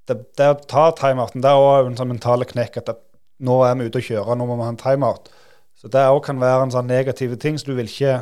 Det, 0.06 0.16
det 0.38 0.48
å 0.48 0.60
ta 0.68 0.90
timeouten, 0.96 1.42
det 1.42 1.50
er 1.50 1.60
òg 1.60 1.90
en 1.90 1.96
sånn 1.98 2.12
mentale 2.12 2.46
knekk 2.46 2.78
at 2.78 2.86
det, 2.86 2.96
nå 3.42 3.58
er 3.66 3.74
vi 3.76 3.88
ute 3.88 4.00
å 4.00 4.06
kjøre, 4.06 4.36
nå 4.38 4.46
må 4.46 4.56
vi 4.56 4.64
ha 4.64 4.72
en 4.72 4.80
timeout. 4.80 5.28
Så 5.76 5.90
det 5.92 6.04
òg 6.08 6.22
kan 6.24 6.40
være 6.40 6.68
en 6.68 6.72
sånn 6.72 6.88
negativ 6.88 7.34
ting, 7.42 7.58
så 7.58 7.68
du 7.68 7.74
vil 7.76 7.90
ikke 7.90 8.20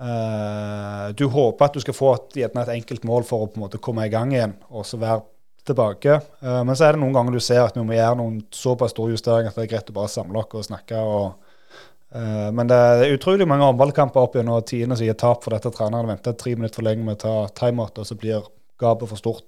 eh, 0.00 1.08
Du 1.18 1.26
håper 1.26 1.66
at 1.66 1.76
du 1.76 1.82
skal 1.84 1.96
få 1.96 2.14
et, 2.14 2.40
et 2.46 2.74
enkelt 2.76 3.04
mål 3.08 3.26
for 3.28 3.44
å 3.44 3.50
på 3.50 3.60
en 3.60 3.66
måte 3.66 3.82
komme 3.82 4.06
i 4.06 4.12
gang 4.12 4.32
igjen, 4.32 4.56
og 4.70 4.86
så 4.88 5.00
være 5.02 5.24
tilbake. 5.66 6.20
Uh, 6.42 6.64
men 6.66 6.74
så 6.76 6.88
er 6.88 6.96
det 6.96 7.02
noen 7.02 7.14
ganger 7.14 7.36
du 7.36 7.42
ser 7.42 7.62
at 7.62 7.76
vi 7.78 7.84
må 7.86 7.94
gjøre 7.96 8.18
noen 8.18 8.40
såpass 8.54 8.94
store 8.94 9.14
justeringer 9.14 9.52
at 9.52 9.58
det 9.58 9.66
er 9.66 9.72
greit 9.76 9.92
å 9.92 9.96
bare 9.96 10.10
samle 10.10 10.42
oss 10.42 10.58
og 10.58 10.66
snakke. 10.66 10.98
og 10.98 12.16
uh, 12.16 12.50
men 12.54 12.70
det 12.70 12.78
er 12.78 13.14
utrolig 13.14 13.46
mange 13.48 13.68
håndballkamper 13.68 14.26
opp 14.26 14.36
gjennom 14.38 14.62
tiende 14.66 14.98
som 14.98 15.06
gir 15.06 15.18
tap 15.18 15.44
for 15.44 15.54
dette 15.54 15.72
treneren 15.74 16.10
venter 16.10 16.36
tre 16.38 16.56
minutter 16.56 16.80
for 16.80 16.88
lenge 16.88 17.06
med 17.06 17.20
å 17.20 17.22
ta 17.22 17.66
timeout, 17.66 17.98
og 17.98 18.08
så 18.08 18.18
blir 18.18 18.48
gapet 18.82 19.12
for 19.12 19.20
stort. 19.20 19.46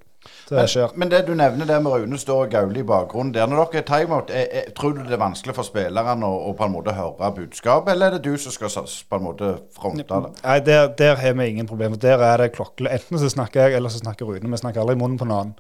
Men, 0.51 0.69
men 1.01 1.11
det 1.11 1.23
du 1.27 1.33
nevner 1.35 1.69
der 1.69 1.81
med 1.81 1.93
Rune 1.93 2.19
står 2.21 2.51
Gauli 2.53 2.83
i 2.83 2.87
bakgrunnen 2.87 3.33
der, 3.35 3.47
når 3.49 3.71
dere 3.73 3.83
er 3.83 3.87
timeout, 3.89 4.33
er, 4.33 4.49
er, 4.61 4.67
tror 4.77 4.93
du 4.97 5.01
det 5.05 5.17
er 5.17 5.23
vanskelig 5.23 5.55
for 5.57 5.67
spillerne 5.67 6.29
å, 6.29 6.41
å 6.51 6.57
på 6.59 6.67
en 6.67 6.75
måte 6.75 6.97
høre 6.97 7.31
budskapet, 7.39 7.95
eller 7.95 8.13
er 8.13 8.19
det 8.19 8.29
du 8.29 8.37
som 8.41 8.53
skal 8.53 8.73
på 9.09 9.21
en 9.21 9.25
måte 9.25 9.55
fronte 9.77 10.05
det? 10.05 10.35
Nei, 10.43 10.59
der, 10.67 10.91
der 10.99 11.17
har 11.23 11.39
vi 11.39 11.49
ingen 11.55 11.71
problemer. 11.71 12.01
Der 12.01 12.23
er 12.25 12.45
det 12.45 12.53
klokkelig. 12.57 12.93
Enten 12.93 13.23
så 13.23 13.33
snakker 13.33 13.69
jeg, 13.69 13.79
eller 13.79 13.93
så 13.93 14.03
snakker 14.03 14.29
Rune. 14.29 14.53
Vi 14.53 14.61
snakker 14.61 14.85
aldri 14.85 14.99
i 14.99 15.01
munnen 15.01 15.21
på 15.21 15.29
noen. 15.29 15.55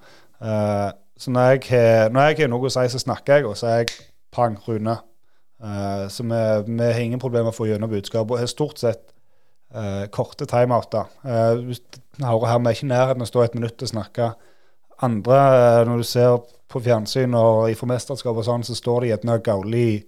Eh, 0.45 0.91
så 1.17 1.31
når 1.31 1.55
jeg, 1.55 1.65
har, 1.71 2.13
når 2.13 2.29
jeg 2.29 2.39
har 2.43 2.53
noe 2.53 2.69
å 2.69 2.75
si, 2.75 2.87
så 2.91 3.01
snakker 3.01 3.39
jeg, 3.39 3.49
og 3.49 3.59
så 3.59 3.71
er 3.71 3.83
jeg 3.85 3.93
pang, 4.35 4.57
Rune. 4.67 4.99
Uh, 5.65 6.09
så 6.13 6.25
vi, 6.27 6.41
vi 6.69 6.85
har 6.85 7.01
ingen 7.01 7.23
problemer 7.23 7.49
med 7.49 7.55
å 7.55 7.57
få 7.57 7.69
gjennom 7.71 7.93
budskap, 7.93 8.29
og 8.29 8.41
har 8.41 8.51
stort 8.51 8.83
sett 8.83 9.15
uh, 9.73 10.05
korte 10.13 10.49
timeouter. 10.51 11.07
Uh, 11.25 11.63
her, 12.21 12.59
vi 12.59 12.59
er 12.59 12.75
ikke 12.75 12.89
i 12.89 12.91
nærheten 12.91 13.23
av 13.23 13.29
å 13.29 13.31
stå 13.31 13.45
et 13.45 13.57
minutt 13.57 13.87
og 13.87 13.93
snakke. 13.95 14.33
Andre, 15.05 15.39
eh, 15.59 15.83
når 15.89 16.03
du 16.03 16.07
ser 16.09 16.39
på 16.71 16.81
fjernsyn 16.83 17.37
og 17.39 17.69
i 17.71 17.77
formesterskap 17.79 18.41
og 18.41 18.47
sånn, 18.47 18.65
så 18.67 18.75
står 18.79 19.05
de 19.05 19.13
gjerne 19.13 19.39
Gauli 19.45 19.85
i, 19.85 20.01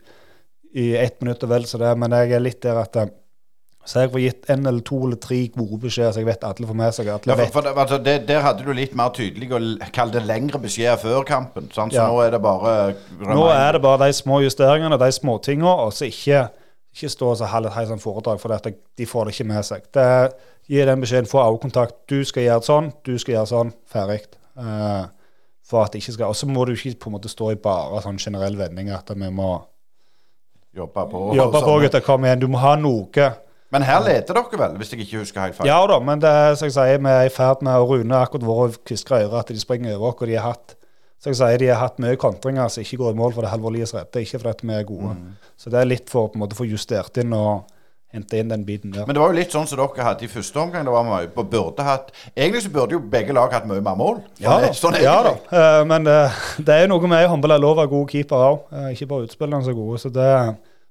i 0.82 0.88
ett 0.98 1.20
minutt 1.22 1.44
og 1.46 1.52
vel 1.52 1.68
så 1.68 1.78
det, 1.82 1.92
men 2.00 2.14
jeg 2.16 2.34
er 2.36 2.42
litt 2.42 2.62
der 2.64 2.80
at 2.82 2.98
eh, 3.02 3.12
så 3.86 4.02
jeg 4.02 4.10
får 4.10 4.22
gitt 4.24 4.48
en 4.50 4.66
eller 4.66 4.82
to 4.82 4.96
eller 5.06 5.18
tre 5.22 5.36
gode 5.54 5.76
beskjeder, 5.84 6.10
så 6.10 6.18
jeg 6.18 6.26
vet 6.26 6.42
alle 6.48 6.66
får 6.66 6.78
med 6.80 6.94
seg. 6.96 7.10
Alle 7.12 7.30
Ja, 7.30 7.36
for, 7.38 7.52
for, 7.54 7.68
for 7.68 7.82
altså, 7.84 7.98
det, 8.02 8.16
Der 8.26 8.40
hadde 8.42 8.64
du 8.66 8.72
litt 8.74 8.96
mer 8.98 9.12
tydelig 9.14 9.46
og 9.54 9.84
kall 9.94 10.10
det 10.10 10.24
lengre 10.26 10.58
beskjeder 10.58 10.98
før 10.98 11.22
kampen. 11.28 11.68
Sant? 11.70 11.94
Så 11.94 12.00
Ja. 12.00 12.08
nå 12.10 12.18
er 12.24 12.34
det 12.34 12.40
bare 12.42 12.72
Nå 13.20 13.44
er 13.52 13.78
det 13.78 13.82
bare 13.84 14.08
de 14.08 14.16
små 14.18 14.40
justeringene, 14.42 14.98
de 14.98 15.10
småtinga, 15.14 15.70
og 15.86 15.94
så 15.94 16.10
ikke, 16.10 16.48
ikke 16.96 17.12
stå 17.14 17.30
og 17.30 17.38
så 17.38 17.52
holde 17.52 17.70
et 17.70 17.88
sånt 17.92 18.02
foredrag, 18.02 18.40
for 18.42 18.50
dette, 18.56 18.74
de 18.98 19.06
får 19.06 19.24
det 19.30 19.36
ikke 19.36 19.48
med 19.54 19.70
seg. 19.70 19.86
Det 19.94 20.10
Gi 20.66 20.82
den 20.82 20.98
beskjeden, 20.98 21.28
få 21.30 21.38
øyekontakt. 21.46 21.94
Du 22.10 22.24
skal 22.26 22.42
gjøre 22.42 22.66
sånn, 22.66 22.88
du 23.06 23.12
skal 23.22 23.36
gjøre 23.36 23.50
sånn. 23.52 23.68
Ferdig. 23.86 24.24
Eh, 24.56 25.06
for 25.66 25.82
at 25.82 25.92
det 25.92 25.98
ikke 26.00 26.14
skal 26.14 26.30
Og 26.30 26.36
så 26.38 26.46
må 26.48 26.64
du 26.64 26.72
ikke 26.76 26.94
på 27.02 27.10
en 27.10 27.16
måte 27.16 27.28
stå 27.28 27.50
i 27.52 27.58
bare 27.60 27.98
sånn 28.04 28.20
generell 28.22 28.54
vending 28.56 28.92
at 28.94 29.10
vi 29.10 29.30
må 29.34 29.50
jobbe 30.76 31.08
på. 31.10 31.24
jobbe 31.34 31.58
på, 31.58 31.64
sånn. 31.64 31.82
gutter. 31.82 32.04
Kom 32.06 32.24
igjen. 32.24 32.44
Du 32.44 32.48
må 32.52 32.60
ha 32.62 32.76
noe. 32.78 33.28
Men 33.74 33.82
her 33.82 34.00
leder 34.04 34.36
dere 34.36 34.60
vel, 34.60 34.76
hvis 34.78 34.92
jeg 34.94 35.02
ikke 35.02 35.24
husker 35.24 35.42
helt 35.42 35.56
feil? 35.58 35.68
Ja 35.68 35.80
da, 35.90 35.98
men 35.98 36.20
det 36.22 36.30
er 36.30 36.54
som 36.54 36.68
jeg 36.68 36.76
sier, 36.76 37.00
vi 37.02 37.10
er 37.10 37.26
i 37.26 37.32
ferd 37.34 37.64
med 37.66 37.74
å 37.74 37.88
Rune 37.90 38.20
akkurat 38.20 38.46
vært 38.46 38.84
kviskra 38.86 39.24
øret 39.24 39.40
at 39.40 39.50
de 39.50 39.58
springer 39.58 39.96
over 39.96 40.12
oss. 40.12 40.20
og 40.20 40.30
De 40.30 40.36
har 40.38 40.52
hatt 40.52 40.76
så 41.16 41.32
jeg 41.32 41.38
sier, 41.40 41.58
de 41.58 41.68
har 41.72 41.80
hatt 41.80 41.96
mye 42.02 42.18
kontringer 42.20 42.68
som 42.70 42.84
ikke 42.84 42.98
går 43.00 43.14
i 43.14 43.18
mål 43.18 43.32
for 43.32 43.42
det 43.42 43.50
Halvor 43.50 43.72
Lies 43.72 43.94
redde, 43.96 44.20
ikke 44.20 44.38
fordi 44.42 44.68
vi 44.68 44.74
er 44.76 44.84
gode. 44.86 45.14
Så 45.56 45.72
det 45.72 45.80
er 45.80 45.88
litt 45.88 46.12
for 46.12 46.26
å 46.26 46.30
på 46.30 46.36
en 46.38 46.42
måte 46.44 46.58
få 46.58 46.66
justert 46.68 47.16
inn 47.22 47.32
og 47.34 47.64
hente 48.14 48.38
inn 48.38 48.50
den 48.50 48.64
biten 48.66 48.92
der. 48.94 49.06
Men 49.06 49.16
det 49.16 49.22
var 49.22 49.32
jo 49.32 49.38
litt 49.38 49.54
sånn 49.54 49.66
som 49.68 49.80
dere 49.80 50.06
hadde 50.06 50.26
i 50.26 50.30
første 50.30 50.60
omgang. 50.62 50.86
Det 50.86 50.94
var 50.94 51.06
mye, 51.06 51.30
på 51.32 51.44
burde 51.50 51.86
hatt, 51.86 52.12
Egentlig 52.34 52.64
så 52.66 52.72
burde 52.74 52.96
jo 52.96 53.02
begge 53.12 53.34
lag 53.36 53.52
hatt 53.52 53.66
mye 53.68 53.82
mer 53.84 53.98
mål. 53.98 54.22
Sånn, 54.38 54.46
ja 54.46 54.60
da, 54.62 54.70
sånn 54.76 55.00
ja 55.02 55.16
da. 55.26 55.34
Eh, 55.50 55.82
men 55.90 56.08
uh, 56.08 56.46
det 56.58 56.76
er 56.76 56.86
jo 56.86 56.94
noe 56.94 57.10
med 57.10 57.26
i 57.26 57.28
håndball 57.32 57.56
er 57.56 57.62
lov 57.62 57.76
å 57.76 57.80
være 57.82 57.92
gode 57.92 58.12
keeper 58.14 58.46
òg. 58.46 58.64
ikke 58.94 59.10
bare 59.10 59.28
utspillerne 59.28 59.72
er 59.72 59.78
gode. 59.78 60.00
Så 60.02 60.12
det, 60.14 60.30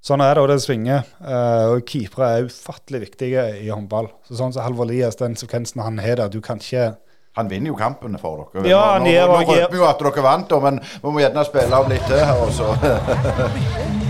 sånn 0.04 0.22
er 0.24 0.36
det, 0.36 0.44
og 0.44 0.52
det 0.52 0.60
svinger. 0.64 1.08
Eh, 1.24 1.64
og 1.72 1.88
keepere 1.88 2.30
er 2.30 2.50
ufattelig 2.50 3.02
viktige 3.08 3.48
i 3.64 3.72
håndball. 3.72 4.12
Så 4.28 4.38
sånn 4.38 4.54
som 4.54 4.66
Halvor 4.66 4.88
Lias, 4.90 5.18
den 5.20 5.38
sekvensen 5.38 5.84
han 5.84 6.00
har 6.02 6.22
der, 6.22 6.32
du 6.32 6.40
kan 6.44 6.62
ikke 6.62 6.94
Han 7.36 7.50
vinner 7.50 7.68
jo 7.68 7.74
kampene 7.76 8.16
for 8.16 8.46
dere. 8.54 8.62
Ja, 8.64 8.96
nå, 8.96 9.10
nå, 9.12 9.26
nå 9.28 9.42
røper 9.44 9.74
vi 9.74 9.82
jo 9.82 9.84
at 9.84 10.00
dere 10.00 10.24
vant, 10.24 10.56
men 10.64 10.80
vi 10.80 11.12
må 11.12 11.20
gjerne 11.20 11.44
spille 11.44 11.82
av 11.82 11.92
litt 11.92 12.08
til 12.08 12.24
her. 12.24 12.40
også. 12.48 14.02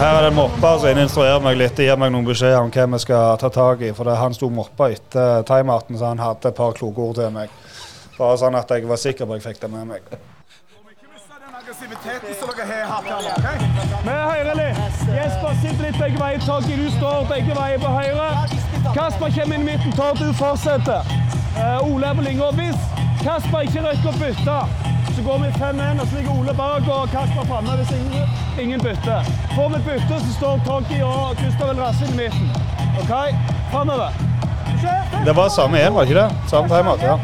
Her 0.00 0.16
er 0.16 0.22
det 0.22 0.28
en 0.30 0.34
mopper 0.34 0.78
som 0.80 0.98
instruerer 0.98 1.42
meg 1.44 1.58
litt. 1.60 1.76
Gir 1.76 1.98
meg 2.00 2.08
noen 2.14 2.24
beskjeder 2.24 2.62
om 2.64 2.70
hva 2.72 2.86
vi 2.94 2.98
skal 3.02 3.36
ta 3.42 3.50
tak 3.52 3.82
i. 3.84 3.90
For 3.92 4.08
det, 4.08 4.14
han 4.16 4.32
sto 4.32 4.48
og 4.48 4.54
moppa 4.56 4.86
etter 4.94 5.42
timeouten, 5.44 5.98
så 6.00 6.14
han 6.14 6.22
hadde 6.24 6.48
et 6.48 6.56
par 6.56 6.72
kloke 6.78 7.04
ord 7.04 7.18
til 7.18 7.28
meg. 7.34 7.52
Bare 8.16 8.38
sånn 8.40 8.56
at 8.56 8.72
jeg 8.72 8.88
var 8.88 9.00
sikker 9.02 9.28
på 9.28 9.36
at 9.36 9.44
jeg 9.44 9.50
fikk 9.50 9.60
det 9.66 9.70
med 9.74 9.90
meg. 9.90 10.08
Aggressiviteten 11.60 12.32
som 12.40 12.48
dere 12.56 12.64
har 12.70 12.88
hatt 12.94 13.10
her 13.12 13.28
ok? 13.34 13.48
Vi 14.06 14.16
hører 14.16 14.56
litt. 14.62 15.04
Jesper 15.18 15.60
sitter 15.60 15.84
litt 15.84 16.00
begge 16.00 16.24
veier. 16.24 16.40
Torgeir, 16.48 16.80
du 16.80 16.88
står 16.96 17.28
begge 17.34 17.60
veier 17.60 17.84
på 17.84 17.92
høyre. 17.92 18.30
Kasper 18.96 19.36
kommer 19.36 19.60
inn 19.60 19.68
i 19.68 19.68
midten. 19.68 19.92
Tor, 20.00 20.16
du 20.16 20.32
fortsetter. 20.40 21.12
Uh, 21.60 21.84
Ole 21.84 22.08
er 22.08 22.16
på 22.16 22.24
linja. 22.24 22.48
Hvis 22.56 22.80
Kasper 23.20 23.68
ikke 23.68 23.84
rekker 23.84 24.08
å 24.08 24.16
bytte, 24.16 24.56
så 25.20 25.26
går 25.26 25.38
vi 25.38 25.48
5-1, 25.48 26.00
og 26.00 26.06
så 26.08 26.16
ligger 26.16 26.30
Ole 26.40 26.54
bak 26.54 26.82
og 26.88 27.08
Kasper 27.08 27.44
framme 27.50 27.70
hvis 27.76 27.90
ingen, 27.90 28.26
ingen 28.62 28.80
bytter. 28.80 29.20
Får 29.56 29.68
vi 29.68 29.78
bytte, 29.88 30.14
så 30.26 30.32
står 30.38 30.60
Toggy 30.66 31.02
og 31.02 31.36
Gustav 31.40 31.68
El 31.70 31.80
Rasse 31.82 32.04
i 32.04 32.16
midten. 32.16 32.48
OK? 33.00 33.12
Framover. 33.72 34.10
Det 35.24 35.36
var 35.36 35.48
samme 35.48 35.86
én, 35.86 35.94
var 35.94 36.02
ikke 36.02 36.14
det? 36.20 36.30
Samme 36.48 36.68
timeout, 36.68 37.02
ja. 37.02 37.16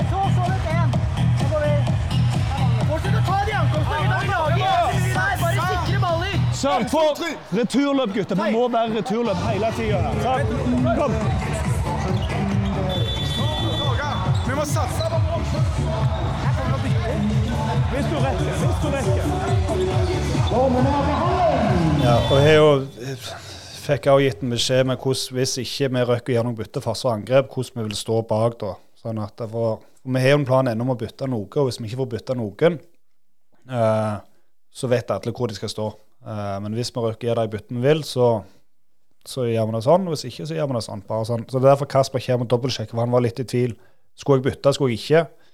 Sørg 6.52 6.90
for 6.90 7.08
returløp, 7.58 8.14
gutter. 8.14 8.36
Vi 8.44 8.52
må 8.52 8.68
være 8.68 8.98
returløp 8.98 9.36
hele 9.50 9.66
tida. 9.76 9.98
Kom. 10.98 11.12
Vi 14.48 14.54
må 14.54 14.64
satse 14.64 15.04
på. 15.10 15.15
Hvis 17.96 18.08
du 18.12 18.16
rekker. 18.20 18.56
Hvis 18.60 18.80
du 18.82 18.88
rekker. 18.92 19.20
Er 20.56 20.74
ja 22.04 22.16
og 22.28 22.42
jeg 22.44 22.56
jo 22.58 22.66
fikk 23.86 24.08
jeg 24.08 24.12
også 24.12 24.24
gitt 24.26 24.42
en 24.44 24.52
beskjed 24.52 24.82
med 24.90 24.98
hvordan, 25.00 25.36
hvis 25.38 25.54
ikke 25.62 25.88
vi 25.94 26.02
røkker 26.10 26.34
gjennom 26.34 26.56
bytte, 26.58 26.82
og 26.84 27.06
angrep, 27.14 27.48
hvordan 27.54 27.80
vi 27.80 27.86
vil 27.86 27.96
stå 27.96 28.18
bak 28.28 28.58
da. 28.60 28.74
Sånn 29.00 29.22
at 29.22 29.40
for 29.48 29.80
Vi 30.04 30.20
har 30.20 30.34
jo 30.34 30.40
en 30.42 30.44
plan 30.46 30.68
ennå 30.68 30.84
om 30.84 30.92
å 30.92 30.98
bytte 31.00 31.26
noe, 31.26 31.48
og 31.48 31.70
hvis 31.70 31.80
vi 31.80 31.88
ikke 31.88 32.02
får 32.02 32.10
bytte 32.12 32.36
noen, 32.36 32.76
eh, 33.70 34.16
så 34.70 34.92
vet 34.92 35.10
alle 35.10 35.32
hvor 35.32 35.48
de 35.48 35.56
skal 35.56 35.72
stå. 35.72 35.88
Eh, 36.26 36.58
men 36.62 36.76
hvis 36.76 36.92
vi 36.92 37.00
røkker 37.00 37.30
gjennom 37.30 37.50
byttene 37.50 37.80
vi 37.80 37.88
vil, 37.88 38.04
så, 38.04 38.28
så 39.24 39.48
gjør 39.48 39.70
vi 39.70 39.78
det 39.78 39.82
sånn. 39.88 40.06
Hvis 40.12 40.28
ikke, 40.28 40.46
så 40.46 40.60
gjør 40.60 40.68
vi 40.68 40.78
det 40.78 40.84
sånn. 40.84 41.06
bare 41.08 41.24
sånn. 41.32 41.48
Så 41.48 41.58
det 41.58 41.64
er 41.64 41.72
derfor 41.72 41.90
Kasper 41.96 42.26
kommer 42.28 42.44
og 42.44 42.52
dobbeltsjekker, 42.52 42.92
for 42.92 43.06
han 43.06 43.16
var 43.16 43.24
litt 43.24 43.40
i 43.40 43.48
tvil. 43.48 43.74
Skulle 44.14 44.44
jeg 44.44 44.50
bytte, 44.50 44.76
skulle 44.76 44.92
jeg 44.92 45.02
ikke? 45.02 45.45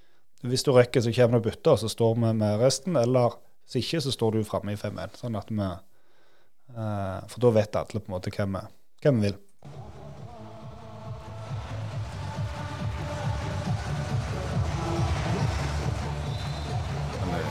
Hvis 0.43 0.65
du 0.67 0.73
rekker, 0.75 1.01
så 1.01 1.13
kommer 1.15 1.39
du 1.39 1.45
og 1.45 1.45
bytter, 1.53 1.77
og 1.77 1.79
så 1.79 1.89
står 1.89 2.15
vi 2.19 2.33
med 2.35 2.59
resten. 2.59 2.97
Eller 2.99 3.37
hvis 3.63 3.79
ikke, 3.85 4.01
så 4.03 4.11
står 4.11 4.31
du 4.35 4.45
framme 4.45 4.75
i 4.75 4.79
5-1. 4.79 5.15
Sånn 5.21 5.39
at 5.39 5.53
vi 5.55 5.63
eh, 5.63 7.19
For 7.31 7.39
da 7.45 7.53
vet 7.55 7.79
alle 7.79 8.03
på 8.03 8.11
en 8.11 8.17
måte 8.17 8.35
hvem 8.35 8.59
vi, 8.59 8.65
hvem 9.05 9.23
vi 9.23 9.31
vil. 9.31 9.39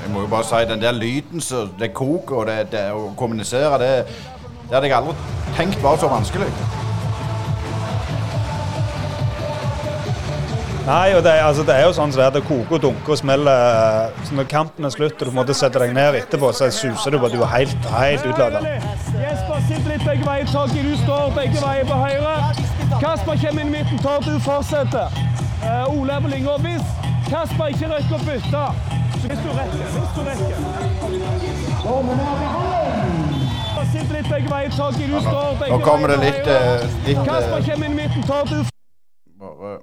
Jeg 0.01 0.11
må 0.11 0.25
jo 0.25 0.27
bare 0.27 0.43
si, 0.43 0.61
den 0.67 0.83
der 0.83 0.91
lyden 0.91 1.39
som 1.39 1.71
det 1.79 1.93
koker 1.95 2.43
og 2.43 2.51
det, 2.51 2.59
det 2.75 2.85
å 2.91 3.13
kommunisere, 3.15 3.79
det, 3.79 3.91
det 4.67 4.75
hadde 4.75 4.91
jeg 4.91 4.99
aldri 4.99 5.15
tenkt 5.55 5.79
var 5.79 5.95
så 6.01 6.11
vanskelig. 6.11 6.51
Nei, 10.85 11.13
og 11.15 11.21
det, 11.23 11.31
altså, 11.45 11.63
det 11.63 11.75
er 11.77 11.83
jo 11.85 11.91
sånn 11.93 12.11
som 12.11 12.19
det 12.19 12.25
er. 12.25 12.31
Det 12.39 12.41
koker 12.47 12.73
og 12.77 12.81
dunker 12.81 13.13
og 13.13 13.17
smeller. 13.19 13.57
eh, 14.09 14.23
Så 14.25 14.33
når 14.35 14.47
kampen 14.49 14.85
er 14.87 14.89
slutt 14.93 15.21
og 15.21 15.27
du 15.29 15.33
måtte 15.35 15.53
sette 15.53 15.79
deg 15.79 15.93
ned 15.93 16.15
etterpå, 16.21 16.49
så 16.57 16.71
suser 16.73 17.13
du 17.13 17.19
bare. 17.21 17.31
Du 17.35 17.41
er 17.45 17.51
helt, 17.53 17.85
helt 17.93 18.25
utlada. 18.31 18.61
Jesper 18.65 19.61
sitter 19.67 19.89
litt 19.93 20.05
begge 20.07 20.25
veier. 20.25 20.47
Torgeir, 20.51 20.83
du 20.89 20.95
står 21.03 21.29
begge 21.37 21.61
veier 21.61 21.85
på 21.91 21.99
høyre. 22.01 22.33
Kasper 23.03 23.37
kommer 23.43 23.61
inn 23.61 23.69
i 23.69 23.75
midten. 23.77 24.01
Tord, 24.03 24.25
du 24.25 24.39
fortsetter. 24.39 25.07
Uh, 25.61 25.93
Ole 25.93 26.13
er 26.17 26.21
på 26.25 26.31
linja. 26.33 26.57
Hvis 26.65 26.83
Kasper 27.29 27.65
ikke 27.75 27.87
rekker 27.93 28.17
å 28.17 28.21
bytte. 28.25 28.63
Så 29.21 29.25
hvis 29.29 29.41
du 29.45 29.49
rekker, 29.53 29.85
hvis 29.93 30.11
du 30.17 30.21
rekker. 30.25 30.55
Bare 33.75 33.87
Sitt 33.93 34.09
litt 34.17 34.27
begge 34.33 34.49
veier, 34.49 34.71
Toggy. 34.75 35.05
Du 35.13 35.19
står 35.21 35.55
begge 35.61 35.71
Nå 35.77 35.79
kommer 35.85 36.07
det 36.15 36.19
veier 36.19 36.33
litt, 36.33 36.43
på 36.43 36.51
høyre. 36.51 36.73
eh, 36.73 37.07
litt 37.07 37.23
Kasper 37.29 37.59
kommer 37.69 37.85
inn 37.85 37.91
i 37.91 38.01
midten. 38.01 38.23
Tar 38.27 38.43
du 38.49 38.57
bare 39.41 39.77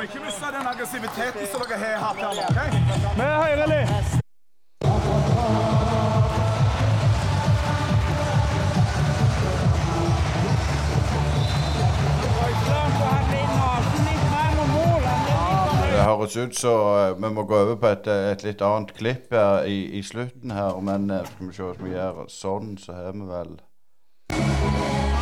Må 0.00 0.04
ikke 0.04 0.20
miste 0.24 0.46
den 0.58 0.66
aggressiviteten 0.66 1.46
som 1.52 1.60
dere 1.68 1.78
har 1.78 1.98
hatt 2.00 2.16
her 2.16 2.30
Okay? 2.50 2.68
OK? 3.08 3.18
hører 3.20 3.66
litt. 3.68 3.88
Det 15.90 16.04
høres 16.06 16.36
ut 16.36 16.56
så 16.56 16.72
eh, 16.96 17.22
vi 17.22 17.34
må 17.34 17.44
gå 17.44 17.58
over 17.58 17.74
på 17.74 17.86
et, 17.86 18.06
eh, 18.06 18.30
et 18.32 18.42
litt 18.48 18.62
annet 18.64 18.94
klipp 18.96 19.36
her 19.36 19.68
i, 19.68 19.84
i 19.98 20.02
slutten 20.02 20.50
her. 20.50 20.80
Men 20.80 21.10
eh, 21.10 21.28
skal 21.28 21.46
vi 21.46 21.52
se 21.58 21.62
hvis 21.68 21.84
vi 21.84 21.92
gjør 21.92 22.24
sånn, 22.38 22.72
så 22.80 22.96
har 23.02 23.12
vi 23.12 23.28
vel 23.34 23.52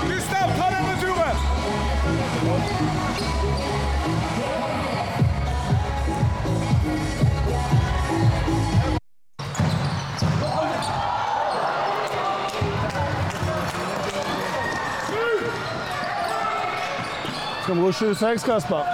Gustav, 0.06 0.54
ta 0.54 0.70
den 0.70 0.88
returen! 0.92 1.36
Skal 2.38 2.97
vi 17.74 17.80
gå 17.80 17.92
26, 17.92 18.42
Kasper? 18.44 18.84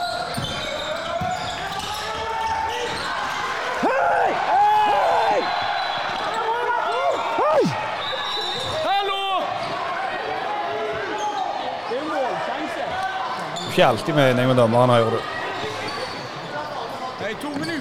Hei! 3.83 4.31
Hei! 4.51 5.43
Hei! 7.39 7.63
Hallo! 8.85 9.23
Det 11.91 11.99
er 11.99 12.05
målsjanse. 12.09 12.89
Ikke 13.69 13.87
alltid 13.87 14.15
mening 14.15 14.47
med 14.49 14.57
dommeren, 14.57 14.91
hører 14.91 15.11
du. 15.11 15.17
Det. 17.19 17.75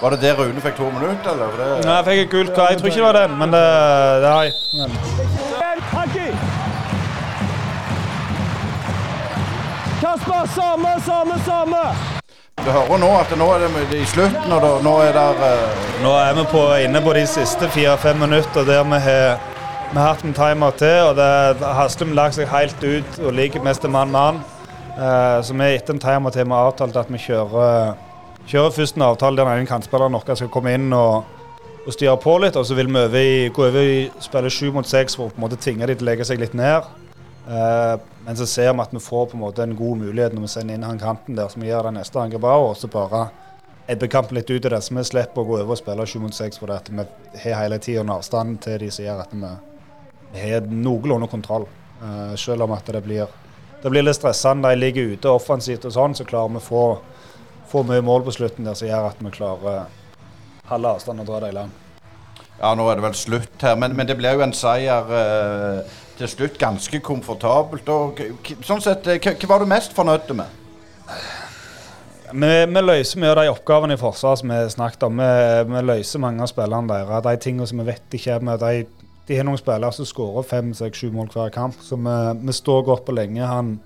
Var 0.00 0.10
det 0.10 0.20
der 0.20 0.34
Rune 0.34 0.60
fikk 0.60 0.76
to 0.76 0.90
minutter, 0.90 1.30
eller? 1.32 1.46
Det, 1.46 1.84
Nei, 1.86 1.94
jeg 1.94 2.04
fikk 2.04 2.20
et 2.24 2.30
gult 2.30 2.54
kort. 2.54 2.70
Jeg 2.70 2.78
tror 2.78 2.86
ikke 2.86 3.00
det 3.00 3.06
var 3.06 3.18
den, 3.22 3.38
men 3.38 3.52
det, 3.52 3.64
det 4.22 4.28
har 4.28 4.42
jeg. 4.42 5.25
Samme, 10.54 11.00
samme, 11.06 11.40
samme! 11.46 11.82
du 12.66 12.72
hører 12.72 12.98
nå 12.98 13.08
at 13.14 13.32
nå 13.38 13.46
er 13.54 13.62
det 13.90 13.98
i 14.00 14.06
slutten, 14.10 14.50
og 14.50 14.62
da, 14.64 14.70
nå 14.82 14.94
er 15.04 15.12
det 15.14 15.26
uh... 15.38 15.84
Nå 16.02 16.14
er 16.18 16.32
vi 16.34 16.44
på, 16.50 16.62
inne 16.82 17.02
på 17.04 17.12
de 17.14 17.22
siste 17.30 17.68
fire-fem 17.70 18.18
minutter 18.18 18.66
der 18.66 18.82
vi 18.90 18.98
har, 19.04 19.36
vi 19.92 20.00
har 20.00 20.08
hatt 20.08 20.24
en 20.26 20.34
timer 20.34 20.74
til. 20.80 20.96
og 21.10 21.14
det 21.20 21.70
Haslum 21.78 22.16
lagt 22.18 22.34
seg 22.34 22.50
helt 22.50 22.82
ut 22.82 23.20
og 23.22 23.36
ligger 23.38 23.62
mest 23.62 23.84
til 23.84 23.94
mann-mann. 23.94 24.42
Eh, 24.96 25.38
så 25.46 25.54
vi 25.54 25.68
etter 25.76 25.94
en 25.94 26.02
timer 26.02 26.34
til 26.34 26.48
vi 26.48 26.56
har 26.56 26.72
avtalt 26.72 26.98
at 26.98 27.12
vi 27.12 27.22
kjører, 27.22 27.94
kjører 28.50 28.74
først 28.80 28.98
en 28.98 29.06
avtale 29.12 29.38
der 29.38 29.46
den 29.46 29.62
ene 29.62 29.70
kantspilleren 29.70 30.18
vår 30.18 30.40
skal 30.42 30.50
komme 30.50 30.74
inn 30.74 30.90
og, 30.96 31.22
og 31.86 31.94
styre 31.94 32.18
på 32.18 32.34
litt. 32.42 32.58
Og 32.58 32.66
så 32.66 32.74
vil 32.74 32.90
vi 32.90 33.26
gå 33.54 33.68
over 33.68 33.94
i 33.94 34.04
spille 34.26 34.50
sju 34.50 34.72
mot 34.74 34.90
seks 34.90 35.14
for 35.14 35.28
å 35.28 35.36
på 35.36 35.38
en 35.38 35.46
måte 35.46 35.62
tvinge 35.62 35.86
de 35.86 35.94
til 35.94 36.08
å 36.08 36.10
legge 36.10 36.26
seg 36.26 36.42
litt 36.42 36.58
ned. 36.58 36.90
Eh, 37.46 37.94
men 38.26 38.36
så 38.36 38.46
ser 38.46 38.72
vi 38.72 38.82
at 38.82 38.94
vi 38.94 39.00
får 39.00 39.26
på 39.30 39.36
en 39.36 39.40
måte 39.44 39.62
en 39.62 39.76
god 39.78 39.98
mulighet 40.00 40.32
når 40.34 40.42
vi 40.42 40.48
sender 40.50 40.74
inn 40.74 40.82
han 40.82 40.98
kanten 40.98 41.36
der, 41.38 41.52
vi 41.54 41.68
gjør 41.68 41.86
det 41.86 41.92
neste 42.00 42.18
angrepet 42.18 42.50
òg. 42.50 42.64
Og 42.72 42.76
så 42.80 42.88
bare 42.90 43.20
ebber 43.86 44.10
kampen 44.10 44.34
litt 44.34 44.50
ut 44.50 44.64
i 44.66 44.72
det, 44.72 44.80
så 44.82 44.96
vi 44.96 45.04
slipper 45.06 45.44
å 45.44 45.46
gå 45.46 45.60
over 45.60 45.76
og 45.76 45.78
spille 45.78 46.06
7 46.10 46.16
mot 46.24 46.34
6 46.34 46.58
fordi 46.58 46.74
at 46.74 46.90
vi 46.90 47.04
har 47.44 47.60
hele 47.62 47.78
tida 47.78 48.02
en 48.02 48.10
avstand 48.16 48.58
til 48.64 48.80
de 48.82 48.88
som 48.90 49.06
gjør 49.06 49.20
at 49.22 49.36
vi, 49.36 49.50
vi 50.32 50.42
har 50.42 50.66
noenlunde 50.66 51.28
kontroll. 51.30 51.68
Uh, 52.00 52.34
selv 52.36 52.66
om 52.66 52.74
at 52.74 52.90
det 52.92 53.04
blir, 53.04 53.30
det 53.84 53.92
blir 53.94 54.02
litt 54.02 54.18
stressende. 54.18 54.72
De 54.74 54.80
ligger 54.80 55.14
ute 55.14 55.30
offensivt 55.30 55.86
og 55.86 55.94
sånn, 55.94 56.18
så 56.18 56.26
klarer 56.26 56.56
vi 56.56 56.58
å 56.58 56.66
få, 56.66 56.82
få 57.70 57.84
mye 57.86 58.02
mål 58.04 58.26
på 58.26 58.34
slutten 58.40 58.66
der 58.66 58.74
som 58.74 58.90
gjør 58.90 59.06
at 59.12 59.22
vi 59.22 59.32
klarer 59.38 59.86
halve 60.66 60.96
avstanden 60.98 61.22
og 61.22 61.30
dra 61.30 61.44
det 61.44 61.52
i 61.54 61.56
land. 61.60 61.78
Ja, 62.56 62.74
nå 62.74 62.88
er 62.90 62.98
det 62.98 63.06
vel 63.06 63.16
slutt 63.22 63.62
her, 63.62 63.78
men, 63.78 63.94
men 63.94 64.10
det 64.10 64.18
blir 64.18 64.34
jo 64.34 64.42
en 64.42 64.56
seier 64.56 65.14
eh, 65.14 65.96
til 66.18 66.30
slutt 66.30 66.58
ganske 66.60 67.00
komfortabelt. 67.04 67.88
Og, 67.92 68.22
sånn 68.66 68.84
sett, 68.84 69.06
eh, 69.06 69.20
hva 69.20 69.50
var 69.52 69.64
du 69.64 69.70
mest 69.70 69.96
fornøyd 69.96 70.32
med? 70.36 70.62
Vi, 72.26 72.52
vi 72.66 72.82
løser 72.82 73.20
mye 73.22 73.32
av 73.32 73.40
de 73.40 73.50
oppgavene 73.52 73.94
i 73.94 74.00
forsvaret 74.00 74.42
som 74.42 74.52
vi 74.52 74.60
snakket 74.74 75.06
om. 75.06 75.20
Vi, 75.22 75.66
vi 75.72 75.82
løser 75.86 76.22
mange 76.22 76.42
av 76.42 76.50
spillerne 76.50 76.90
deres. 76.90 77.26
De 77.26 77.34
tingene 77.42 77.68
som 77.70 77.82
vi 77.82 77.90
vet 77.90 78.08
de 78.12 78.22
kommer 78.24 78.62
de, 78.62 78.86
de 79.26 79.38
har 79.38 79.46
noen 79.46 79.60
spillere 79.60 79.94
som 79.94 80.08
skårer 80.08 80.46
fem, 80.46 80.72
seks, 80.74 81.02
sju 81.02 81.12
mål 81.14 81.30
hver 81.34 81.52
kamp. 81.54 81.78
Så 81.82 81.98
vi, 82.00 82.16
vi 82.42 82.56
står 82.56 82.88
godt 82.88 83.06
på 83.06 83.14
lenge. 83.16 83.46
Han 83.46 83.76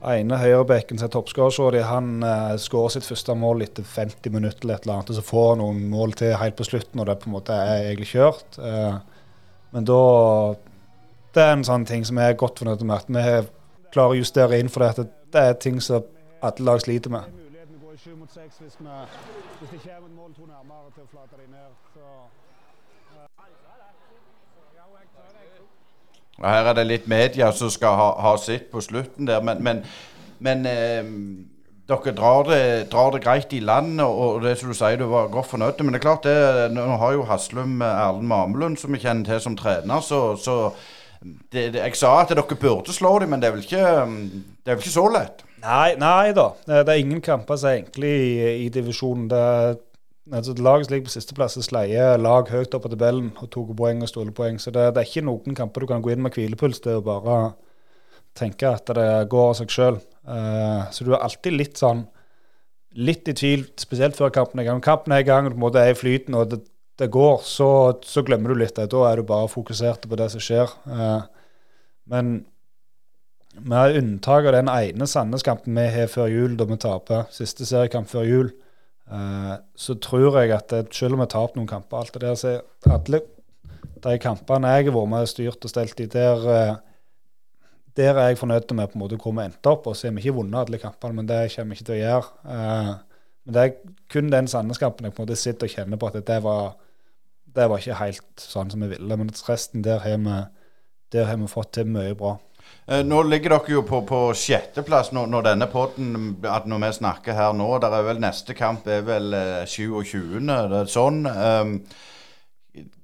ene 0.00 0.38
høyrebekken 0.40 0.96
som 0.96 1.10
er 1.10 1.12
toppskårer, 1.12 1.82
han 1.84 2.22
uh, 2.24 2.54
skårer 2.60 2.94
sitt 2.94 3.04
første 3.04 3.34
mål 3.36 3.66
etter 3.66 3.84
50 3.84 4.32
minutter 4.32 4.64
eller 4.64 4.78
et 4.78 4.86
eller 4.86 4.96
annet. 4.96 5.12
Og 5.12 5.18
så 5.18 5.26
får 5.26 5.48
han 5.50 5.62
noen 5.64 5.82
mål 5.92 6.14
til 6.16 6.36
helt 6.40 6.56
på 6.56 6.66
slutten, 6.68 7.02
og 7.02 7.08
det 7.08 7.18
på 7.20 7.28
en 7.28 7.36
måte 7.36 7.56
er 7.56 7.90
egentlig 7.90 8.12
kjørt. 8.14 8.56
Uh, 8.56 8.96
men 9.74 9.86
da 9.86 10.00
Det 11.34 11.42
er 11.42 11.52
en 11.54 11.64
sånn 11.66 11.84
ting 11.86 12.02
som 12.06 12.18
jeg 12.18 12.32
er 12.32 12.38
godt 12.38 12.58
fornøyd 12.58 12.80
med. 12.82 12.96
At 12.96 13.10
vi 13.14 13.90
klarer 13.94 14.16
å 14.16 14.18
justere 14.18 14.58
inn 14.58 14.70
for 14.72 14.82
det. 14.82 15.04
At 15.04 15.12
det 15.32 15.44
er 15.46 15.60
ting 15.62 15.78
som 15.84 16.02
alle 16.42 16.66
lag 16.66 16.82
sliter 16.82 17.12
med. 17.14 17.38
Her 26.40 26.70
er 26.70 26.74
det 26.74 26.86
litt 26.88 27.06
media 27.06 27.50
som 27.52 27.70
skal 27.70 27.96
ha, 27.98 28.10
ha 28.24 28.36
sitt 28.40 28.70
på 28.72 28.80
slutten 28.80 29.28
der, 29.28 29.42
men, 29.44 29.58
men, 29.62 29.82
men 30.40 30.62
eh, 30.66 31.10
dere 31.90 32.14
drar 32.16 32.46
det, 32.48 32.62
drar 32.92 33.10
det 33.12 33.20
greit 33.26 33.52
i 33.52 33.60
land, 33.60 34.00
og 34.00 34.40
det 34.42 34.54
som 34.58 34.70
du 34.72 34.76
sier, 34.78 34.96
du 34.96 35.10
var 35.10 35.28
godt 35.28 35.50
fornøyd. 35.50 35.82
Men 35.84 35.92
det 35.92 36.00
er 36.00 36.06
klart, 36.06 36.24
det, 36.24 36.70
nå 36.72 36.86
har 37.02 37.12
jo 37.18 37.26
Haslum 37.28 37.82
eh, 37.82 38.00
Erlend 38.06 38.30
Mamelund, 38.30 38.80
som 38.80 38.96
vi 38.96 39.02
kjenner 39.02 39.28
til 39.28 39.44
som 39.44 39.58
trener, 39.58 40.00
så, 40.00 40.22
så 40.40 40.56
det, 41.20 41.72
det, 41.74 41.82
Jeg 41.82 41.96
sa 42.00 42.14
at 42.22 42.32
dere 42.32 42.56
burde 42.56 42.94
slå 42.96 43.18
dem, 43.20 43.32
men 43.32 43.42
det 43.42 43.50
er 43.50 43.54
vel 43.56 43.64
ikke, 43.64 43.86
det 44.64 44.72
er 44.72 44.78
vel 44.78 44.84
ikke 44.84 44.96
så 44.96 45.06
lett? 45.12 45.44
Nei, 45.60 45.94
nei 46.00 46.32
da. 46.36 46.50
Det, 46.64 46.82
er 46.88 47.00
ingen 47.02 47.20
kamper 47.24 47.60
som 47.60 47.70
er 47.70 47.82
enkle 47.82 48.08
i, 48.08 48.28
i 48.64 48.68
divisjonen. 48.72 49.26
Altså, 50.30 50.54
laget 50.56 50.86
som 50.86 50.94
ligger 50.94 51.08
på 51.08 51.12
sisteplass, 51.12 51.58
sleier 51.66 52.20
lag 52.20 52.48
høyt 52.48 52.76
opp 52.76 52.86
på 52.86 52.92
tabellen 52.92 53.32
og 53.36 53.50
tok 53.52 53.74
poeng 53.76 54.00
og 54.04 54.08
stolepoeng. 54.08 54.60
Så 54.62 54.72
det, 54.72 54.86
det 54.94 55.02
er 55.02 55.10
ikke 55.10 55.26
noen 55.28 55.58
kamper 55.58 55.84
du 55.84 55.90
kan 55.90 56.04
gå 56.04 56.14
inn 56.14 56.24
med 56.24 56.36
hvilepuls. 56.36 56.80
Det 56.84 56.94
er 56.94 57.02
å 57.02 57.04
bare 57.04 57.40
tenke 58.38 58.70
at 58.70 58.88
det 58.96 59.10
går 59.32 59.50
av 59.50 59.58
seg 59.58 59.74
sjøl. 59.74 60.00
så 60.94 61.04
du 61.04 61.12
er 61.12 61.20
alltid 61.20 61.56
litt 61.56 61.80
sånn 61.80 62.06
litt 62.98 63.28
i 63.30 63.34
tvil, 63.36 63.68
spesielt 63.78 64.16
før 64.18 64.32
kampen 64.34 64.60
er 64.60 64.66
i 64.66 64.70
gang. 64.70 64.80
Kampen 64.82 65.14
er 65.14 65.22
i 65.22 65.26
gang 65.26 65.46
og 65.46 65.52
du 65.52 65.56
på 65.56 65.60
en 65.60 65.66
måte 65.68 65.82
er 65.82 65.92
i 65.92 65.98
flyten 65.98 66.34
og 66.38 66.48
det, 66.50 66.60
det 67.00 67.08
går, 67.12 67.40
så, 67.48 67.68
så 68.04 68.22
glemmer 68.26 68.52
du 68.52 68.60
litt 68.60 68.76
det. 68.76 68.90
Da 68.92 69.04
er 69.08 69.20
du 69.20 69.28
bare 69.28 69.48
fokusert 69.48 70.04
på 70.08 70.18
det 70.20 70.28
som 70.34 70.42
skjer. 70.44 70.72
Eh, 70.92 71.22
men 72.12 72.32
med 73.56 73.96
unntak 73.98 74.46
av 74.46 74.54
den 74.54 74.70
ene 74.70 75.08
Sandnes-kampen 75.08 75.76
vi 75.76 75.86
har 75.94 76.10
før 76.12 76.28
jul, 76.30 76.58
da 76.60 76.66
vi 76.68 76.78
taper 76.80 77.30
siste 77.34 77.66
seriekamp 77.68 78.10
før 78.10 78.28
jul, 78.28 78.52
eh, 79.10 79.54
så 79.74 79.96
tror 80.02 80.40
jeg 80.42 80.52
at 80.56 80.76
selv 80.94 81.16
om 81.16 81.24
vi 81.24 81.30
taper 81.32 81.58
noen 81.58 81.70
kamper 81.70 82.02
alt 82.02 82.14
det 82.16 82.24
der, 82.26 82.36
så 82.38 82.58
alle 82.92 83.22
de 84.00 84.14
kampene 84.20 84.70
jeg 84.76 84.88
har 84.88 84.96
vært 84.96 85.12
med 85.12 85.26
og 85.26 85.32
styrt 85.32 85.66
og 85.66 85.72
stelt 85.72 86.04
i, 86.04 86.08
der, 86.12 86.44
eh, 86.52 86.74
der 87.96 88.12
er 88.12 88.30
jeg 88.30 88.40
fornøyd 88.42 88.76
med 88.76 88.92
på 88.92 89.00
en 89.00 89.04
måte 89.06 89.20
hvor 89.20 89.34
vi 89.36 89.46
endte 89.48 89.72
opp. 89.72 89.88
Og 89.88 89.96
så 89.96 90.08
har 90.08 90.14
vi 90.18 90.26
ikke 90.26 90.36
vunnet 90.36 90.60
alle 90.60 90.82
kampene, 90.82 91.16
men 91.16 91.32
det 91.32 91.46
kommer 91.54 91.72
vi 91.72 91.80
ikke 91.80 91.88
til 91.88 91.96
å 91.96 92.04
gjøre. 92.04 93.00
Men 93.44 93.56
det 93.56 93.64
er 93.64 93.96
kun 94.12 94.30
den 94.30 94.48
Sandnes-kampen 94.48 95.08
jeg 95.08 95.16
på 95.16 95.22
en 95.22 95.26
måte 95.26 95.40
sitter 95.40 95.66
og 95.66 95.74
kjenner 95.74 96.00
på 96.00 96.08
at 96.12 96.20
det 96.28 96.38
var, 96.44 96.76
det 97.54 97.66
var 97.70 97.82
ikke 97.82 97.98
helt 98.00 98.42
sånn 98.42 98.70
som 98.72 98.84
vi 98.84 98.92
ville. 98.92 99.18
Men 99.18 99.32
resten 99.48 99.84
der 99.86 100.02
har 100.04 100.20
vi, 100.22 100.38
der 101.14 101.28
har 101.30 101.40
vi 101.40 101.50
fått 101.50 101.74
til 101.78 101.90
mye 101.90 102.14
bra. 102.18 102.36
Eh, 102.86 103.02
Nå 103.06 103.22
ligger 103.26 103.56
dere 103.56 103.74
jo 103.74 103.82
på, 103.86 104.02
på 104.06 104.20
sjetteplass 104.36 105.12
når, 105.16 105.30
når 105.30 105.48
denne 105.50 105.66
podden 105.70 106.14
at 106.46 106.68
Når 106.70 106.84
vi 106.84 106.92
snakker 107.00 107.36
her 107.36 107.56
nå. 107.56 107.72
Der 107.82 107.96
er 107.98 108.06
vel 108.06 108.22
Neste 108.22 108.56
kamp 108.58 108.86
er 108.88 109.04
vel 109.06 109.34
eh, 109.34 109.66
27. 109.66 110.40
Det 110.46 110.80
er 110.82 110.90
sånn. 110.90 111.24
Um, 111.26 111.76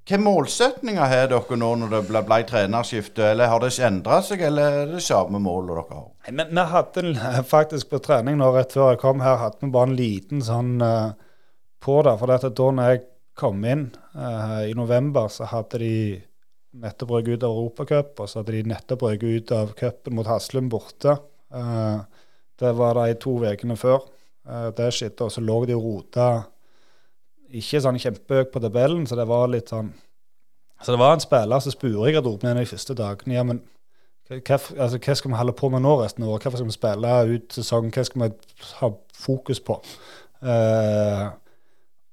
hvilke 0.07 0.23
målsetninger 0.23 1.11
har 1.11 1.31
dere 1.33 1.57
nå 1.59 1.73
når 1.81 1.95
det 1.97 2.01
ble, 2.07 2.23
ble 2.29 2.41
trenerskifte? 2.47 3.33
Eller 3.33 3.51
har 3.51 3.63
det 3.63 3.73
endra 3.83 4.21
seg, 4.23 4.45
eller 4.47 4.83
er 4.83 4.93
det 4.95 5.03
samme 5.03 5.41
målet 5.43 5.73
dere 5.75 5.87
har? 5.91 6.09
Men 6.31 6.53
vi 6.55 6.67
hadde 6.71 7.43
faktisk 7.51 7.91
på 7.91 7.99
trening 8.05 8.39
nå 8.39 8.53
rett 8.55 8.75
før 8.77 8.93
jeg 8.93 9.03
kom 9.03 9.25
her, 9.25 9.41
hadde 9.43 9.67
vi 9.67 9.73
bare 9.75 9.91
en 9.91 9.99
liten 9.99 10.45
sånn 10.47 10.77
uh, 10.79 11.11
på 11.83 11.99
det. 12.07 12.15
For 12.21 12.31
da 12.31 12.71
når 12.71 12.93
jeg 12.93 13.03
kom 13.37 13.64
inn 13.68 13.91
eh, 14.14 14.70
i 14.70 14.74
november, 14.76 15.28
så 15.32 15.49
hadde 15.51 15.80
de 15.82 15.95
nettopp 16.76 17.14
røket 17.16 17.39
ut 17.39 17.47
av 17.47 17.55
Europacup, 17.55 18.20
og 18.20 18.28
så 18.28 18.41
hadde 18.41 18.57
de 18.57 18.70
nettopp 18.72 19.05
røket 19.07 19.41
ut 19.41 19.55
av 19.57 19.72
cupen 19.78 20.16
mot 20.16 20.28
Haslum 20.28 20.70
borte. 20.72 21.18
Eh, 21.55 22.26
det 22.61 22.72
var 22.78 22.97
de 22.99 23.16
to 23.20 23.37
ukene 23.45 23.76
før. 23.78 24.09
Eh, 24.49 24.68
det 24.76 24.91
skjedde, 24.97 25.28
og 25.28 25.32
så 25.32 25.45
lå 25.45 25.62
de 25.68 25.76
og 25.76 25.84
rota 25.84 26.28
ikke 27.57 27.80
sånn 27.82 28.01
kjempehøyt 28.03 28.51
på 28.53 28.61
tabellen, 28.62 29.07
så 29.07 29.18
det 29.18 29.28
var 29.30 29.49
litt 29.53 29.70
sånn 29.70 29.93
Så 30.82 30.93
det 30.93 31.01
var 31.01 31.14
en 31.14 31.22
spiller 31.22 31.61
som 31.62 31.72
spurte 31.72 32.11
i 32.11 32.12
garderoben 32.12 32.51
en 32.51 32.59
av 32.59 32.64
de 32.64 32.68
første 32.68 32.95
dagene. 32.95 33.34
ja, 33.34 33.43
men 33.47 33.62
hva, 34.28 34.59
altså, 34.59 34.99
hva 34.99 35.14
skal 35.14 35.30
vi 35.30 35.39
holde 35.39 35.55
på 35.57 35.68
med 35.70 35.84
nå 35.84 35.95
resten 36.03 36.24
av 36.24 36.34
året? 36.34 36.43
Hvorfor 36.45 36.59
skal 36.59 36.68
vi 36.68 36.74
spille 36.74 37.12
ut 37.30 37.55
sesongen? 37.55 37.93
Hva 37.95 38.05
skal 38.05 38.22
vi 38.22 38.30
ha 38.80 38.91
fokus 39.14 39.61
på? 39.62 39.78
Eh, 40.43 41.28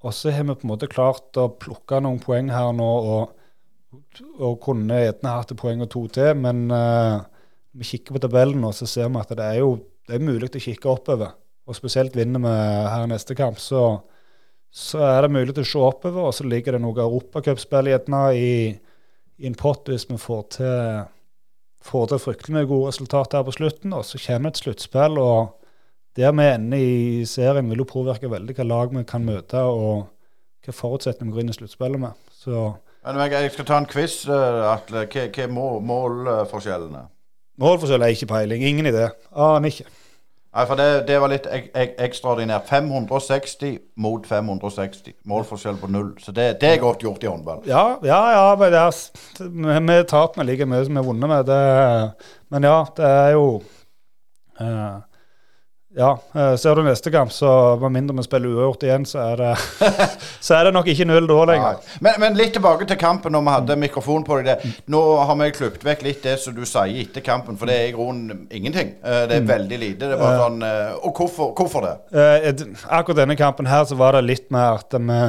og 0.04 0.14
så 0.16 0.34
har 0.36 0.46
vi 0.46 0.56
på 0.56 0.68
en 0.68 0.74
måte 0.74 0.92
klart 0.92 1.40
å 1.40 1.48
plukke 1.60 2.02
noen 2.04 2.20
poeng 2.24 2.52
her 2.52 2.74
nå, 2.76 2.90
og, 3.16 4.02
og 4.40 4.60
kunne 4.64 5.00
gjerne 5.00 5.36
hatt 5.38 5.54
et 5.54 5.60
poeng 5.60 5.84
og 5.86 5.90
to 5.94 6.04
til, 6.12 6.34
men 6.44 6.66
uh, 6.74 7.24
vi 7.74 7.88
kikker 7.88 8.18
på 8.18 8.24
tabellen 8.26 8.66
og 8.68 8.76
så 8.78 8.88
ser 8.90 9.10
vi 9.10 9.22
at 9.22 9.32
det 9.38 9.48
er 9.48 9.62
jo 9.62 9.78
det 10.04 10.18
er 10.18 10.26
mulig 10.26 10.50
å 10.52 10.62
kikke 10.62 10.90
oppover. 10.92 11.32
Og 11.64 11.78
spesielt 11.78 12.16
vinner 12.18 12.42
vi 12.44 12.54
her 12.92 13.06
neste 13.08 13.38
kamp, 13.40 13.60
så, 13.64 14.02
så 14.68 15.00
er 15.08 15.24
det 15.24 15.32
mulig 15.32 15.56
å 15.56 15.64
se 15.64 15.80
oppover. 15.80 16.28
Og 16.28 16.36
så 16.36 16.44
ligger 16.44 16.76
det 16.76 16.82
noe 16.84 17.06
europacupspill 17.06 17.88
gjerne 17.88 18.24
i, 18.36 18.54
i 19.40 19.48
en 19.48 19.56
pott 19.56 19.88
hvis 19.88 20.10
vi 20.10 20.20
får 20.20 20.42
til 20.58 20.82
får 21.84 22.06
til 22.10 22.22
fryktelig 22.24 22.56
mye 22.56 22.68
gode 22.68 22.92
resultater 22.94 23.40
her 23.40 23.48
på 23.48 23.56
slutten. 23.58 23.96
Og 23.96 24.06
så 24.08 24.20
kommer 24.26 24.52
et 24.52 24.60
sluttspill, 24.60 25.20
og 25.20 25.63
der 26.16 26.32
vi 26.32 26.46
ender 26.46 26.78
i 26.78 27.26
serien, 27.26 27.70
vil 27.70 27.82
jo 27.82 27.90
påvirke 27.90 28.30
veldig 28.32 28.56
hva 28.58 28.68
lag 28.70 28.94
vi 28.94 29.04
kan 29.10 29.26
møte, 29.26 29.64
og 29.64 30.06
hva 30.66 30.76
forutsetninger 30.76 31.32
vi 31.32 31.38
går 31.38 31.46
inn 31.46 31.54
i 31.54 31.58
sluttspillet 31.58 32.04
med. 32.04 32.20
Så 32.38 32.74
Men 33.06 33.20
jeg, 33.32 33.52
skal 33.52 33.66
ta 33.66 33.78
en 33.82 33.90
quiz, 33.90 34.24
eh, 34.28 34.62
Atle. 34.70 35.08
Hva 35.08 35.28
hva 35.28 35.44
er 35.44 35.52
mål, 35.52 35.82
målforskjellene? 35.90 37.08
målforskjell 37.60 38.02
er 38.02 38.14
ikke 38.16 38.32
peiling. 38.32 38.64
Ingen 38.64 38.90
idé. 38.90 39.10
Aner 39.36 39.70
ikke. 39.70 39.86
Nei, 40.54 40.64
for 40.70 40.78
det, 40.78 41.08
det 41.08 41.16
var 41.18 41.32
litt 41.32 41.48
ek, 41.50 41.72
ek, 41.74 41.94
ekstraordinært. 42.06 42.68
560 42.70 43.80
mot 43.98 44.26
560. 44.30 45.16
Målforskjell 45.30 45.80
på 45.82 45.90
null. 45.90 46.12
Så 46.22 46.32
det, 46.32 46.60
det 46.62 46.76
er 46.76 46.84
godt 46.84 47.02
gjort 47.02 47.26
i 47.26 47.30
håndball. 47.30 47.64
Ja, 47.66 47.96
ja, 48.06 48.20
ja 48.36 48.44
men 48.60 48.70
det 48.74 48.84
er, 48.84 49.00
vi, 49.42 49.80
vi 49.88 49.96
taper 50.10 50.46
like 50.46 50.68
mye 50.70 50.86
som 50.86 50.94
vi 50.94 51.02
har 51.02 51.08
vunnet 51.08 51.32
med. 51.32 51.50
Det, 51.50 52.28
men 52.54 52.70
ja, 52.70 52.76
det 53.00 53.10
er 53.10 53.32
jo 53.34 53.48
eh, 54.62 55.02
Ja, 55.96 56.18
eh, 56.34 56.56
ser 56.58 56.74
du 56.76 56.82
neste 56.88 57.12
kamp, 57.14 57.30
så 57.32 57.78
med 57.82 57.92
mindre 57.94 58.16
vi 58.18 58.24
spiller 58.26 58.50
uavgjort 58.50 58.84
igjen, 58.88 59.04
så 59.06 59.20
er 59.28 59.36
det, 59.44 59.50
så 60.48 60.56
er 60.58 60.64
det 60.66 60.72
nok 60.74 60.88
ikke 60.90 61.06
null 61.06 61.28
da 61.30 61.36
lenger. 61.52 61.84
Men, 62.02 62.18
men 62.24 62.38
litt 62.40 62.56
tilbake 62.58 62.88
til 62.90 62.98
kampen 62.98 63.36
når 63.36 63.44
vi 63.46 63.54
hadde 63.54 63.78
mikrofon 63.84 64.26
på 64.26 64.40
deg. 64.42 64.50
der. 64.64 64.80
Nå 64.90 65.02
har 65.22 65.38
vi 65.44 65.52
klippet 65.54 65.86
vekk 65.86 66.02
litt 66.08 66.24
det 66.26 66.40
som 66.42 66.56
du 66.58 66.64
sier 66.66 66.98
etter 67.04 67.22
kampen, 67.26 67.60
for 67.62 67.70
det 67.70 67.78
er 67.78 67.92
i 67.92 67.94
grunnen 67.94 68.48
ingenting. 68.50 68.96
Eh, 69.06 69.22
Det 69.30 69.38
er 69.38 69.48
veldig 69.54 69.80
lite. 69.84 70.08
Det 70.10 70.18
er 70.18 70.24
bare 70.24 70.42
sånn 70.42 70.66
eh, 70.66 70.96
Og 71.06 71.14
hvorfor, 71.22 71.54
hvorfor 71.58 71.86
det? 71.86 71.94
Eh, 72.18 72.66
akkurat 72.90 73.22
denne 73.24 73.38
kampen 73.38 73.70
her 73.70 73.86
så 73.86 73.98
var 74.00 74.18
det 74.18 74.26
litt 74.32 74.50
mer 74.54 74.80
at 74.82 74.98
vi, 74.98 75.22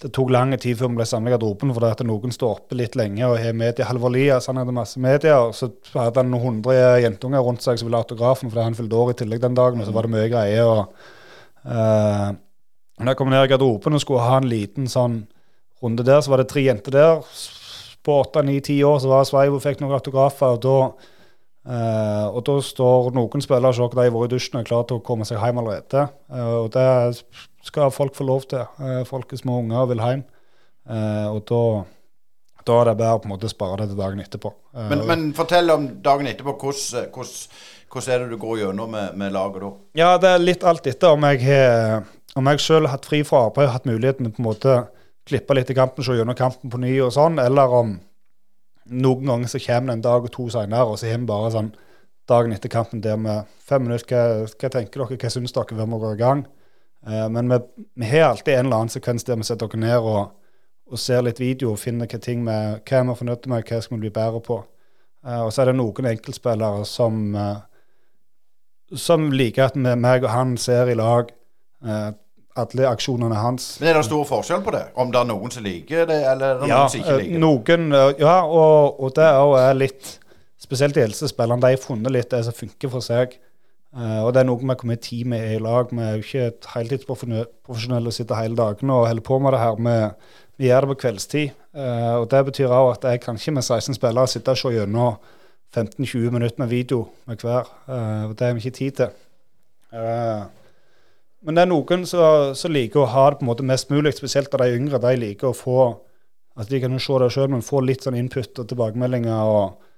det 0.00 0.08
tok 0.16 0.30
lang 0.32 0.54
tid 0.56 0.78
før 0.80 0.88
vi 0.88 0.96
ble 0.96 1.04
samlet 1.08 1.28
i 1.28 1.34
garderoben, 1.34 1.72
fordi 1.76 1.88
at 1.92 2.02
noen 2.08 2.32
står 2.32 2.54
oppe 2.54 2.76
litt 2.78 2.94
lenge 2.96 3.26
og 3.26 3.36
har 3.36 3.56
mediehalvorier. 3.56 4.40
Så 4.40 4.52
han 4.52 4.62
hadde 4.62 4.72
masse 4.72 5.00
media, 5.02 5.36
og 5.44 5.52
så 5.56 5.68
hadde 5.92 6.22
han 6.22 6.30
noen 6.32 6.46
hundre 6.46 6.76
jentunger 7.04 7.44
rundt 7.44 7.64
seg 7.64 7.76
som 7.76 7.88
ville 7.88 8.00
ha 8.00 8.06
autografen 8.06 8.48
fordi 8.48 8.64
han 8.64 8.78
fylte 8.78 8.96
år 8.96 9.12
i 9.12 9.18
tillegg 9.20 9.42
den 9.44 9.58
dagen, 9.58 9.82
og 9.82 9.88
så 9.88 9.96
var 9.96 10.08
det 10.08 10.14
mye 10.14 10.30
greier. 10.32 10.70
og 10.70 11.68
uh, 11.68 12.30
når 13.00 13.12
jeg 13.12 13.20
kom 13.20 13.32
ned 13.32 13.44
i 13.44 13.52
garderoben 13.52 13.96
og 13.96 14.04
skulle 14.04 14.24
ha 14.24 14.40
en 14.40 14.48
liten 14.48 14.88
sånn 14.88 15.20
runde 15.84 16.04
der, 16.08 16.24
så 16.24 16.32
var 16.32 16.42
det 16.42 16.50
tre 16.52 16.64
jenter 16.64 16.96
der. 16.96 17.22
På 18.04 18.22
åtte, 18.22 18.44
ni, 18.44 18.56
ti 18.64 18.78
år 18.84 19.00
så 19.04 19.12
var 19.12 19.28
Sveivo 19.28 19.60
og 19.60 19.64
fikk 19.64 19.84
noen 19.84 19.98
autografer. 19.98 20.56
og 20.56 20.64
da 20.64 20.78
uh, 21.68 22.26
og 22.32 22.40
da 22.48 22.56
står 22.64 23.12
noen 23.16 23.44
spillere 23.44 23.68
og 23.68 23.76
ser 23.76 23.88
at 23.88 24.00
de 24.00 24.04
har 24.06 24.16
vært 24.16 24.32
i 24.32 24.34
dusjen 24.38 24.56
og 24.56 24.64
er 24.64 24.72
klare 24.72 24.88
til 24.88 25.00
å 25.00 25.04
komme 25.04 25.28
seg 25.28 25.44
hjem 25.44 25.60
allerede. 25.60 26.08
Uh, 26.32 26.56
og 26.64 26.72
det 26.72 26.88
skal 27.66 27.92
folk 27.94 28.14
få 28.16 28.26
lov 28.28 28.46
til. 28.50 28.66
Uh, 28.80 29.02
folk 29.08 29.32
er 29.32 29.42
små 29.42 29.60
unger 29.62 29.82
og 29.84 29.90
vil 29.94 30.04
hjem. 30.04 30.26
Eh, 30.90 31.26
og 31.30 31.42
da, 31.46 31.64
da 32.66 32.78
er 32.80 32.88
det 32.90 32.96
bare 32.98 33.18
på 33.20 33.28
en 33.28 33.34
måte 33.34 33.46
å 33.46 33.52
spare 33.52 33.82
det 33.82 33.90
til 33.92 34.00
dagen 34.00 34.22
etterpå. 34.22 34.52
Eh, 34.74 34.86
Men, 34.90 35.04
men 35.06 35.26
fortell 35.36 35.70
om 35.74 35.86
dagen 36.02 36.30
etterpå. 36.30 36.56
Hvordan, 36.58 37.10
hvordan, 37.14 37.58
hvordan 37.92 38.14
er 38.14 38.24
det 38.24 38.30
du 38.32 38.40
går 38.40 38.62
gjennom 38.64 38.96
med, 38.96 39.18
med 39.20 39.34
laget 39.36 39.66
da? 39.66 39.70
Ja, 40.00 40.14
det 40.22 40.32
er 40.32 40.42
litt 40.42 40.66
alt 40.66 40.88
etter 40.90 41.14
om 41.14 41.28
jeg 41.30 41.44
har 41.46 42.08
om 42.38 42.46
jeg 42.46 42.62
selv 42.62 42.86
har 42.86 42.94
hatt 42.94 43.08
fri 43.10 43.24
fra 43.26 43.48
arbeid 43.48 43.66
og 43.66 43.72
hatt 43.74 43.86
muligheten 43.90 44.28
til 44.28 44.34
på 44.36 44.42
en 44.42 44.46
måte 44.46 44.74
klippe 45.26 45.54
litt 45.56 45.70
i 45.72 45.74
kampen, 45.74 46.04
se 46.06 46.14
gjennom 46.14 46.36
kampen 46.38 46.70
på 46.70 46.78
ny 46.78 46.92
og 47.02 47.10
sånn, 47.14 47.40
eller 47.42 47.72
om 47.74 47.96
noen 48.90 49.26
ganger 49.26 49.50
så 49.50 49.58
kommer 49.62 49.90
det 49.90 49.96
en 49.98 50.04
dag 50.04 50.28
og 50.28 50.32
to 50.34 50.46
senere, 50.50 50.86
og 50.86 50.98
så 50.98 51.10
har 51.10 51.18
vi 51.18 51.26
bare 51.26 51.50
sånn 51.54 51.72
dagen 52.30 52.54
etter 52.54 52.70
kampen 52.70 53.02
der 53.02 53.18
med 53.18 53.50
fem 53.66 53.82
minutter 53.82 54.14
hva, 54.14 54.46
hva 54.46 54.70
tenker 54.70 55.02
dere, 55.02 55.18
hva 55.18 55.32
syns 55.34 55.54
dere, 55.54 55.74
hvem 55.74 55.90
må 55.90 55.98
gå 56.02 56.12
i 56.14 56.20
gang? 56.22 56.44
Eh, 57.06 57.28
men 57.32 57.48
vi, 57.48 57.58
vi 57.94 58.10
har 58.10 58.30
alltid 58.30 58.54
en 58.54 58.66
eller 58.66 58.76
annen 58.82 58.92
sekvens 58.92 59.24
der 59.24 59.36
vi 59.40 59.46
setter 59.48 59.70
dere 59.70 59.80
ned 59.80 59.98
og, 60.10 60.34
og 60.90 60.98
ser 61.00 61.22
litt 61.24 61.40
video 61.40 61.72
og 61.72 61.80
finner 61.80 62.10
hva 62.10 62.20
ting 62.20 62.42
vi, 62.44 62.58
hva 62.76 63.00
er 63.00 63.08
vi 63.08 63.16
fornøyd 63.22 63.48
med, 63.52 63.64
hva 63.70 63.80
skal 63.80 63.96
vi 63.96 64.02
bli 64.06 64.12
bedre 64.20 64.40
på. 64.44 64.58
Eh, 65.26 65.40
og 65.46 65.52
så 65.52 65.62
er 65.64 65.70
det 65.72 65.78
noen 65.80 66.10
enkeltspillere 66.12 66.84
som 66.88 67.34
eh, 67.36 67.58
som 68.90 69.28
liker 69.30 69.68
at 69.68 69.76
meg 69.78 70.24
og 70.26 70.32
han 70.34 70.56
ser 70.58 70.88
i 70.90 70.96
lag 70.98 71.28
alle 72.58 72.88
aksjonene 72.90 73.36
hans. 73.38 73.76
Men 73.78 73.92
Er 73.92 74.00
det 74.00 74.08
stor 74.08 74.24
forskjell 74.26 74.64
på 74.66 74.72
det? 74.74 74.80
Om 74.98 75.12
det 75.14 75.20
er 75.20 75.28
noen 75.28 75.52
som 75.54 75.62
liker 75.62 76.08
det, 76.10 76.16
eller 76.26 76.56
er 76.56 76.58
det 76.58 76.68
Ja, 76.72 76.80
noen 76.80 76.90
som 76.90 77.00
ikke 77.04 77.18
liker 77.20 77.36
det? 77.36 77.42
noen, 77.44 77.94
ja 78.18 78.34
og, 78.42 78.98
og 78.98 79.14
det 79.14 79.28
er 79.62 79.78
litt 79.78 80.10
Spesielt 80.60 80.94
de 80.94 81.00
eldste 81.06 81.30
spillerne. 81.30 81.62
De 81.62 81.70
har 81.72 81.80
funnet 81.80 82.12
litt 82.12 82.28
det 82.34 82.42
som 82.44 82.52
funker 82.54 82.90
for 82.92 83.00
seg. 83.00 83.32
Eh, 83.90 84.20
og 84.22 84.30
det 84.34 84.44
er 84.44 84.46
noe 84.46 84.62
vi 84.62 84.76
kommer 84.78 84.94
i 84.94 85.02
tid 85.02 85.26
med 85.30 85.56
i 85.56 85.62
lag. 85.62 85.90
Vi 85.90 86.04
er 86.04 86.14
jo 86.14 86.24
ikke 86.24 86.44
et 86.52 86.68
heltidsprofesjonelle 86.74 88.12
og 88.12 88.14
sitter 88.14 88.38
hele 88.38 88.58
dagen 88.58 88.92
og 88.94 89.08
holder 89.08 89.26
på 89.26 89.38
med 89.42 89.56
det 89.56 89.62
her. 89.62 89.80
Vi, 89.80 89.96
vi 90.60 90.70
gjør 90.70 90.86
det 90.86 90.92
på 90.92 91.00
kveldstid. 91.02 91.56
Uh, 91.74 92.20
og 92.20 92.30
det 92.30 92.44
betyr 92.48 92.72
også 92.74 92.94
at 92.98 93.10
jeg 93.12 93.20
kan 93.24 93.36
ikke 93.38 93.56
med 93.58 93.62
16 93.62 93.94
spillere 93.94 94.30
sitte 94.30 94.54
og 94.54 94.58
se 94.58 94.72
gjennom 94.74 95.18
15-20 95.70 96.30
minutter 96.34 96.58
med 96.58 96.70
video 96.70 97.04
med 97.26 97.42
hver. 97.42 97.68
Uh, 97.88 98.30
og 98.30 98.38
det 98.38 98.46
har 98.46 98.54
vi 98.54 98.64
ikke 98.64 98.78
tid 98.78 98.90
til. 99.02 99.12
Men 101.42 101.56
det 101.56 101.62
er 101.62 101.70
noen 101.70 102.04
som 102.06 102.70
liker 102.70 103.02
å 103.02 103.10
ha 103.10 103.30
det 103.30 103.40
på 103.40 103.46
en 103.46 103.50
måte 103.50 103.66
mest 103.66 103.90
mulig, 103.90 104.12
spesielt 104.14 104.52
av 104.54 104.62
de 104.62 104.76
yngre. 104.76 105.00
De 105.02 105.14
liker 105.18 105.50
å 105.50 105.56
få 105.56 105.78
at 106.60 106.70
de 106.70 106.78
kan 106.82 106.92
jo 106.92 107.00
se 107.02 107.18
det 107.22 107.30
sjøl, 107.34 107.48
men 107.50 107.64
få 107.64 107.80
litt 107.82 108.04
sånn 108.04 108.18
input 108.18 108.58
og 108.60 108.68
tilbakemeldinger. 108.70 109.50
og 109.50 109.89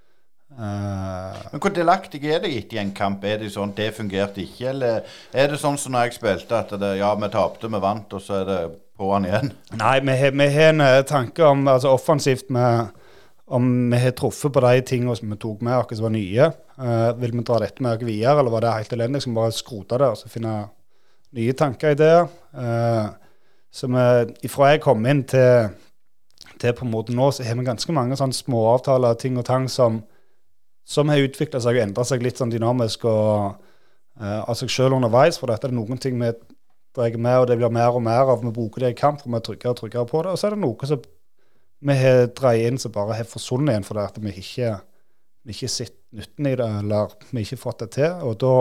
Men 0.57 1.61
hvor 1.63 1.73
delaktig 1.75 2.21
er 2.29 2.43
det 2.43 2.51
etter 2.59 2.83
en 2.83 2.93
kamp? 2.97 3.25
Er 3.25 3.39
det 3.41 3.53
sånn 3.55 3.73
det 3.77 3.93
fungerte 3.97 4.43
ikke, 4.45 4.69
eller 4.73 5.07
er 5.33 5.53
det 5.53 5.61
sånn 5.63 5.79
som 5.81 5.95
når 5.95 6.11
jeg 6.11 6.19
spilte, 6.19 6.59
at 6.59 6.75
det, 6.81 6.91
ja, 7.01 7.13
vi 7.17 7.31
tapte, 7.33 7.71
vi 7.73 7.81
vant, 7.83 8.13
og 8.13 8.23
så 8.23 8.43
er 8.43 8.49
det 8.51 8.59
på'n 8.99 9.29
igjen? 9.29 9.53
Nei, 9.83 9.95
vi 10.05 10.19
har, 10.19 10.69
en 10.69 10.85
eh, 10.85 10.99
tanke 11.09 11.47
om 11.47 11.65
altså 11.71 11.95
offensivt 11.97 12.53
med, 12.55 12.93
om 13.53 13.71
vi 13.93 14.03
har 14.05 14.15
truffet 14.19 14.55
på 14.55 14.65
de 14.65 14.85
tingene 14.89 15.17
som 15.19 15.33
vi 15.33 15.41
tok 15.41 15.65
med 15.65 15.79
oss 15.79 15.97
som 15.97 16.09
var 16.09 16.15
nye. 16.15 16.53
Uh, 16.83 17.11
vil 17.21 17.35
vi 17.37 17.45
dra 17.47 17.59
dette 17.63 17.85
med 17.85 17.99
oss 17.99 18.07
videre, 18.07 18.39
eller 18.41 18.55
var 18.55 18.65
det 18.65 18.77
helt 18.79 18.95
elendig? 18.97 19.23
Skal 19.23 19.35
vi 19.35 19.41
bare 19.41 19.57
skrote 19.57 19.99
det 20.01 20.13
og 20.13 20.21
så 20.21 20.31
finne 20.33 20.55
nye 21.37 21.57
tanker 21.59 21.95
i 21.95 22.01
det? 22.01 22.15
Uh, 22.57 23.13
så 23.73 23.89
vi, 23.89 24.07
ifra 24.49 24.73
jeg 24.73 24.85
kom 24.85 25.05
inn 25.09 25.25
til, 25.29 25.73
til 26.61 26.75
på 26.77 26.87
en 26.87 26.93
måte 26.93 27.15
nå, 27.17 27.31
så 27.33 27.45
har 27.47 27.59
vi 27.59 27.69
ganske 27.69 27.97
mange 27.97 28.19
sånne 28.21 28.37
småavtaler, 28.37 29.21
ting 29.21 29.39
og 29.41 29.47
tang 29.49 29.69
som, 29.73 30.03
som 30.85 31.11
har 31.13 31.23
utvikla 31.23 31.61
seg 31.63 31.79
og 31.79 31.85
endra 31.87 32.05
seg 32.07 32.25
litt 32.25 32.41
sånn 32.41 32.53
dynamisk 32.53 33.07
og 33.09 33.59
uh, 34.21 34.41
av 34.43 34.55
seg 34.59 34.73
sjøl 34.73 34.97
underveis. 34.99 35.39
For 35.41 35.51
dette 35.51 35.69
er 35.69 35.75
det 35.75 35.79
noen 35.79 36.01
ting 36.03 36.19
vi 36.21 36.33
drar 36.93 37.17
med, 37.17 37.39
og 37.41 37.49
det 37.49 37.59
blir 37.61 37.73
mer 37.73 37.97
og 37.97 38.05
mer 38.05 38.29
av. 38.35 38.43
Vi 38.45 38.55
bruker 38.55 38.87
det 38.87 38.95
i 38.95 38.99
kamp, 38.99 39.25
og 39.25 39.33
vi 39.33 39.39
er 39.39 39.45
tryggere 39.49 39.75
og 39.75 39.83
tryggere 39.83 40.09
på 40.11 40.23
det. 40.25 40.35
Og 40.35 40.41
så 40.41 40.49
er 40.49 40.57
det 40.57 40.65
noe 40.65 40.91
som 40.91 41.05
vi 41.83 41.99
har 41.99 42.29
dreid 42.31 42.69
inn 42.69 42.79
som 42.79 42.95
bare 42.95 43.19
har 43.19 43.27
forsvunnet 43.27 43.73
igjen 43.73 43.87
fordi 43.89 44.03
at 44.05 44.19
vi 44.23 44.35
ikke 44.39 44.75
vi 45.43 45.55
ikke 45.57 45.71
sett 45.73 45.97
nytten 46.15 46.47
i 46.47 46.55
det, 46.55 46.69
eller 46.85 47.15
vi 47.33 47.43
ikke 47.43 47.59
fått 47.59 47.83
det 47.83 47.89
til. 47.97 48.13
Og 48.29 48.37
da 48.39 48.55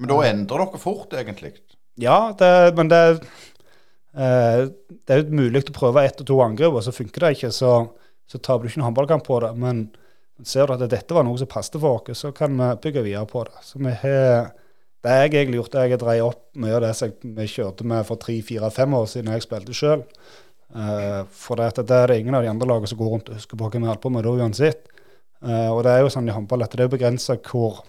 Men 0.00 0.08
da 0.08 0.20
endrer 0.30 0.64
dere 0.64 0.80
fort, 0.80 1.12
egentlig. 1.12 1.52
Ja, 2.00 2.32
det, 2.38 2.52
men 2.78 2.88
det, 2.88 3.02
Uh, 4.10 4.66
det 5.06 5.14
er 5.14 5.20
jo 5.20 5.38
mulig 5.38 5.60
å 5.62 5.74
prøve 5.74 6.02
ett 6.02 6.18
og 6.18 6.26
to 6.26 6.40
angrep, 6.42 6.74
og 6.74 6.82
så 6.82 6.90
funker 6.90 7.22
det 7.22 7.36
ikke, 7.36 7.52
så, 7.54 7.74
så 8.26 8.40
taper 8.42 8.66
du 8.66 8.70
ikke 8.72 8.80
en 8.80 8.86
håndballkamp 8.88 9.22
på 9.22 9.38
det. 9.44 9.50
Men 9.54 9.84
ser 10.46 10.66
du 10.68 10.74
at 10.76 10.84
dette 10.90 11.14
var 11.16 11.26
noe 11.26 11.38
som 11.40 11.50
passet 11.50 11.78
for 11.80 12.00
oss, 12.00 12.22
så 12.24 12.32
kan 12.36 12.56
vi 12.56 12.70
bygge 12.86 13.04
videre 13.06 13.26
på 13.28 13.44
det. 13.48 13.64
Så 13.66 13.80
vi 13.82 13.94
har 14.02 14.52
det 15.00 15.16
jeg 15.16 15.30
egentlig 15.30 15.62
gjorde, 15.62 15.82
jeg 15.88 16.00
har 16.04 16.22
opp 16.26 16.42
mye 16.60 16.76
av 16.76 16.82
det 16.84 16.92
som 16.98 17.12
vi 17.36 17.46
kjørte 17.48 17.86
med 17.88 18.04
for 18.04 18.20
tre, 18.20 18.36
fire, 18.44 18.68
fem 18.74 18.94
år 18.98 19.06
siden 19.08 19.32
jeg 19.32 19.46
spilte 19.46 19.76
sjøl. 19.76 20.04
Uh, 20.70 21.24
for 21.34 21.58
det, 21.58 21.82
det 21.88 21.96
er 21.96 22.12
det 22.12 22.18
ingen 22.20 22.36
av 22.36 22.44
de 22.44 22.50
andre 22.52 22.68
lagene 22.68 22.90
som 22.90 23.00
går 23.00 23.14
rundt 23.14 23.30
og 23.32 23.38
husker 23.40 23.58
på 23.58 23.64
hva 23.64 23.80
vi 23.80 23.88
holdt 23.88 24.02
på 24.04 24.12
med 24.12 24.26
da 24.28 24.34
uansett. 24.36 24.90
Eh, 25.40 25.68
og 25.72 25.84
det 25.86 25.94
er 25.94 26.02
jo 26.04 26.10
sånn 26.12 26.28
i 26.28 26.34
håndball 26.34 26.66
at 26.66 26.74
det 26.76 26.84
er 26.84 26.92
begrensa 26.92 27.38
hvor, 27.40 27.80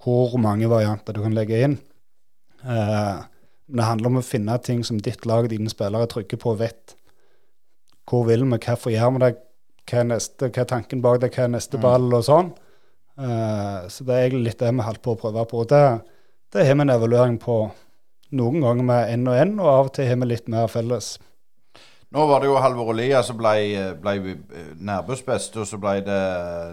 hvor 0.00 0.36
mange 0.40 0.68
varianter 0.70 1.16
du 1.16 1.20
kan 1.24 1.36
legge 1.36 1.60
inn. 1.66 1.76
Eh, 2.64 3.18
men 3.68 3.82
det 3.82 3.88
handler 3.90 4.12
om 4.12 4.20
å 4.22 4.24
finne 4.24 4.56
ting 4.64 4.80
som 4.86 5.00
ditt 5.00 5.26
lag 5.28 5.50
dine 5.52 5.68
spillere 5.68 6.08
er 6.08 6.12
trygge 6.12 6.40
på 6.40 6.54
og 6.54 6.62
vet. 6.62 6.96
Hvor 8.08 8.24
vil 8.30 8.46
vi, 8.46 8.60
hvorfor 8.64 8.94
gjør 8.94 9.12
vi 9.14 9.22
det, 9.26 9.34
hva 9.88 10.02
er, 10.02 10.08
neste, 10.12 10.50
hva 10.52 10.62
er 10.64 10.70
tanken 10.70 11.02
bak 11.04 11.20
det, 11.22 11.32
hva 11.34 11.46
er 11.46 11.52
neste 11.56 11.80
ball 11.80 12.08
og 12.12 12.24
sånn. 12.26 12.52
Uh, 13.18 13.88
så 13.90 14.06
det 14.06 14.14
er 14.14 14.26
egentlig 14.28 14.52
litt 14.52 14.62
det 14.62 14.70
vi 14.70 14.86
holdt 14.86 15.02
på 15.04 15.14
å 15.14 15.20
prøve 15.20 15.44
på. 15.50 15.64
Det, 15.70 15.82
det 16.54 16.66
har 16.68 16.76
vi 16.78 16.84
en 16.84 16.94
evaluering 16.94 17.38
på 17.42 17.60
noen 18.38 18.62
ganger 18.62 18.86
med 18.90 19.14
én 19.14 19.24
og 19.26 19.40
én, 19.40 19.56
og 19.58 19.70
av 19.72 19.88
og 19.88 19.94
til 19.96 20.10
har 20.10 20.20
vi 20.20 20.28
litt 20.30 20.52
mer 20.52 20.68
felles. 20.70 21.16
Nå 22.08 22.22
var 22.24 22.40
det 22.40 22.48
jo 22.48 22.54
Halvor 22.56 22.88
Olia 22.94 23.18
som 23.20 23.36
ble, 23.36 23.50
ble 24.00 24.36
Nærbøs 24.80 25.20
best, 25.26 25.56
og 25.60 25.66
så 25.68 25.76
ble 25.76 25.98
det 26.06 26.20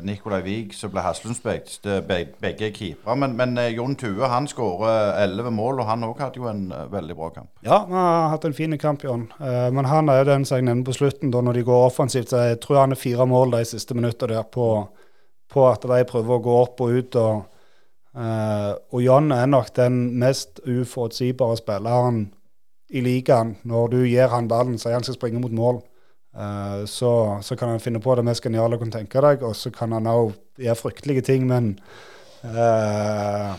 Nikolai 0.07 0.37
Wiig 0.45 0.75
som 0.77 0.93
ble 0.93 1.03
Haslunds 1.03 1.41
best. 1.43 1.83
Begge 2.07 2.69
er 2.69 2.71
keepere. 2.71 3.17
Men, 3.19 3.33
men 3.35 3.57
eh, 3.59 3.73
Jon 3.75 3.97
Tue 3.99 4.29
han 4.31 4.47
skårer 4.47 5.19
elleve 5.25 5.51
mål, 5.51 5.81
og 5.83 5.89
han 5.89 6.05
òg 6.07 6.21
hadde 6.23 6.39
jo 6.39 6.47
en 6.47 6.69
eh, 6.71 6.85
veldig 6.93 7.17
bra 7.19 7.27
kamp. 7.35 7.49
Ja, 7.67 7.81
vi 7.89 7.97
har 7.99 8.29
hatt 8.31 8.47
en 8.47 8.55
fin 8.55 8.77
kamp, 8.79 9.03
Jon. 9.03 9.25
Eh, 9.43 9.67
men 9.75 9.91
han 9.91 10.13
er 10.13 10.23
den 10.23 10.47
som 10.47 10.61
jeg 10.61 10.69
nevner 10.69 10.87
på 10.87 10.95
slutten, 10.95 11.35
da 11.35 11.43
når 11.43 11.59
de 11.59 11.65
går 11.67 11.83
offensivt. 11.89 12.31
Så 12.31 12.45
jeg 12.53 12.61
tror 12.63 12.85
han 12.85 12.95
er 12.95 13.03
fire 13.03 13.27
mål 13.27 13.57
de 13.57 13.65
siste 13.67 13.99
minuttene 13.99 14.37
der 14.37 14.47
på, 14.55 14.69
på 15.51 15.67
at 15.67 15.83
de 15.83 15.99
prøver 16.07 16.37
å 16.37 16.45
gå 16.47 16.57
opp 16.61 16.85
og 16.87 16.95
ut. 16.95 17.19
Og, 17.25 17.67
eh, 18.15 18.71
og 18.71 19.03
Jon 19.03 19.35
er 19.35 19.51
nok 19.51 19.75
den 19.75 19.99
mest 20.23 20.63
uforutsigbare 20.63 21.59
spilleren 21.59 22.29
i 22.89 23.01
ligaen. 23.01 23.55
Når 23.63 23.91
du 23.93 23.99
gir 24.05 24.31
han 24.31 24.49
ballen, 24.51 24.77
sier 24.81 24.97
han 24.97 25.05
skal 25.05 25.17
springe 25.17 25.41
mot 25.41 25.53
mål, 25.55 25.81
eh, 26.37 26.83
så, 26.89 27.11
så 27.41 27.57
kan 27.57 27.73
han 27.73 27.83
finne 27.83 28.01
på 28.03 28.15
det 28.17 28.25
mest 28.27 28.43
geniale 28.45 28.77
du 28.77 28.83
kan 28.83 28.93
tenke 28.93 29.23
deg, 29.25 29.45
og 29.45 29.55
så 29.57 29.71
kan 29.73 29.95
han 29.95 30.09
òg 30.09 30.35
gjøre 30.61 30.79
fryktelige 30.79 31.25
ting, 31.25 31.47
men 31.49 31.75
uh, 32.45 33.55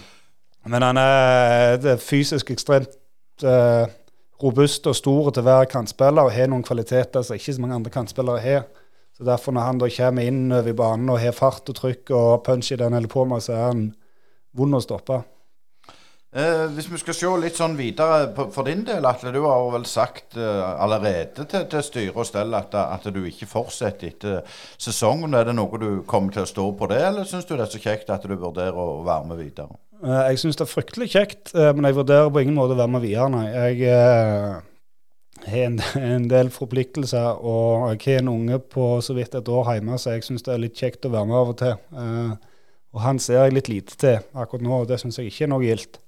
Men 0.66 0.82
han 0.82 0.98
er 0.98 1.78
er 1.78 2.00
fysisk 2.02 2.50
ekstremt 2.50 2.96
uh, 3.44 3.86
robust 4.42 4.86
og 4.86 4.96
stor 4.96 5.30
til 5.30 5.44
hver 5.46 5.68
kantspiller 5.70 6.26
og 6.26 6.32
har 6.34 6.48
noen 6.50 6.64
kvaliteter 6.66 7.22
som 7.22 7.36
ikke 7.36 7.54
så 7.54 7.62
mange 7.62 7.74
andre 7.74 7.90
kantspillere 7.90 8.42
har. 8.42 8.64
Så 9.16 9.24
derfor 9.24 9.52
når 9.52 9.60
han 9.60 9.78
da 9.78 9.88
kommer 9.88 10.26
inn 10.28 10.52
over 10.52 10.72
banen 10.76 11.08
og 11.08 11.20
har 11.20 11.32
fart 11.32 11.68
og 11.70 11.78
trykk 11.78 12.10
og 12.10 12.42
punch 12.44 12.72
i 12.72 12.76
den 12.76 12.94
eller 12.94 13.08
på 13.08 13.24
med, 13.24 13.40
så 13.40 13.54
er 13.54 13.62
han 13.70 13.86
vond 14.56 14.76
å 14.76 14.82
stoppe. 14.82 15.22
Eh, 16.36 16.66
hvis 16.76 16.90
vi 16.92 16.98
skal 17.00 17.16
se 17.16 17.30
litt 17.40 17.56
sånn 17.56 17.78
videre 17.78 18.26
på, 18.36 18.50
for 18.52 18.68
din 18.68 18.82
del, 18.84 19.06
Atle. 19.08 19.32
Du 19.32 19.40
har 19.46 19.70
vel 19.72 19.86
sagt 19.88 20.36
eh, 20.36 20.82
allerede 20.84 21.46
til, 21.48 21.64
til 21.72 21.84
styre 21.86 22.12
og 22.12 22.28
stell 22.28 22.52
at, 22.58 22.76
at 22.76 23.08
du 23.08 23.22
ikke 23.24 23.48
fortsetter 23.48 24.10
etter 24.10 24.60
sesongen. 24.76 25.32
Er 25.32 25.48
det 25.48 25.56
noe 25.56 25.80
du 25.80 26.02
kommer 26.04 26.36
til 26.36 26.44
å 26.44 26.50
stå 26.50 26.68
på 26.76 26.90
det, 26.92 27.00
eller 27.08 27.24
syns 27.24 27.48
du 27.48 27.54
det 27.56 27.64
er 27.64 27.72
så 27.72 27.80
kjekt 27.80 28.12
at 28.12 28.28
du 28.28 28.36
vurderer 28.36 28.76
å 28.76 29.00
være 29.06 29.32
med 29.32 29.40
videre? 29.40 29.80
Eh, 30.04 30.22
Jeg 30.34 30.42
syns 30.44 30.60
det 30.60 30.66
er 30.66 30.72
fryktelig 30.74 31.10
kjekt, 31.14 31.54
eh, 31.56 31.72
men 31.72 31.88
jeg 31.88 32.00
vurderer 32.02 32.28
på 32.28 32.44
ingen 32.44 32.58
måte 32.60 32.76
å 32.76 32.82
være 32.84 32.94
med 32.98 33.06
videre, 33.06 33.32
nei. 33.32 33.46
Jeg 33.54 33.96
eh, 33.96 34.60
har 35.48 35.66
en, 35.70 35.82
en 36.12 36.30
del 36.36 36.52
forpliktelser, 36.52 37.40
og 37.40 37.94
jeg 37.94 38.04
har 38.10 38.24
en 38.26 38.34
unge 38.36 38.60
på 38.76 38.90
så 39.00 39.16
vidt 39.16 39.40
et 39.40 39.48
år 39.56 39.72
hjemme, 39.72 39.96
så 39.96 40.18
jeg 40.18 40.28
syns 40.28 40.44
det 40.44 40.52
er 40.52 40.66
litt 40.68 40.76
kjekt 40.76 41.08
å 41.08 41.16
være 41.16 41.32
med 41.32 41.40
av 41.40 41.54
og 41.54 41.62
til. 41.64 41.78
Eh, 41.96 42.34
og 42.96 43.04
han 43.08 43.18
ser 43.20 43.46
jeg 43.46 43.56
litt 43.56 43.72
lite 43.72 43.96
til 44.00 44.20
akkurat 44.36 44.64
nå, 44.64 44.82
og 44.82 44.90
det 44.92 45.00
syns 45.00 45.16
jeg 45.20 45.32
ikke 45.32 45.48
er 45.48 45.56
noe 45.56 45.64
gildt. 45.64 46.02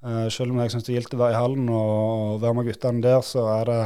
Eh, 0.00 0.28
selv 0.32 0.54
om 0.54 0.60
jeg 0.62 0.72
syns 0.72 0.86
det 0.86 0.94
er 0.94 1.00
gildt 1.00 1.16
å 1.16 1.20
være 1.20 1.36
i 1.36 1.40
hallen 1.40 1.66
og 1.68 2.38
være 2.40 2.56
med 2.56 2.70
guttene 2.70 3.04
der, 3.04 3.20
så 3.26 3.44
er 3.58 3.68
det 3.68 3.82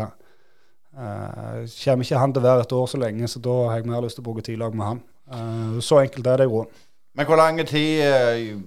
Uh, 0.94 1.66
Kommer 1.74 2.06
ikke 2.06 2.18
han 2.22 2.32
til 2.32 2.38
å 2.38 2.46
være 2.46 2.64
et 2.64 2.72
år 2.76 2.86
så 2.86 2.98
lenge, 3.02 3.26
så 3.26 3.40
da 3.42 3.54
har 3.66 3.80
jeg 3.80 3.88
mer 3.90 4.04
lyst 4.04 4.18
til 4.18 4.22
å 4.22 4.28
bruke 4.28 4.44
tid 4.46 4.60
lag 4.60 4.74
med 4.78 4.86
han. 4.86 5.00
Uh, 5.26 5.80
så 5.82 5.98
enkelt 6.04 6.26
er 6.30 6.38
det 6.38 6.46
i 6.46 6.52
grunnen. 6.52 6.82
Men 7.18 7.26
hvor 7.26 7.38
lang 7.38 7.58
tid 7.66 8.02
uh, 8.06 8.60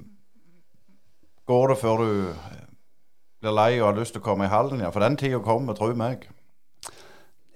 går 1.48 1.72
det 1.72 1.78
før 1.80 2.04
du 2.04 2.10
blir 3.40 3.56
lei 3.56 3.70
og 3.80 3.86
har 3.92 4.00
lyst 4.02 4.18
til 4.18 4.24
å 4.24 4.26
komme 4.26 4.48
i 4.48 4.52
hallen 4.52 4.84
Ja? 4.84 4.92
For 4.92 5.04
den 5.06 5.16
tida 5.20 5.40
kommer, 5.44 5.78
tro 5.78 5.88
meg. 5.96 6.28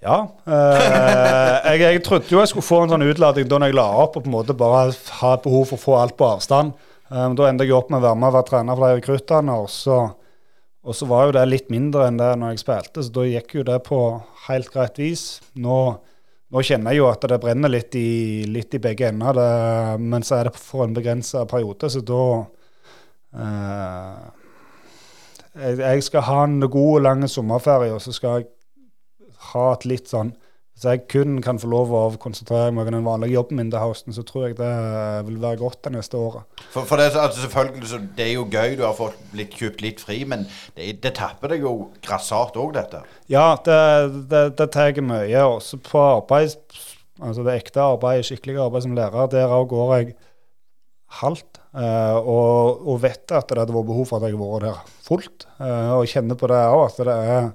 Ja. 0.01 0.15
Jeg, 0.47 1.81
jeg 1.81 2.03
trodde 2.05 2.31
jo 2.31 2.39
jeg 2.39 2.49
skulle 2.49 2.65
få 2.65 2.79
en 2.85 2.93
sånn 2.93 3.05
utlading 3.05 3.49
da 3.51 3.59
jeg 3.67 3.75
la 3.77 3.85
opp 4.01 4.15
og 4.17 4.23
på 4.23 4.31
en 4.31 4.33
måte 4.33 4.55
bare 4.57 4.95
ha 5.19 5.35
behov 5.43 5.67
for 5.69 5.77
å 5.77 5.83
få 5.83 5.97
alt 5.99 6.15
på 6.17 6.25
avstand. 6.25 6.71
Men 7.11 7.35
da 7.35 7.49
endte 7.49 7.67
jeg 7.67 7.75
opp 7.75 7.89
med 7.91 7.99
å 7.99 8.05
være 8.05 8.19
med 8.21 8.29
og 8.29 8.35
være 8.37 8.47
trener 8.47 8.77
for 8.77 8.87
de 8.87 8.99
rekruttene. 8.99 9.55
Og 9.59 9.67
så, 9.71 9.97
og 10.81 10.95
så 10.95 11.07
var 11.09 11.27
jo 11.27 11.35
det 11.35 11.43
litt 11.49 11.73
mindre 11.73 12.07
enn 12.07 12.19
det 12.21 12.29
når 12.39 12.53
jeg 12.53 12.63
spilte, 12.63 13.03
så 13.03 13.15
da 13.17 13.27
gikk 13.27 13.57
jo 13.59 13.67
det 13.67 13.77
på 13.87 13.99
helt 14.47 14.71
greit 14.71 15.01
vis. 15.01 15.25
Nå, 15.59 15.79
nå 16.51 16.63
kjenner 16.67 16.95
jeg 16.95 17.01
jo 17.01 17.09
at 17.11 17.27
det 17.27 17.41
brenner 17.43 17.73
litt 17.73 17.97
i, 17.99 18.43
litt 18.47 18.77
i 18.77 18.83
begge 18.83 19.11
ender, 19.11 19.35
det, 19.35 19.49
men 20.03 20.23
så 20.23 20.39
er 20.39 20.49
det 20.49 20.59
for 20.59 20.85
en 20.87 20.95
begrensa 20.95 21.43
periode, 21.51 21.91
så 21.91 22.03
da 22.07 22.23
uh, 23.35 24.23
jeg, 25.59 26.03
skal 26.07 26.25
ha 26.29 26.41
en 26.47 26.59
god 26.71 27.05
lang 27.07 27.27
sommerferie, 27.27 27.91
og 27.91 28.03
så 28.03 28.15
skal 28.15 28.39
jeg 28.39 28.49
ha 29.51 29.67
et 29.73 29.87
litt 29.89 30.11
sånn 30.11 30.31
Hvis 30.81 30.87
jeg 30.89 31.01
kun 31.13 31.35
kan 31.45 31.59
få 31.61 31.67
lov 31.69 31.91
å 31.93 31.99
konsentrere 32.17 32.71
meg 32.73 32.87
om 32.89 32.95
den 32.95 33.03
vanlige 33.05 33.35
jobben 33.35 33.59
min 33.59 33.67
til 33.69 33.83
høsten, 33.83 34.15
så 34.17 34.23
tror 34.25 34.47
jeg 34.47 34.55
det 34.57 34.69
vil 35.27 35.35
være 35.43 35.59
godt 35.59 35.83
det 35.85 35.91
neste 35.93 36.17
året. 36.17 36.47
For, 36.73 36.87
for 36.89 36.97
det, 36.97 37.11
altså, 37.21 37.43
selvfølgelig, 37.43 37.89
så 37.91 37.99
det 38.17 38.25
er 38.25 38.31
jo 38.31 38.47
gøy, 38.49 38.73
du 38.79 38.81
har 38.87 38.95
fått 38.97 39.19
litt, 39.37 39.53
kjøpt 39.53 39.83
litt 39.85 40.01
fri, 40.01 40.23
men 40.25 40.47
det, 40.73 40.95
det 41.03 41.11
tapper 41.19 41.53
deg 41.53 41.67
jo 41.67 41.75
grassat 42.01 42.57
òg, 42.57 42.73
dette. 42.79 43.03
Ja, 43.29 43.51
det, 43.61 43.77
det, 44.33 44.41
det 44.57 44.67
tar 44.73 44.97
mye. 45.05 45.45
Også 45.45 45.77
på 45.85 46.01
arbeid, 46.01 46.57
altså 47.21 47.45
det 47.45 47.59
ekte 47.61 47.85
arbeidet, 47.85 48.31
skikkelig 48.31 48.57
arbeid 48.65 48.87
som 48.87 48.97
lærer, 48.97 49.29
der 49.37 49.53
òg 49.53 49.69
går 49.75 49.95
jeg 49.99 50.15
halvt. 51.21 51.61
Uh, 51.77 52.17
og, 52.25 52.81
og 52.89 53.03
vet 53.05 53.37
at 53.37 53.53
det 53.53 53.61
hadde 53.61 53.77
vært 53.77 53.91
behov 53.93 54.09
for 54.09 54.17
at 54.17 54.31
jeg 54.31 54.33
har 54.33 54.49
vært 54.57 54.65
der 54.65 54.95
fullt. 55.05 55.45
Uh, 55.61 55.99
og 55.99 56.09
kjenner 56.09 56.41
på 56.41 56.49
det 56.49 56.65
òg, 56.73 56.87
at 56.89 57.05
det 57.05 57.21
er, 57.35 57.51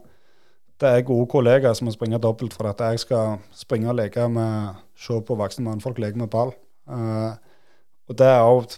det 0.81 0.89
er 0.91 1.07
gode 1.09 1.27
kollegaer 1.33 1.77
som 1.77 1.89
må 1.89 1.95
springe 1.95 2.21
dobbelt 2.21 2.55
for 2.57 2.69
at 2.69 2.81
jeg 2.81 3.03
skal 3.07 3.39
springe 3.57 3.89
og 3.89 3.99
leke 4.01 4.29
med 4.29 4.83
Se 4.97 5.19
på 5.21 5.35
voksne 5.37 5.65
mannfolk 5.65 5.99
leke 6.01 6.17
med 6.17 6.31
ball. 6.33 6.55
Uh, 6.89 7.37
og 8.09 8.17
det 8.17 8.27
er 8.27 8.45
òg 8.45 8.77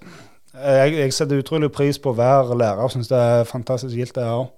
jeg, 0.58 0.94
jeg 0.96 1.12
setter 1.14 1.38
utrolig 1.38 1.68
pris 1.70 1.98
på 2.02 2.10
hver 2.16 2.48
lærer 2.56 2.80
og 2.82 2.90
syns 2.90 3.10
det 3.10 3.18
er 3.18 3.44
fantastisk 3.46 3.94
gildt, 3.94 4.16
det 4.16 4.24
òg. 4.26 4.48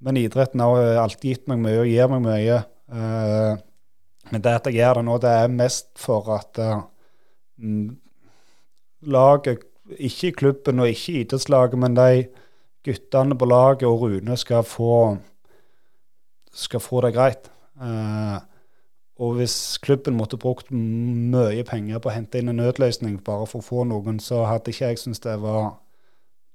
Men 0.00 0.18
idretten 0.20 0.62
har 0.62 1.00
alltid 1.00 1.32
gitt 1.32 1.48
meg 1.50 1.58
mye 1.64 1.80
og 1.80 1.88
gir 1.90 2.12
meg 2.12 2.22
mye. 2.22 2.60
Uh, 2.90 3.58
men 4.30 4.42
det 4.44 4.52
at 4.52 4.68
jeg 4.68 4.78
gjør 4.78 5.00
det 5.00 5.06
nå, 5.06 5.16
det 5.22 5.32
er 5.32 5.52
mest 5.52 5.88
for 5.98 6.28
at 6.36 6.60
eh, 6.62 6.82
mm, 7.58 7.88
laget, 9.10 9.64
ikke 9.98 10.32
klubben 10.42 10.82
og 10.82 10.92
ikke 10.92 11.24
idrettslaget, 11.24 11.78
men 11.78 11.96
de 11.98 12.28
guttene 12.86 13.36
på 13.38 13.48
laget 13.48 13.88
og 13.88 14.04
Rune 14.04 14.36
skal 14.38 14.62
få 14.66 15.16
skal 16.52 16.82
få 16.82 17.02
det 17.04 17.14
greit. 17.14 17.50
Eh, 17.80 18.38
og 19.20 19.36
hvis 19.36 19.78
klubben 19.84 20.16
måtte 20.16 20.40
brukt 20.40 20.70
mye 20.72 21.64
penger 21.68 22.00
på 22.00 22.08
å 22.08 22.14
hente 22.14 22.40
inn 22.40 22.52
en 22.52 22.60
nødløsning 22.62 23.18
bare 23.24 23.46
for 23.48 23.60
å 23.60 23.66
få 23.66 23.84
noen, 23.88 24.20
så 24.22 24.46
hadde 24.48 24.72
ikke 24.72 24.92
jeg 24.92 25.02
syntes 25.02 25.22
det 25.26 25.36
var 25.42 25.74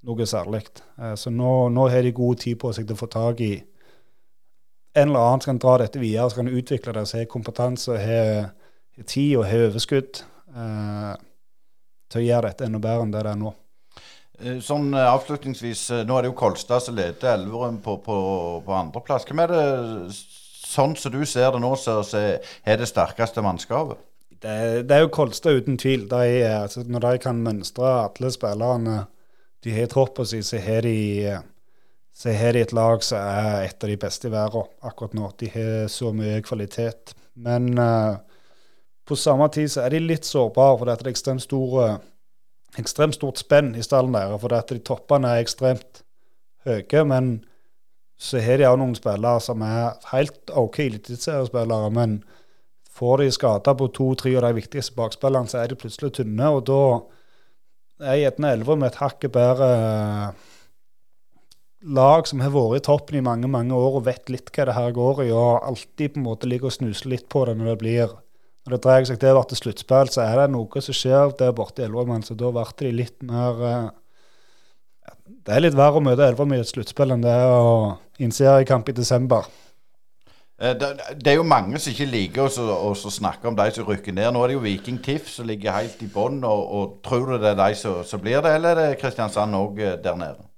noe 0.05 0.27
særlig. 0.29 0.65
Eh, 0.99 1.15
så 1.19 1.33
nå, 1.33 1.69
nå 1.73 1.87
har 1.93 2.05
de 2.05 2.13
god 2.15 2.41
tid 2.43 2.59
på 2.61 2.73
seg 2.73 2.87
til 2.87 2.97
å 2.97 3.03
få 3.03 3.09
tak 3.11 3.41
i 3.45 3.53
en 4.95 5.09
eller 5.09 5.19
annen 5.19 5.43
som 5.43 5.53
kan 5.53 5.61
dra 5.61 5.77
dette 5.81 5.99
videre, 5.99 6.29
som 6.31 6.43
kan 6.43 6.55
utvikle 6.55 6.93
det, 6.95 7.03
så 7.09 7.19
har 7.19 7.29
kompetanse, 7.31 7.97
har 7.99 9.03
tid 9.03 9.35
og 9.37 9.47
har 9.49 9.67
overskudd 9.67 10.21
eh, 10.55 11.13
til 12.11 12.21
å 12.21 12.25
gjøre 12.29 12.51
dette 12.51 12.67
enda 12.69 12.79
bedre 12.79 13.03
enn 13.05 13.13
det 13.13 13.23
det 13.27 13.33
er 13.33 13.41
nå. 13.41 13.51
Eh, 14.39 14.59
Sånn 14.63 14.93
eh, 14.93 15.07
avslutningsvis, 15.07 15.83
eh, 15.91 16.03
nå 16.07 16.17
er 16.17 16.25
det 16.25 16.31
jo 16.33 16.39
Kolstad 16.39 16.83
som 16.83 16.97
leder 16.97 17.35
Elverum 17.35 17.79
på, 17.83 17.97
på, 18.03 18.17
på 18.65 18.75
andreplass. 18.75 19.27
Hvem 19.27 19.43
er 19.45 19.53
det, 19.53 19.63
sånn 20.65 20.95
som 20.99 21.13
du 21.13 21.23
ser 21.29 21.53
det 21.55 21.63
nå, 21.63 21.71
som 21.79 22.03
er 22.15 22.79
det 22.81 22.89
sterkeste 22.89 23.43
mannskapet? 23.45 24.01
Det, 24.35 24.85
det 24.89 24.95
er 24.95 25.05
jo 25.05 25.13
Kolstad 25.15 25.61
uten 25.61 25.79
tvil. 25.81 26.07
De, 26.11 26.23
altså, 26.49 26.83
når 26.83 27.07
de 27.07 27.25
kan 27.25 27.43
mønstre 27.43 27.91
alle 28.03 28.31
spillerne 28.33 29.03
de 29.65 29.73
har 29.73 29.87
i 29.87 29.89
troppen 29.89 30.27
sin, 30.29 30.43
så 30.45 30.59
har 30.61 30.85
de 30.85 31.37
så 32.15 32.31
har 32.31 32.55
de 32.55 32.61
et 32.63 32.71
lag 32.71 33.01
som 33.03 33.19
er 33.19 33.65
et 33.65 33.81
av 33.83 33.89
de 33.91 33.95
beste 33.99 34.29
i 34.29 34.31
verden 34.31 34.67
akkurat 34.87 35.15
nå. 35.17 35.31
De 35.41 35.49
har 35.51 35.89
så 35.91 36.13
mye 36.15 36.37
kvalitet. 36.45 37.11
Men 37.35 37.73
uh, 37.75 38.15
på 39.03 39.17
samme 39.19 39.49
tid 39.51 39.73
så 39.73 39.83
er 39.83 39.91
de 39.91 39.99
litt 39.99 40.27
sårbare, 40.27 40.77
for 40.77 40.87
det 40.87 40.95
er 40.95 41.11
ekstremt 41.11 41.43
store 41.43 41.89
ekstremt 42.81 43.17
stort 43.17 43.41
spenn 43.41 43.73
i 43.75 43.83
stallen 43.85 44.15
deres. 44.15 44.39
For 44.41 44.55
at 44.57 44.71
de 44.71 44.79
toppene 44.83 45.33
er 45.33 45.43
ekstremt 45.43 46.03
høye, 46.65 47.03
men 47.07 47.35
så 48.17 48.39
har 48.39 48.61
de 48.61 48.67
òg 48.69 48.79
noen 48.79 48.95
spillere 48.95 49.43
som 49.43 49.61
er 49.65 49.95
helt 50.13 50.53
OK 50.55 50.79
eliteseriespillere, 50.85 51.91
men 51.95 52.19
får 52.95 53.23
de 53.23 53.31
skader 53.35 53.75
på 53.75 53.89
to-tre 53.95 54.35
av 54.39 54.47
de 54.47 54.55
viktigste 54.61 54.95
bakspillerne, 54.95 55.51
så 55.51 55.59
er 55.61 55.71
de 55.71 55.79
plutselig 55.79 56.13
tynne, 56.15 56.47
og 56.47 56.63
da 56.69 56.81
er 58.11 58.21
gjerne 58.21 58.51
Elverum 58.55 58.83
et 58.87 58.99
hakket 58.99 59.33
bedre 59.35 59.67
eh, 59.75 60.45
lag 61.95 62.27
som 62.27 62.41
har 62.43 62.53
vært 62.55 62.79
i 62.79 62.85
toppen 62.87 63.19
i 63.19 63.23
mange 63.23 63.47
mange 63.51 63.75
år 63.75 63.99
og 63.99 64.07
vet 64.07 64.31
litt 64.33 64.49
hva 64.51 64.67
det 64.67 64.77
her 64.77 64.95
går 64.95 65.25
i, 65.27 65.31
og 65.31 65.67
alltid 65.67 66.15
på 66.15 66.21
en 66.21 66.27
måte 66.27 66.49
ligger 66.49 66.71
og 66.71 66.75
snuser 66.75 67.11
litt 67.11 67.27
på 67.31 67.45
det 67.47 67.57
når 67.59 67.73
det 67.73 67.81
blir 67.83 68.15
når 68.65 68.73
det 68.73 68.81
dreier 68.81 69.05
seg 69.05 69.19
til 69.21 69.37
å 69.37 69.43
bli 69.45 69.59
sluttspill, 69.59 70.09
så 70.09 70.23
er 70.23 70.39
det 70.41 70.47
noe 70.55 70.81
som 70.81 70.97
skjer 70.97 71.35
der 71.37 71.53
borte 71.53 71.83
i 71.83 71.85
Elverum. 71.85 72.23
Så 72.25 72.37
da 72.37 72.49
ble 72.53 72.65
de 72.79 72.95
litt 72.95 73.21
mer 73.25 73.61
eh, 73.69 73.91
Det 75.45 75.53
er 75.53 75.61
litt 75.61 75.77
verre 75.77 76.01
å 76.01 76.05
møte 76.05 76.25
Elverum 76.25 76.55
i 76.55 76.63
et 76.63 76.71
sluttspill 76.71 77.13
enn 77.13 77.21
det 77.21 77.35
er 77.35 77.53
å 77.53 77.93
i 78.17 78.65
kamp 78.65 78.89
i 78.89 78.97
desember. 78.97 79.45
Eh, 80.57 80.73
Det, 80.73 80.89
det 81.21 81.31
er 81.31 81.37
jo 81.37 81.45
mange 81.45 81.77
som 81.77 81.93
ikke 81.93 82.09
liker 82.09 82.49
å 82.49 82.95
snakke 82.95 83.47
om 83.47 83.55
de 83.55 83.69
som 83.71 83.85
rykker 83.85 84.13
ned. 84.13 84.33
Nå 84.33 84.41
er 84.43 84.47
det 84.47 84.57
jo 84.57 84.65
Viking 84.65 84.97
TIFF 84.97 85.29
som 85.29 85.45
ligger 85.45 85.71
helt 85.71 86.01
i 86.01 86.09
bånn. 86.09 86.41
Og, 86.43 86.65
og 86.73 86.99
tror 87.05 87.29
du 87.29 87.37
det 87.37 87.53
er 87.53 87.61
de 87.61 87.75
som 87.75 88.03
som 88.03 88.21
blir 88.21 88.41
det, 88.41 88.55
eller 88.55 88.73
er 88.73 88.93
det 88.95 89.01
Kristiansand 89.01 89.55
òg 89.55 89.77
der 90.01 90.15
nede? 90.17 90.49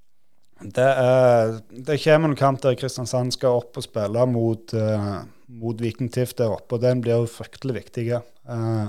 Det, 0.58 0.82
er, 0.82 1.60
det 1.70 2.00
kommer 2.02 2.32
en 2.32 2.36
kamp 2.36 2.62
der 2.62 2.74
Kristiansand 2.74 3.36
skal 3.36 3.60
opp 3.60 3.76
og 3.78 3.84
spille 3.84 4.24
mot, 4.26 4.72
uh, 4.74 5.20
mot 5.48 5.80
Viking 5.80 6.12
TIFF 6.12 6.36
der 6.38 6.54
oppe, 6.54 6.76
og 6.76 6.84
den 6.84 7.02
blir 7.04 7.22
jo 7.22 7.28
fryktelig 7.30 7.80
viktig. 7.80 8.08
Uh, 8.48 8.88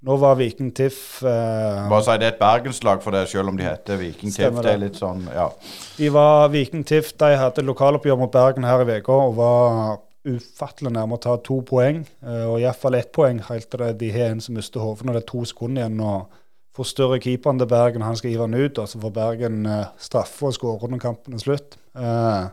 nå 0.00 0.16
var 0.16 0.38
Viking 0.38 0.70
TIFF 0.72 1.22
eh, 1.28 1.88
Bare 1.90 2.04
si 2.06 2.14
det 2.16 2.24
er 2.24 2.32
et 2.32 2.38
bergenslag 2.40 3.02
for 3.04 3.12
det, 3.12 3.26
selv 3.28 3.50
om 3.52 3.58
de 3.58 3.66
heter 3.66 3.98
Viking 4.00 4.32
TIFF. 4.32 4.62
Det 4.64 4.70
er 4.72 4.80
litt 4.80 4.96
sånn, 4.96 5.26
ja. 5.28 5.50
De 5.98 6.08
var 6.14 6.46
Viking 6.54 6.86
TIFF, 6.88 7.12
de 7.20 7.34
hadde 7.36 7.64
lokaloppgjør 7.66 8.16
mot 8.22 8.32
Bergen 8.32 8.64
her 8.64 8.80
i 8.80 8.96
uka 8.96 9.18
og 9.26 9.34
var 9.36 9.98
ufattelig 10.24 10.94
nærme 10.96 11.16
å 11.18 11.20
ta 11.20 11.36
to 11.44 11.58
poeng. 11.68 12.06
eh, 12.24 12.46
og 12.48 12.62
iallfall 12.62 12.96
ett 12.96 13.12
poeng 13.12 13.42
helt 13.50 13.68
til 13.68 13.84
det 13.84 13.98
de 14.00 14.10
har 14.16 14.32
en 14.32 14.40
som 14.40 14.56
mister 14.56 14.80
hodet 14.80 15.04
når 15.04 15.18
det 15.18 15.22
er 15.26 15.32
to 15.34 15.44
sekunder 15.52 15.84
igjen. 15.84 16.00
og 16.00 16.40
forstørre 16.80 17.20
keeperen 17.20 17.58
til 17.58 17.68
Bergen, 17.68 18.02
han 18.06 18.16
skal 18.16 18.30
hive 18.30 18.46
den 18.46 18.54
ut, 18.64 18.78
og 18.78 18.88
så 18.88 19.00
får 19.02 19.12
Bergen 19.12 19.66
eh, 19.66 19.92
straffe 19.98 20.48
og 20.48 20.56
skåre 20.56 20.88
når 20.88 21.02
kampen 21.02 21.36
er 21.36 21.44
slutt. 21.44 21.76
Eh, 21.92 22.48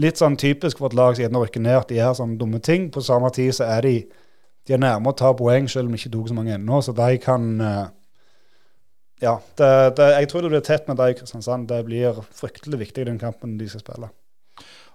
litt 0.00 0.20
sånn 0.20 0.38
typisk 0.40 0.80
for 0.80 0.90
et 0.90 0.96
lag 0.98 1.14
som 1.14 1.24
gjerne 1.24 1.42
rykker 1.42 1.62
ned, 1.64 1.78
at 1.82 1.90
de 1.90 1.98
gjør 1.98 2.16
sånne 2.18 2.38
dumme 2.40 2.60
ting. 2.64 2.88
På 2.92 3.02
samme 3.04 3.30
tid 3.34 3.54
så 3.56 3.68
er 3.68 3.86
de 3.86 3.94
de 4.68 4.76
er 4.76 4.82
nærme 4.82 5.10
å 5.10 5.16
ta 5.16 5.32
poeng, 5.34 5.66
selv 5.72 5.88
om 5.88 5.94
de 5.94 5.98
ikke 5.98 6.12
tok 6.12 6.28
så 6.30 6.36
mange 6.36 6.52
ennå. 6.54 6.78
Så 6.84 6.92
de 6.96 7.16
kan 7.22 7.50
eh, 7.64 7.88
Ja, 9.20 9.34
det, 9.58 9.70
det, 9.98 10.06
jeg 10.16 10.28
tror 10.30 10.44
det 10.44 10.50
blir 10.52 10.62
tett 10.64 10.86
med 10.88 10.96
de 10.96 11.10
i 11.10 11.16
Kristiansand. 11.16 11.66
Det 11.68 11.82
blir 11.84 12.20
fryktelig 12.36 12.78
viktig 12.86 13.02
i 13.02 13.08
den 13.10 13.18
kampen 13.20 13.58
de 13.60 13.68
skal 13.68 13.82
spille. 13.82 14.08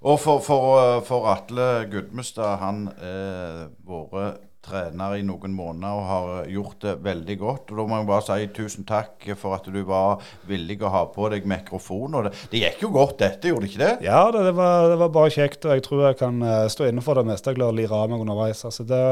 Og 0.06 0.20
for, 0.22 0.42
for, 0.46 0.78
eh, 0.82 1.02
for 1.06 1.28
Atle 1.34 1.68
Gudmestad, 1.92 2.58
han 2.62 2.88
har 2.96 4.08
vært 4.14 4.42
trener 4.66 5.16
i 5.20 5.24
noen 5.26 5.54
måneder 5.56 5.96
og 6.00 6.08
har 6.10 6.50
gjort 6.52 6.80
det 6.84 6.96
veldig 7.06 7.38
godt. 7.42 7.72
Og 7.72 7.78
Da 7.80 7.86
må 7.92 8.00
jeg 8.02 8.10
bare 8.10 8.26
si 8.26 8.48
tusen 8.58 8.88
takk 8.90 9.28
for 9.38 9.56
at 9.60 9.70
du 9.72 9.80
var 9.88 10.24
villig 10.50 10.80
å 10.82 10.92
ha 10.94 11.04
på 11.14 11.30
deg 11.34 11.46
mikrofon. 11.50 12.18
Og 12.20 12.28
det, 12.28 12.34
det 12.52 12.64
gikk 12.64 12.84
jo 12.88 12.92
godt 12.96 13.20
dette, 13.22 13.52
gjorde 13.52 13.68
det 13.68 13.72
ikke 13.74 13.84
det? 13.86 13.94
Ja, 14.10 14.24
det, 14.34 14.44
det, 14.50 14.56
var, 14.58 14.90
det 14.92 15.00
var 15.04 15.14
bare 15.16 15.34
kjekt, 15.38 15.66
og 15.70 15.78
jeg 15.78 15.86
tror 15.86 16.06
jeg 16.10 16.20
kan 16.22 16.42
eh, 16.42 16.66
stå 16.74 16.90
inne 16.90 17.06
for 17.06 17.22
det 17.22 17.28
meste. 17.30 17.54
Jeg 17.54 17.60
klarer 17.62 17.76
å 17.76 17.80
lire 17.82 18.00
av 18.04 18.10
meg 18.12 18.26
underveis. 18.26 18.66
Altså, 18.68 18.88
det, 18.90 19.04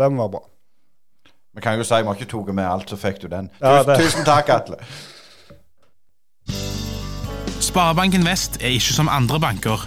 det 0.00 0.10
må 0.14 0.24
være 0.26 0.34
bra. 0.38 0.44
Vi 1.54 1.62
kan 1.62 1.78
jo 1.78 1.84
si 1.86 2.00
vi 2.02 2.08
har 2.10 2.16
ikke 2.18 2.30
tatt 2.32 2.54
med 2.58 2.66
alt, 2.66 2.88
så 2.90 2.98
fikk 2.98 3.20
du 3.22 3.28
den. 3.30 3.50
Ja, 3.62 3.82
det- 3.86 3.98
tusen 4.02 4.26
takk, 4.26 4.50
Atle. 4.50 4.80
Sparebanken 7.64 8.26
Vest 8.26 8.58
er 8.62 8.74
ikke 8.74 8.92
som 8.94 9.08
andre 9.08 9.38
banker. 9.40 9.86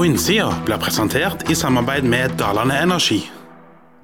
På 0.00 0.04
innsida 0.04 0.54
blir 0.64 0.78
presentert 0.80 1.50
i 1.50 1.54
samarbeid 1.54 2.06
med 2.08 2.30
Dalane 2.40 2.78
Energi. 2.80 3.18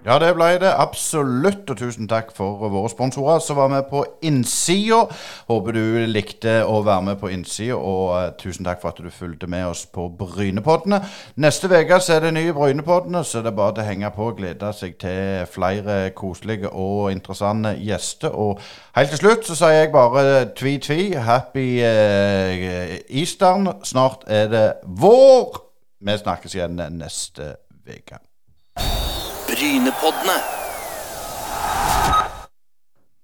Ja, 0.05 0.19
det 0.21 0.35
ble 0.37 0.51
det 0.61 0.69
absolutt, 0.77 1.63
og 1.73 1.79
tusen 1.81 2.05
takk 2.11 2.35
for 2.37 2.69
våre 2.69 2.91
sponsorer 2.93 3.41
som 3.41 3.57
var 3.57 3.73
med 3.73 3.89
på 3.89 4.03
innsida. 4.29 5.07
Håper 5.49 5.73
du 5.73 6.05
likte 6.13 6.59
å 6.69 6.83
være 6.85 7.07
med 7.09 7.17
på 7.23 7.33
innsida, 7.33 7.81
og 7.81 8.13
eh, 8.19 8.29
tusen 8.37 8.69
takk 8.69 8.85
for 8.85 8.93
at 8.93 9.01
du 9.01 9.09
fulgte 9.09 9.49
med 9.49 9.71
oss 9.71 9.87
på 9.89 10.11
Brynepoddene. 10.21 11.01
Neste 11.41 11.73
uke 11.73 12.03
er 12.13 12.25
det 12.29 12.37
nye 12.37 12.53
Brynepoddene, 12.53 13.25
så 13.25 13.41
det 13.41 13.55
er 13.55 13.61
bare 13.65 13.79
til 13.79 13.87
å 13.87 13.91
henge 13.95 14.15
på 14.21 14.29
og 14.29 14.39
glede 14.45 14.77
seg 14.77 15.01
til 15.01 15.49
flere 15.49 16.01
koselige 16.13 16.77
og 16.77 17.09
interessante 17.17 17.73
gjester. 17.81 18.37
Og 18.37 18.61
helt 19.01 19.17
til 19.17 19.25
slutt 19.25 19.49
så 19.49 19.63
sier 19.65 19.81
jeg 19.81 19.95
bare 19.97 20.51
tvi-tvi, 20.61 21.15
happy 21.17 21.71
eh, 21.81 22.99
Eastern. 23.09 23.73
Snart 23.81 24.29
er 24.29 24.53
det 24.53 24.67
vår. 24.85 25.65
Vi 26.07 26.19
snakkes 26.19 26.55
igjen 26.55 26.77
neste 26.77 27.57
uke. 27.87 28.19
Brynepoddene. 29.47 30.37